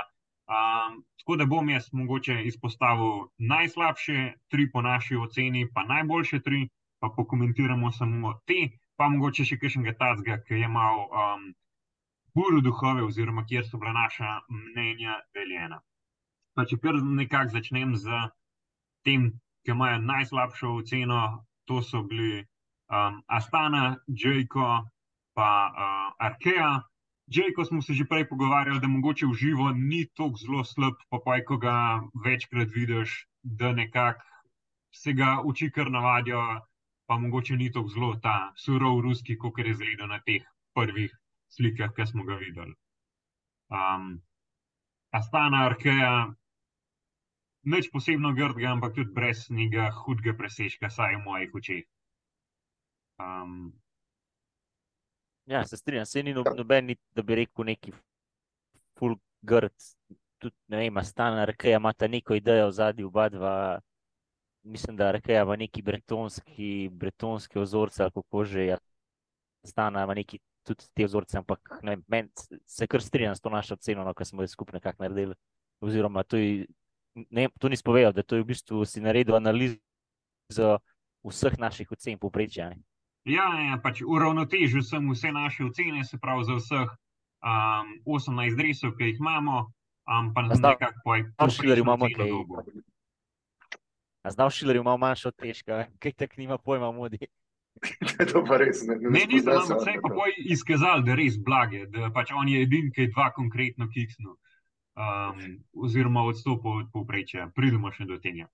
Um, 0.52 1.02
tako 1.18 1.36
da 1.36 1.46
bom 1.46 1.68
jaz 1.70 1.88
mogoče 1.92 2.42
izpostavil 2.44 3.26
najslabše 3.38 4.32
tri 4.48 4.70
po 4.72 4.82
naši 4.82 5.16
oceni, 5.16 5.66
pa 5.74 5.84
najboljše 5.84 6.40
tri 6.40 6.68
pa 7.02 7.08
pokomentiramo 7.16 7.90
samo 7.92 8.32
te, 8.46 8.78
pa 8.96 9.08
mogoče 9.10 9.44
še 9.48 9.58
kakšnega 9.58 9.96
tacga, 9.98 10.38
ki 10.46 10.60
je 10.62 10.68
malo 10.70 11.08
um, 11.10 11.48
v 12.34 12.62
duhove, 12.62 13.02
oziroma 13.04 13.44
kjer 13.44 13.64
so 13.68 13.78
bila 13.78 13.92
naša 13.92 14.40
mnenja 14.48 15.20
deljena. 15.34 15.80
Pa 16.54 16.64
če 16.64 16.78
kar 16.80 16.96
nekako 16.96 17.52
začnem 17.52 17.96
z 17.96 18.08
tem, 19.04 19.28
ki 19.64 19.74
imajo 19.74 19.98
najslabšo 20.00 20.72
oceno, 20.80 21.20
to 21.68 21.82
so 21.82 22.02
bili 22.02 22.40
um, 22.40 23.20
Astana, 23.26 23.98
Džejko, 24.08 24.68
pa 25.36 25.50
uh, 25.68 26.08
Arkea. 26.26 26.72
Džejko 27.30 27.64
smo 27.64 27.82
se 27.82 27.94
že 27.94 28.04
prej 28.04 28.26
pogovarjali, 28.28 28.80
da 28.80 28.88
mogoče 28.88 29.26
v 29.26 29.38
živo 29.38 29.70
ni 29.72 30.04
tako 30.16 30.36
zelo 30.36 30.64
slab, 30.64 30.98
pa 31.10 31.20
pa 31.24 31.38
ko 31.44 31.56
ga 31.56 32.02
večkrat 32.24 32.68
vidiš, 32.74 33.26
da 33.42 33.72
nekako 33.72 34.24
se 34.92 35.12
ga 35.12 35.40
oči 35.44 35.70
kar 35.70 35.90
navadijo, 35.90 36.42
pa 37.06 37.18
mogoče 37.18 37.56
ni 37.56 37.72
tako 37.72 37.88
zelo 37.88 38.14
ta 38.22 38.52
surov 38.56 39.00
ruski, 39.00 39.38
kot 39.38 39.58
je 39.58 39.74
zgledal 39.74 40.08
na 40.08 40.20
teh 40.20 40.44
prvih 40.74 41.12
slikah, 41.52 41.92
ki 41.94 42.06
smo 42.08 42.24
ga 42.24 42.38
videli. 42.40 42.74
Um, 43.72 44.22
Astana, 45.12 45.66
Arkeja, 45.68 46.32
nič 47.68 47.90
posebno 47.92 48.32
grdega, 48.34 48.72
ampak 48.72 48.96
tudi 48.96 49.12
brez 49.12 49.46
nekega 49.52 49.90
hudega 50.02 50.34
presežka, 50.36 50.90
saj 50.90 51.20
v 51.20 51.24
mojih 51.24 51.54
očeh. 51.54 51.84
Um, 53.20 53.72
Ja, 55.46 55.64
se 55.66 55.76
strinjam, 55.76 56.06
se 56.06 56.22
ni 56.22 56.32
no- 56.34 56.44
noben, 56.56 56.86
ni, 56.86 56.96
da 57.14 57.22
bi 57.22 57.34
rekel 57.34 57.64
neki 57.66 57.92
full 58.98 59.16
grd. 59.42 59.74
Tudi, 60.38 60.54
ne 60.70 60.78
vem, 60.78 61.00
stana 61.04 61.42
Arkeja 61.42 61.76
ima 61.76 61.92
ta 61.92 62.06
neko 62.06 62.34
idejo 62.34 62.68
v 62.68 62.72
zadnji 62.72 63.04
oba 63.04 63.28
dva. 63.28 63.80
Mislim, 64.62 64.96
da 64.96 65.08
Arkeja 65.10 65.42
ima 65.42 65.56
neki 65.56 65.82
bretonski, 65.82 66.88
bretonski 66.92 67.58
ozorce, 67.58 68.02
ali 68.02 68.14
kako 68.14 68.44
že. 68.44 68.76
Stana 69.64 70.04
ima 70.04 70.14
neki 70.14 70.38
tudi 70.64 70.84
te 70.94 71.04
vzorce, 71.04 71.38
ampak 71.38 71.60
vem, 71.82 72.04
meni 72.06 72.28
se 72.66 72.86
kar 72.86 73.02
strinjam 73.02 73.34
s 73.34 73.40
to 73.40 73.50
našo 73.50 73.76
ceno, 73.76 74.04
no, 74.04 74.14
ki 74.14 74.24
smo 74.24 74.42
jo 74.42 74.48
skupaj 74.48 74.74
nekako 74.74 75.02
naredili. 75.02 75.34
Oziroma, 75.80 76.22
to, 76.22 76.36
je, 76.36 76.66
ne, 77.30 77.48
to 77.58 77.68
ni 77.68 77.76
spovedal, 77.76 78.12
da 78.12 78.22
to 78.22 78.36
je 78.36 78.42
v 78.42 78.46
bistvu 78.46 78.84
si 78.84 79.00
naredil 79.00 79.34
analizo 79.34 80.78
vseh 81.22 81.58
naših 81.58 81.90
ocen 81.90 82.18
povprečja. 82.18 82.70
ne. 82.70 82.78
Ja, 83.24 83.46
ja, 83.60 83.78
pač 83.78 84.02
uravnotežil 84.02 84.82
sem 84.82 85.06
vse 85.08 85.30
naše 85.30 85.64
ocene, 85.64 86.02
se 86.04 86.18
pravi 86.18 86.42
za 86.44 86.54
vseh 86.54 86.88
um, 87.40 87.86
18 88.04 88.56
dresov, 88.56 88.96
ki 88.96 89.04
jih 89.04 89.18
imamo, 89.18 89.70
um, 90.04 90.34
pa 90.34 90.42
A 90.42 90.54
zdaj- 90.54 90.74
nekako 90.74 90.98
poj- 91.04 91.26
zdaj 91.28 91.46
v 91.46 91.52
Schillerju 91.52 91.84
povprečno 91.84 92.24
imamo 92.24 92.56
dobil. 92.56 92.82
A 94.22 94.30
znal 94.30 94.50
Šilerju 94.50 94.82
malo 94.82 94.98
manjšo 94.98 95.30
težko, 95.32 95.82
kaj 95.98 96.12
tak 96.14 96.36
nima 96.36 96.58
pojma 96.58 96.90
modi. 96.92 97.18
to 98.32 98.44
pa 98.44 98.56
res 98.62 98.82
ne. 98.86 98.96
Ne, 99.00 99.24
nisem, 99.26 99.52
spozna 99.52 99.66
se 99.66 99.72
ampak 99.72 99.80
on 99.80 99.84
se 99.84 99.90
je 99.90 99.96
na 99.96 100.02
pa 100.02 100.08
to. 100.08 100.14
poj 100.14 100.32
izkazal, 100.54 101.02
da 101.02 101.10
je 101.12 101.16
res 101.16 101.36
blage, 101.38 101.86
da 101.90 102.10
pač 102.14 102.32
on 102.36 102.48
je 102.48 102.62
edini, 102.62 102.92
ki 102.94 103.06
je 103.06 103.12
dva 103.14 103.30
konkretno 103.34 103.88
kiksnil. 103.90 104.36
Um, 104.92 105.38
oziroma 105.72 106.22
odstopil 106.28 106.82
od 106.82 106.90
povprečja. 106.92 107.48
Pridemo 107.56 107.90
še 107.92 108.04
do 108.04 108.18
tega. 108.20 108.50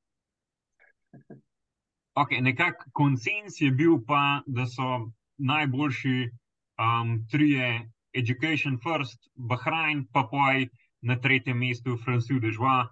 Okay, 2.18 2.40
Nekako 2.42 2.90
konsens 2.94 3.60
je 3.60 3.70
bil 3.74 3.98
pa, 4.06 4.42
da 4.46 4.66
so 4.66 5.10
najboljši 5.38 6.30
um, 6.78 7.26
trije 7.30 7.90
Education 8.14 8.78
First, 8.82 9.28
Bahrajn, 9.34 10.06
pa 10.12 10.24
poj 10.30 10.68
na 11.02 11.18
tretjem 11.18 11.58
mestu 11.58 11.96
Francus 11.96 12.40
de 12.40 12.50
Joie. 12.50 12.86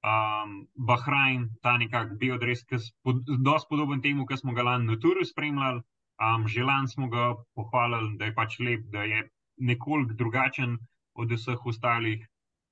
Um, 0.00 0.64
Bahrajn, 0.88 1.48
ta 1.60 1.76
nekak 1.76 2.14
biodres, 2.20 2.62
ki 2.64 2.78
je 2.78 3.38
dosti 3.44 3.68
podoben 3.68 4.00
temu, 4.00 4.24
ki 4.26 4.38
smo 4.40 4.54
ga 4.56 4.64
lani 4.64 4.88
na 4.88 4.96
Turu 4.96 5.24
spremljali. 5.28 5.82
Um, 6.20 6.46
že 6.48 6.64
lani 6.64 6.88
smo 6.88 7.08
ga 7.08 7.34
pohvalili, 7.56 8.16
da 8.20 8.28
je 8.28 8.34
pač 8.34 8.58
lep, 8.60 8.86
da 8.92 9.04
je 9.04 9.28
nekoliko 9.60 10.16
drugačen 10.16 10.78
od 11.14 11.32
vseh 11.32 11.66
ostalih. 11.66 12.24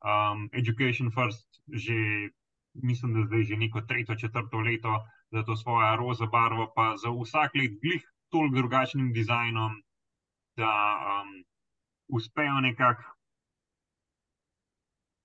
Um, 0.05 0.49
Education 0.53 1.11
First, 1.13 1.61
že 1.69 1.97
mislim, 2.75 3.15
da 3.15 3.27
zdaj 3.27 3.45
že 3.45 3.57
neko 3.57 3.81
tretje, 3.81 4.19
četrto 4.19 4.61
leto 4.61 4.95
za 5.33 5.43
to 5.43 5.57
svojo 5.57 5.97
roza 5.97 6.27
barvo, 6.27 6.73
pa 6.77 6.97
za 6.97 7.11
vsak 7.11 7.55
let 7.55 7.77
glih 7.83 8.05
toliko 8.29 8.57
drugačnim 8.57 9.13
dizajnom, 9.13 9.83
da 10.57 10.71
um, 10.97 11.45
uspejo 12.09 12.61
nekako 12.61 13.18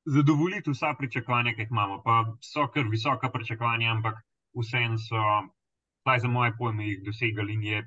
zadovoljiti 0.06 0.72
vsa 0.72 0.94
pričakovanja, 1.00 1.54
ki 1.54 1.62
jih 1.62 1.72
imamo. 1.72 2.02
Pa 2.04 2.36
so 2.42 2.68
kar 2.74 2.88
visoka 2.92 3.30
pričakovanja, 3.32 3.92
ampak 3.92 4.20
vseeno 4.60 4.98
so, 4.98 5.22
vsaj 6.04 6.20
za 6.20 6.28
moje 6.28 6.54
pojme, 6.58 6.88
jih 6.88 7.04
dosegali 7.06 7.54
in 7.54 7.64
je, 7.64 7.84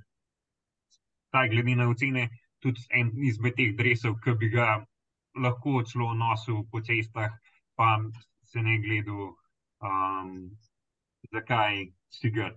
taj 1.31 1.49
glede 1.49 1.75
na 1.77 1.89
ocene, 1.89 2.29
tudi 2.61 2.81
en 2.91 3.11
izmed 3.31 3.57
teh 3.57 3.75
drevesov, 3.77 4.17
ki 4.25 4.37
bi 4.41 4.49
ga 4.55 4.69
lahko 5.45 5.83
celo 5.91 6.15
nosil 6.15 6.65
po 6.71 6.81
cestah, 6.81 7.33
pa 7.77 7.99
se 8.45 8.63
ne 8.63 8.79
gledal, 8.81 9.35
um, 9.85 10.33
zakaj 11.33 11.87
si 12.09 12.31
ga. 12.31 12.51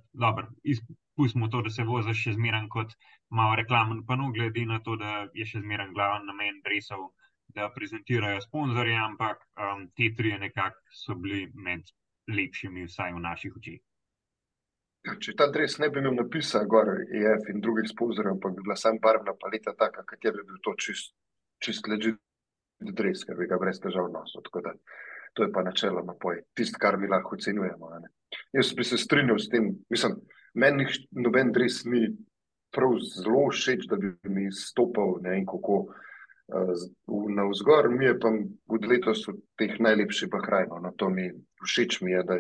Izpustimo 0.64 1.48
to, 1.52 1.62
da 1.62 1.70
se 1.70 1.84
vozi 1.84 2.16
še 2.16 2.38
zmeraj 2.38 2.68
kot 2.76 2.96
malo 3.30 3.56
reklamen, 3.60 4.06
pa 4.08 4.16
no, 4.16 4.32
glede 4.32 4.66
na 4.66 4.80
to, 4.80 4.96
da 4.96 5.28
je 5.36 5.46
še 5.46 5.60
zmeraj 5.66 5.92
glaven 5.98 6.30
namen 6.32 6.62
drevesov 6.64 7.10
da 7.56 7.72
prezentirajo 7.76 8.42
sponzorje, 8.42 8.98
ampak 8.98 9.42
um, 9.58 9.88
te 9.98 10.12
tri 10.18 10.38
nekako 10.38 10.80
so 10.94 11.16
bili 11.16 11.48
med 11.54 11.88
lepšimi, 12.30 12.86
vsaj 12.86 13.14
v 13.14 13.24
naših 13.26 13.56
očeh. 13.58 13.80
Ja, 15.08 15.16
če 15.16 15.34
ta 15.40 15.48
dres 15.50 15.78
ne 15.80 15.90
bi 15.90 16.02
imel 16.02 16.18
napisa, 16.18 16.62
gor 16.70 16.92
EF 17.02 17.48
in 17.54 17.62
drugih 17.64 17.88
sponzorjev, 17.90 18.36
ampak 18.36 18.56
bi 18.58 18.66
bila 18.68 18.76
sam 18.78 19.00
barvna 19.02 19.34
paleta 19.40 19.74
taka, 19.80 20.04
katera 20.06 20.42
bi 20.42 20.52
bil 20.52 20.60
to 20.66 20.76
čist, 20.78 21.16
čist 21.64 21.88
ležit 21.88 22.20
dres, 22.96 23.24
ker 23.26 23.40
bi 23.40 23.48
ga 23.50 23.58
brez 23.62 23.80
težav 23.82 24.10
nosil. 24.12 24.44
To 25.38 25.46
je 25.46 25.52
pa 25.54 25.64
načeloma 25.64 26.16
poj, 26.20 26.42
tisto, 26.58 26.80
kar 26.82 26.98
mi 26.98 27.08
lahko 27.08 27.38
ocenjujemo. 27.38 27.92
Jaz 28.54 28.74
bi 28.76 28.84
se 28.84 28.98
strinjal 28.98 29.40
s 29.40 29.50
tem, 29.50 29.72
mislim, 29.90 30.18
meni 30.54 30.88
noben 31.16 31.54
dres 31.56 31.84
ni 31.86 32.10
prav 32.76 32.98
zelo 33.02 33.48
všeč, 33.54 33.88
da 33.90 33.98
bi 33.98 34.14
mi 34.30 34.50
stopal 34.52 35.20
ne 35.24 35.38
vem 35.38 35.46
kako 35.50 35.84
na 37.36 37.46
vzgor, 37.50 37.90
mi 37.90 38.06
je 38.06 38.20
pa 38.20 38.32
od 38.68 38.86
letos 38.86 39.28
v 39.28 39.36
teh 39.58 39.76
najlepših 39.80 40.30
bahrajno. 40.30 40.80
No, 40.84 40.92
to 40.98 41.10
mi 41.10 41.30
všeč 41.64 42.02
mi 42.02 42.12
je, 42.12 42.24
da 42.24 42.40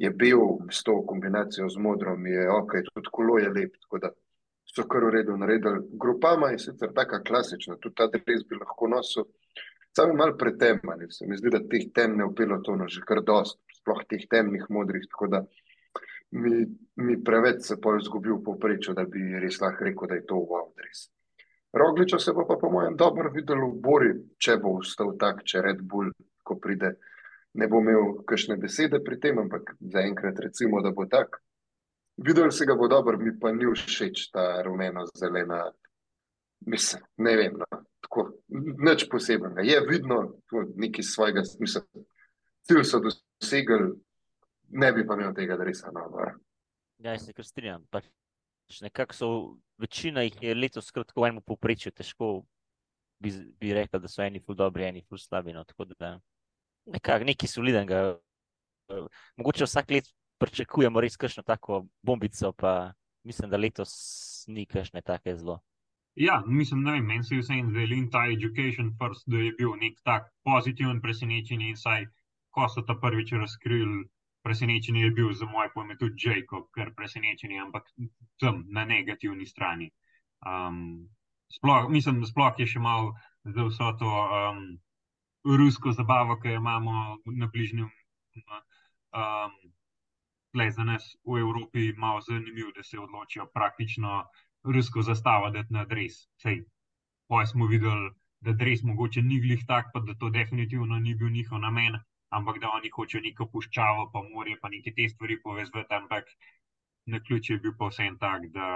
je 0.00 0.10
bil 0.10 0.40
s 0.70 0.82
to 0.82 1.02
kombinacijo 1.06 1.68
z 1.68 1.78
modro, 1.78 2.16
mi 2.16 2.30
je 2.30 2.50
ok, 2.50 2.72
tudi 2.94 3.12
kolo 3.12 3.38
je 3.38 3.48
lep, 3.48 3.76
tako 3.84 3.98
da 3.98 4.10
so 4.64 4.86
kar 4.88 5.04
v 5.04 5.10
redu 5.10 5.36
naredili. 5.36 5.82
Grupama 5.92 6.50
je 6.50 6.58
sicer 6.58 6.92
taka 6.94 7.22
klasična, 7.22 7.76
tudi 7.80 7.94
ta 7.94 8.06
dres 8.06 8.46
bi 8.48 8.56
lahko 8.56 8.88
nosil, 8.88 9.26
samo 9.96 10.14
malo 10.14 10.36
pretemani, 10.38 11.10
se 11.10 11.26
mi 11.26 11.36
zdi, 11.36 11.50
da 11.50 11.60
teh 11.60 11.90
temne 11.94 12.24
v 12.24 12.34
pelotono 12.34 12.88
že 12.88 13.04
kar 13.06 13.22
dost, 13.26 13.60
sploh 13.80 14.04
teh 14.08 14.26
temnih 14.30 14.66
modrih, 14.70 15.04
tako 15.10 15.26
da 15.34 15.44
mi, 16.30 16.66
mi 16.96 17.18
preveč 17.24 17.66
se 17.66 17.80
pol 17.82 18.00
zgubil 18.00 18.38
v 18.38 18.44
povprečju, 18.46 18.94
da 18.94 19.04
bi 19.04 19.26
res 19.42 19.60
lahko 19.60 19.84
rekel, 19.84 20.08
da 20.08 20.20
je 20.20 20.26
to 20.26 20.38
wow 20.38 20.70
dres. 20.78 21.08
Rogliča 21.72 22.18
se 22.18 22.32
bo 22.32 22.46
pa, 22.46 22.56
po 22.60 22.70
mojem, 22.70 22.96
dobro 22.96 23.30
videl 23.30 23.62
v 23.62 23.80
Bori, 23.82 24.10
če 24.38 24.56
bo 24.58 24.74
ustal 24.80 25.14
tak, 25.18 25.44
če 25.46 25.62
Red 25.62 25.82
Bull, 25.86 26.10
ko 26.42 26.56
pride, 26.58 26.96
ne 27.54 27.68
bo 27.70 27.78
imel 27.82 28.24
kakšne 28.26 28.56
besede 28.58 28.98
pri 29.04 29.20
tem, 29.22 29.38
ampak 29.38 29.76
zaenkrat 29.78 30.38
recimo, 30.42 30.82
da 30.82 30.90
bo 30.90 31.06
tak. 31.06 31.38
Videl 32.20 32.50
se 32.50 32.66
ga 32.66 32.74
bo 32.74 32.88
dobro, 32.90 33.18
mi 33.18 33.32
pa 33.38 33.52
ni 33.54 33.70
všeč 33.70 34.30
ta 34.34 34.62
rumeno-zelena, 34.66 35.62
mislim, 36.66 37.06
ne 37.22 37.36
vem, 37.38 37.56
no, 37.62 37.82
tako, 38.02 38.26
nič 38.82 39.06
posebnega. 39.08 39.62
Je 39.64 39.78
vidno, 39.86 40.20
nekaj 40.74 41.06
svojega, 41.06 41.46
mislim, 41.62 41.86
cilj 42.66 42.84
so 42.84 43.00
dosegli, 43.06 43.94
ne 44.74 44.92
bi 44.92 45.06
pa 45.06 45.14
imel 45.14 45.32
tega, 45.38 45.56
da 45.56 45.70
res 45.70 45.86
eno. 45.86 46.10
Ja, 46.98 47.18
se 47.18 47.32
kar 47.32 47.46
strinjam. 47.46 47.86
Nekako 48.82 49.14
so 49.14 49.28
večina 49.80 50.22
jih 50.26 50.36
je 50.42 50.54
letos 50.54 50.90
kratko 50.92 51.22
v 51.22 51.30
enem 51.30 51.42
povprečju, 51.46 51.92
težko 51.96 52.30
bi, 53.20 53.32
bi 53.60 53.72
rekel, 53.76 54.00
da 54.00 54.08
so 54.08 54.22
eni 54.24 54.40
ful 54.44 54.58
dobri, 54.58 54.88
eni 54.88 55.02
ful 55.08 55.18
slabi. 55.18 55.54
No, 55.56 55.64
tako 55.64 55.88
da 55.92 56.18
nekak, 56.90 57.24
nekaj 57.26 57.48
solidenega. 57.48 58.18
Mogoče 59.38 59.68
vsak 59.68 59.90
let 59.94 60.12
pričakujemo 60.40 61.00
res 61.00 61.16
kakšno 61.20 61.44
tako 61.46 61.84
bombico, 62.02 62.52
pa 62.52 62.92
mislim, 63.24 63.50
da 63.50 63.60
letos 63.60 63.92
ni 64.48 64.66
kakšne 64.66 65.02
take 65.02 65.36
zelo. 65.36 65.60
Ja, 66.18 66.42
mislim, 66.46 66.84
da 66.84 66.96
meni 66.96 67.24
se 67.24 67.36
je 67.36 67.44
vse 67.44 67.54
en 67.54 67.72
delin 67.72 68.08
ta 68.10 68.24
education 68.32 68.90
first, 68.98 69.28
da 69.30 69.38
je 69.38 69.52
bil 69.58 69.76
nek 69.80 70.00
tak 70.04 70.32
pozitiven 70.44 71.00
presenečenje 71.00 71.68
in 71.70 71.76
saj, 71.76 72.08
ko 72.50 72.66
so 72.68 72.82
ta 72.82 72.96
prvič 72.98 73.32
razkrili 73.32 74.08
presenečen 74.42 74.96
je 74.96 75.10
bil 75.10 75.32
za 75.32 75.46
moje 75.46 75.70
pojme 75.74 75.96
tudi 75.98 76.28
Jacob, 76.28 76.68
ker 76.74 76.94
presenečen 76.96 77.50
je, 77.50 77.60
ampak 77.60 77.88
tam 78.40 78.64
na 78.68 78.84
negativni 78.84 79.46
strani. 79.46 79.90
Um, 80.46 81.08
sploh, 81.52 81.90
mislim, 81.90 82.24
sploh 82.24 82.54
je 82.58 82.66
še 82.66 82.80
malo 82.80 83.14
za 83.44 83.66
vso 83.68 83.92
to 84.00 84.08
um, 84.08 84.62
rusko 85.44 85.92
zabavo, 85.92 86.38
ki 86.40 86.54
jo 86.54 86.62
imamo 86.62 87.20
na 87.36 87.50
bližnjem. 87.52 87.90
Um, 89.12 89.52
Le 90.50 90.66
za 90.74 90.82
nas 90.82 91.04
v 91.22 91.38
Evropi 91.38 91.84
je 91.86 91.94
malo 91.94 92.20
zanimivo, 92.26 92.72
da 92.74 92.82
se 92.82 92.98
odločijo 92.98 93.44
praktično 93.54 94.24
rusko 94.66 95.02
zastavo, 95.02 95.50
da 95.50 95.62
je 95.62 95.66
na 95.70 95.84
dres. 95.84 96.26
Poj 97.30 97.46
smo 97.46 97.68
videli, 97.70 98.10
da 98.40 98.52
dres 98.52 98.82
mogoče 98.82 99.22
ni 99.22 99.38
glih 99.40 99.62
tak, 99.68 99.92
pa 99.94 100.00
da 100.00 100.14
to 100.18 100.30
definitivno 100.30 100.98
ni 100.98 101.14
bil 101.14 101.30
njihov 101.30 101.62
namen 101.62 102.00
ampak 102.30 102.60
da 102.62 102.70
oni 102.76 102.90
hočejo 102.94 103.22
neko 103.22 103.46
puščavo, 103.52 104.10
pa 104.12 104.22
morje, 104.22 104.56
pa 104.62 104.68
neke 104.68 104.92
te 104.96 105.08
stvari 105.08 105.40
povezati. 105.42 105.94
Ampak 105.94 106.30
na 107.06 107.20
ključ 107.20 107.50
je 107.50 107.58
bil 107.58 107.74
pa 107.78 107.90
vse 107.90 108.06
en 108.06 108.18
tak, 108.18 108.46
da 108.54 108.68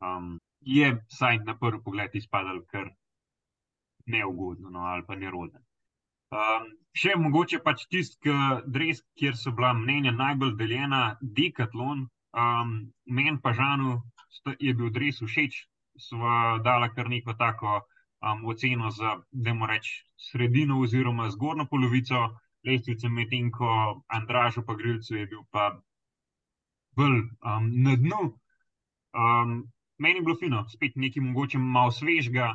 um, 0.00 0.38
je 0.60 0.92
vsaj 1.10 1.42
na 1.44 1.56
prvi 1.58 1.82
pogled 1.84 2.14
izpadal 2.14 2.62
kar 2.70 2.88
neugodno 4.06 4.70
no, 4.70 4.86
ali 4.92 5.04
pa 5.06 5.18
neroden. 5.18 5.62
Um, 6.32 6.70
še 6.96 7.14
mogoče 7.20 7.60
pač 7.64 7.84
tisti, 7.92 8.32
kjer 9.20 9.36
so 9.36 9.52
bila 9.52 9.72
mnenja 9.76 10.14
najbolj 10.16 10.54
deljena, 10.56 11.02
Decathlon, 11.20 12.06
um, 12.32 12.72
meni 13.04 13.36
pa 13.42 13.52
žanu 13.52 14.00
je 14.58 14.72
bil 14.74 14.90
dres 14.90 15.20
všeč, 15.20 15.66
sva 16.00 16.58
dala 16.64 16.88
kar 16.94 17.10
neko 17.12 17.36
tako 17.38 17.74
um, 17.76 18.46
oceno 18.48 18.90
za, 18.90 19.18
da 19.30 19.52
moramo 19.52 19.68
reči, 19.74 19.98
sredino 20.16 20.80
oziroma 20.80 21.28
zgornjo 21.30 21.68
polovico 21.70 22.22
lestvice, 22.64 23.08
medtem 23.08 23.50
ko 23.50 24.02
Andražu 24.08 24.62
pa 24.66 24.74
Grilcu 24.74 25.16
je 25.16 25.26
bil 25.26 25.42
pa 25.50 25.82
bolj 26.96 27.18
um, 27.20 27.68
na 27.82 27.96
dnu. 27.96 28.22
Um, 29.12 29.72
meni 29.98 30.18
je 30.20 30.22
bilo 30.22 30.36
fino, 30.36 30.64
spet 30.68 30.96
nekaj 30.96 31.22
mogoče 31.22 31.58
malo 31.58 31.90
svežga, 31.90 32.54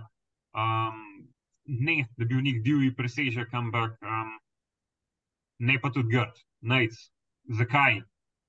um, 0.55 1.27
ne 1.65 2.07
da 2.17 2.25
bi 2.25 2.33
bil 2.33 2.43
nek 2.43 2.61
divji 2.63 2.95
presežek, 2.95 3.53
ampak 3.53 3.97
um, 4.01 4.33
ne 5.59 5.79
pa 5.81 5.91
tudi 5.91 6.15
grd. 6.15 6.43
Najc. 6.61 6.97
Zakaj 7.57 8.01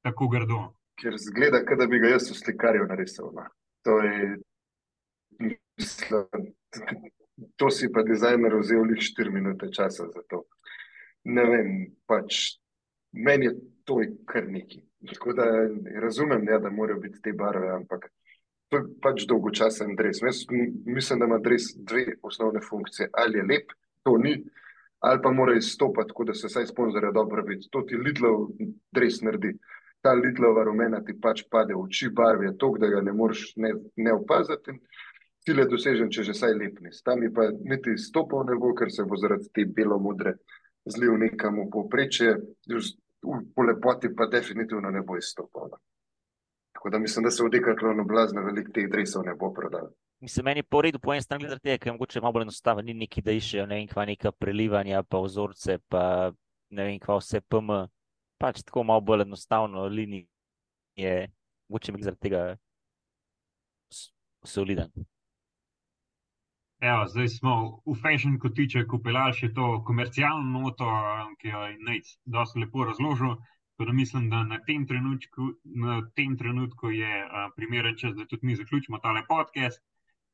tako 0.02 0.28
grdo? 0.28 0.60
Ker 0.98 1.14
zgleda, 1.20 1.60
da 1.62 1.86
bi 1.86 2.00
ga 2.02 2.16
jaz 2.16 2.30
v 2.30 2.34
slikarju 2.34 2.86
narisal. 2.88 3.30
No. 3.34 3.44
To 3.86 3.98
je, 4.02 4.38
mislim, 5.38 6.48
to 7.56 7.70
si 7.70 7.86
pa 7.92 8.02
dizajner 8.02 8.56
vzel 8.58 8.82
le 8.88 8.96
4 8.98 9.30
minute 9.30 9.68
časa 9.72 10.08
za 10.10 10.22
to 10.28 10.42
ne 11.24 11.44
vem, 11.50 11.72
pač 12.06 12.58
meni 13.12 13.46
je 13.46 13.54
to 13.84 14.00
kar 14.26 14.46
neki. 14.48 14.82
Tako 15.12 15.32
da 15.32 15.44
razumem, 16.02 16.48
ja, 16.48 16.58
da 16.58 16.70
morajo 16.70 17.00
biti 17.00 17.22
te 17.22 17.32
barve, 17.32 17.70
ampak 17.70 18.08
to 18.68 18.76
je 18.76 18.84
pač 19.02 19.24
dolgočasen 19.28 19.94
dres. 19.96 20.20
Jaz 20.22 20.44
mislim, 20.86 21.18
da 21.18 21.26
ima 21.26 21.38
dres 21.38 21.70
dve 21.76 22.18
osnovne 22.22 22.60
funkcije. 22.60 23.08
Ali 23.12 23.38
je 23.38 23.44
lep, 23.44 23.72
to 24.02 24.16
ni, 24.18 24.34
ali 24.98 25.22
pa 25.22 25.32
mora 25.32 25.56
izstopati, 25.56 26.08
tako 26.08 26.24
da 26.24 26.34
se 26.34 26.46
vsaj 26.46 26.66
sponzorja 26.66 27.10
dobro 27.12 27.42
vidi. 27.46 27.68
To 27.70 27.82
ti 27.82 27.96
Lidlov 27.96 28.48
dres 28.92 29.22
naredi. 29.22 29.54
Ta 30.00 30.12
Lidlova 30.12 30.64
rumena 30.64 31.00
ti 31.04 31.14
pač 31.20 31.44
pade 31.50 31.74
v 31.74 31.80
oči, 31.80 32.10
barve 32.14 32.46
je 32.46 32.56
to, 32.58 32.74
da 32.78 32.88
ga 32.88 33.00
ne 33.02 33.12
moreš 33.12 33.52
ne, 33.56 33.72
ne 33.96 34.12
opaziti. 34.12 34.76
Cilj 35.46 35.62
je 35.62 35.70
dosežen, 35.70 36.10
če 36.10 36.22
že 36.28 36.34
vsaj 36.36 36.54
lepni. 36.54 36.92
Tam 37.04 37.22
je 37.22 37.32
pa 37.34 37.48
niti 37.50 37.96
stopal 37.98 38.44
ne 38.46 38.58
bo, 38.58 38.74
ker 38.74 38.92
se 38.92 39.06
bo 39.08 39.16
zaradi 39.16 39.48
te 39.54 39.64
belo-modre 39.64 40.36
zlil 40.90 41.18
nekam 41.18 41.60
v 41.62 41.68
povprečje, 41.72 42.34
po 43.54 43.62
lepoti 43.62 44.10
pa 44.16 44.26
definitivno 44.26 44.90
ne 44.90 45.02
bo 45.02 45.16
izstopal. 45.16 45.70
Tako 46.72 46.90
da 46.90 46.98
mislim, 46.98 47.24
da 47.24 47.30
se 47.30 47.44
v 47.44 47.50
dekatlonu 47.50 48.04
blazno 48.04 48.42
veliko 48.42 48.72
teh 48.72 48.86
dresov 48.90 49.24
ne 49.26 49.34
bo 49.34 49.52
prodal. 49.52 49.90
Mislim, 50.20 50.44
meni 50.44 50.58
je 50.58 50.62
po 50.70 50.82
redu 50.82 50.98
po 50.98 51.12
eni 51.12 51.22
strani 51.22 51.44
gledati, 51.44 51.78
ker 51.78 51.88
je 51.88 51.92
mogoče 51.92 52.20
malo 52.20 52.32
bolj 52.32 52.42
enostavno, 52.42 52.82
ni 52.82 52.94
neki, 52.94 53.22
da 53.22 53.34
iščejo 53.34 53.66
ne 53.66 53.80
vem, 53.80 53.88
kva 53.90 54.04
neka 54.06 54.32
prelivanja, 54.32 55.02
pa 55.02 55.20
vzorce, 55.22 55.78
pa 55.88 56.32
ne 56.70 56.86
vem, 56.88 56.98
kva 57.02 57.18
vse 57.18 57.40
PM. 57.40 57.86
Pač 58.38 58.62
tako 58.62 58.84
malo 58.86 59.02
bolj 59.02 59.22
enostavno 59.26 59.86
linije, 59.86 61.28
mogoče 61.68 61.92
mi 61.92 62.02
zaradi 62.02 62.28
tega 62.28 62.42
soliden. 64.44 64.90
Evo, 66.80 67.06
zdaj 67.10 67.28
smo 67.28 67.52
v 67.86 67.94
fashion 67.98 68.36
kotiček 68.38 68.92
upeljali 68.94 69.34
še 69.34 69.48
to 69.54 69.68
komercialno 69.86 70.60
noto, 70.62 70.86
ki 71.40 71.50
jo 71.50 71.62
je 71.66 71.78
Nec 71.88 72.10
dosti 72.24 72.62
lepo 72.62 72.84
razložil. 72.86 73.34
Da 73.78 73.92
mislim, 73.94 74.28
da 74.30 74.42
na 74.42 74.58
tem 74.66 74.86
trenutku, 74.86 75.52
na 75.64 76.00
tem 76.14 76.36
trenutku 76.38 76.90
je 76.90 77.10
uh, 77.24 77.50
primeren 77.56 77.94
čas, 77.98 78.14
da 78.14 78.26
tudi 78.26 78.46
mi 78.46 78.56
zaključimo 78.58 78.98
tale 78.98 79.22
podcast. 79.26 79.82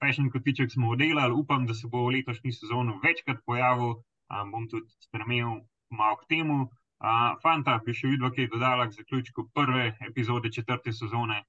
Fashion 0.00 0.30
kotiček 0.32 0.72
smo 0.72 0.90
oddelali, 0.92 1.32
upam, 1.32 1.66
da 1.66 1.74
se 1.74 1.88
bo 1.88 2.06
v 2.06 2.14
letošnji 2.18 2.52
sezoni 2.52 2.96
večkrat 3.04 3.40
pojavil. 3.46 4.00
um, 4.32 4.50
bom 4.50 4.68
tudi 4.68 4.88
stremel 5.04 5.60
malo 5.90 6.16
k 6.16 6.28
temu. 6.28 6.58
Uh, 7.04 7.36
fanta, 7.42 7.78
bi 7.84 7.92
še 7.92 8.08
videl, 8.08 8.32
kaj 8.32 8.44
je 8.44 8.52
dodala 8.52 8.88
k 8.88 8.96
zaključku 9.00 9.48
prve 9.52 9.96
epizode 10.08 10.52
četrte 10.52 10.92
sezone. 10.92 11.42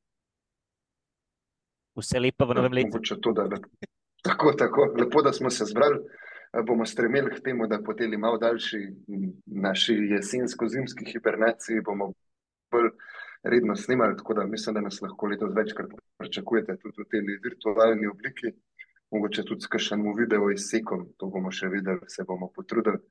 Vse 1.96 2.20
lepo 2.20 2.48
v 2.48 2.60
novem 2.60 2.74
letu. 2.80 3.00
To, 3.24 3.32
da, 3.32 3.48
da, 3.48 3.60
tako, 4.26 4.54
tako, 4.58 4.88
lepo, 5.00 5.22
da 5.22 5.34
smo 5.34 5.50
se 5.50 5.66
zbrali. 5.66 6.00
Bomo 6.68 6.86
stremeli 6.86 7.34
k 7.36 7.42
temu, 7.44 7.68
da 7.68 7.82
poteli 7.84 8.18
malo 8.18 8.38
daljši 8.38 8.78
naši 9.46 9.94
jesensko-zimski 10.12 11.12
hibernaciji, 11.12 11.82
bomo 11.84 12.14
bolj 12.72 12.90
redno 13.44 13.76
snimali, 13.76 14.18
tako 14.18 14.34
da 14.34 14.46
mislim, 14.46 14.74
da 14.74 14.82
nas 14.82 15.02
lahko 15.02 15.28
letos 15.28 15.52
večkrat 15.56 15.92
pričakujete 16.18 16.78
tudi 16.78 17.02
v 17.02 17.10
tej 17.12 17.22
virtualni 17.44 18.08
obliki, 18.08 18.54
mogoče 19.12 19.44
tudi 19.44 19.62
s 19.62 19.68
kakšnim 19.68 20.14
video 20.18 20.50
izsekom, 20.52 21.06
to 21.18 21.28
bomo 21.28 21.52
še 21.52 21.68
videli, 21.68 22.08
se 22.08 22.24
bomo 22.24 22.50
potrudili. 22.56 23.04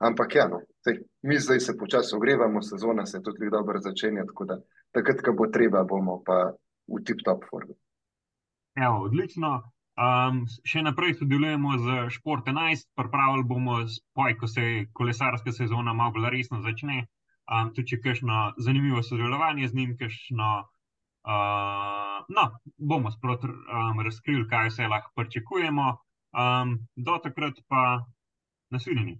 Ampak 0.00 0.34
ja, 0.34 0.48
no, 0.48 0.62
sej, 0.84 1.02
mi 1.22 1.38
zdaj 1.38 1.60
se 1.60 1.76
počasi 1.78 2.14
ogrevamo, 2.16 2.62
sezona 2.62 3.06
se 3.06 3.22
tudi 3.22 3.50
dobro 3.52 3.80
začenja, 3.80 4.24
tako 4.26 4.44
da 4.44 4.56
takrat, 4.96 5.20
ko 5.24 5.34
bo 5.36 5.46
treba, 5.52 5.84
bomo 5.84 6.22
pa 6.26 6.54
v 6.88 7.02
tip-top 7.04 7.44
formu. 7.50 7.76
Evo, 8.80 9.04
odlično. 9.04 9.58
Um, 10.00 10.46
še 10.64 10.80
naprej 10.80 11.18
sodelujemo 11.18 11.76
z 11.76 11.96
Šport 12.14 12.46
11, 12.48 12.88
pripravili 12.96 13.44
bomo, 13.44 13.82
spoj, 13.84 14.36
ko 14.40 14.48
se 14.48 14.86
kolesarska 14.96 15.52
sezona 15.52 15.92
malo 15.92 16.16
bolj 16.16 16.30
resno 16.32 16.62
začne 16.64 17.02
um, 17.50 17.72
tudi 17.74 17.92
če 17.92 18.00
kakšno 18.04 18.38
zanimivo 18.62 19.02
sodelovanje 19.02 19.68
z 19.68 19.78
njim, 19.78 19.96
kakšno, 20.00 20.50
uh, 21.26 22.16
no, 22.30 22.46
bomo 22.78 23.12
sproti 23.12 23.50
um, 23.50 24.02
razkrili, 24.06 24.48
kaj 24.48 24.70
vse 24.70 24.88
lahko 24.90 25.12
pričakujemo. 25.18 25.90
Um, 26.30 26.76
do 26.94 27.18
takrat 27.18 27.58
pa 27.68 28.06
nasvidenje. 28.70 29.18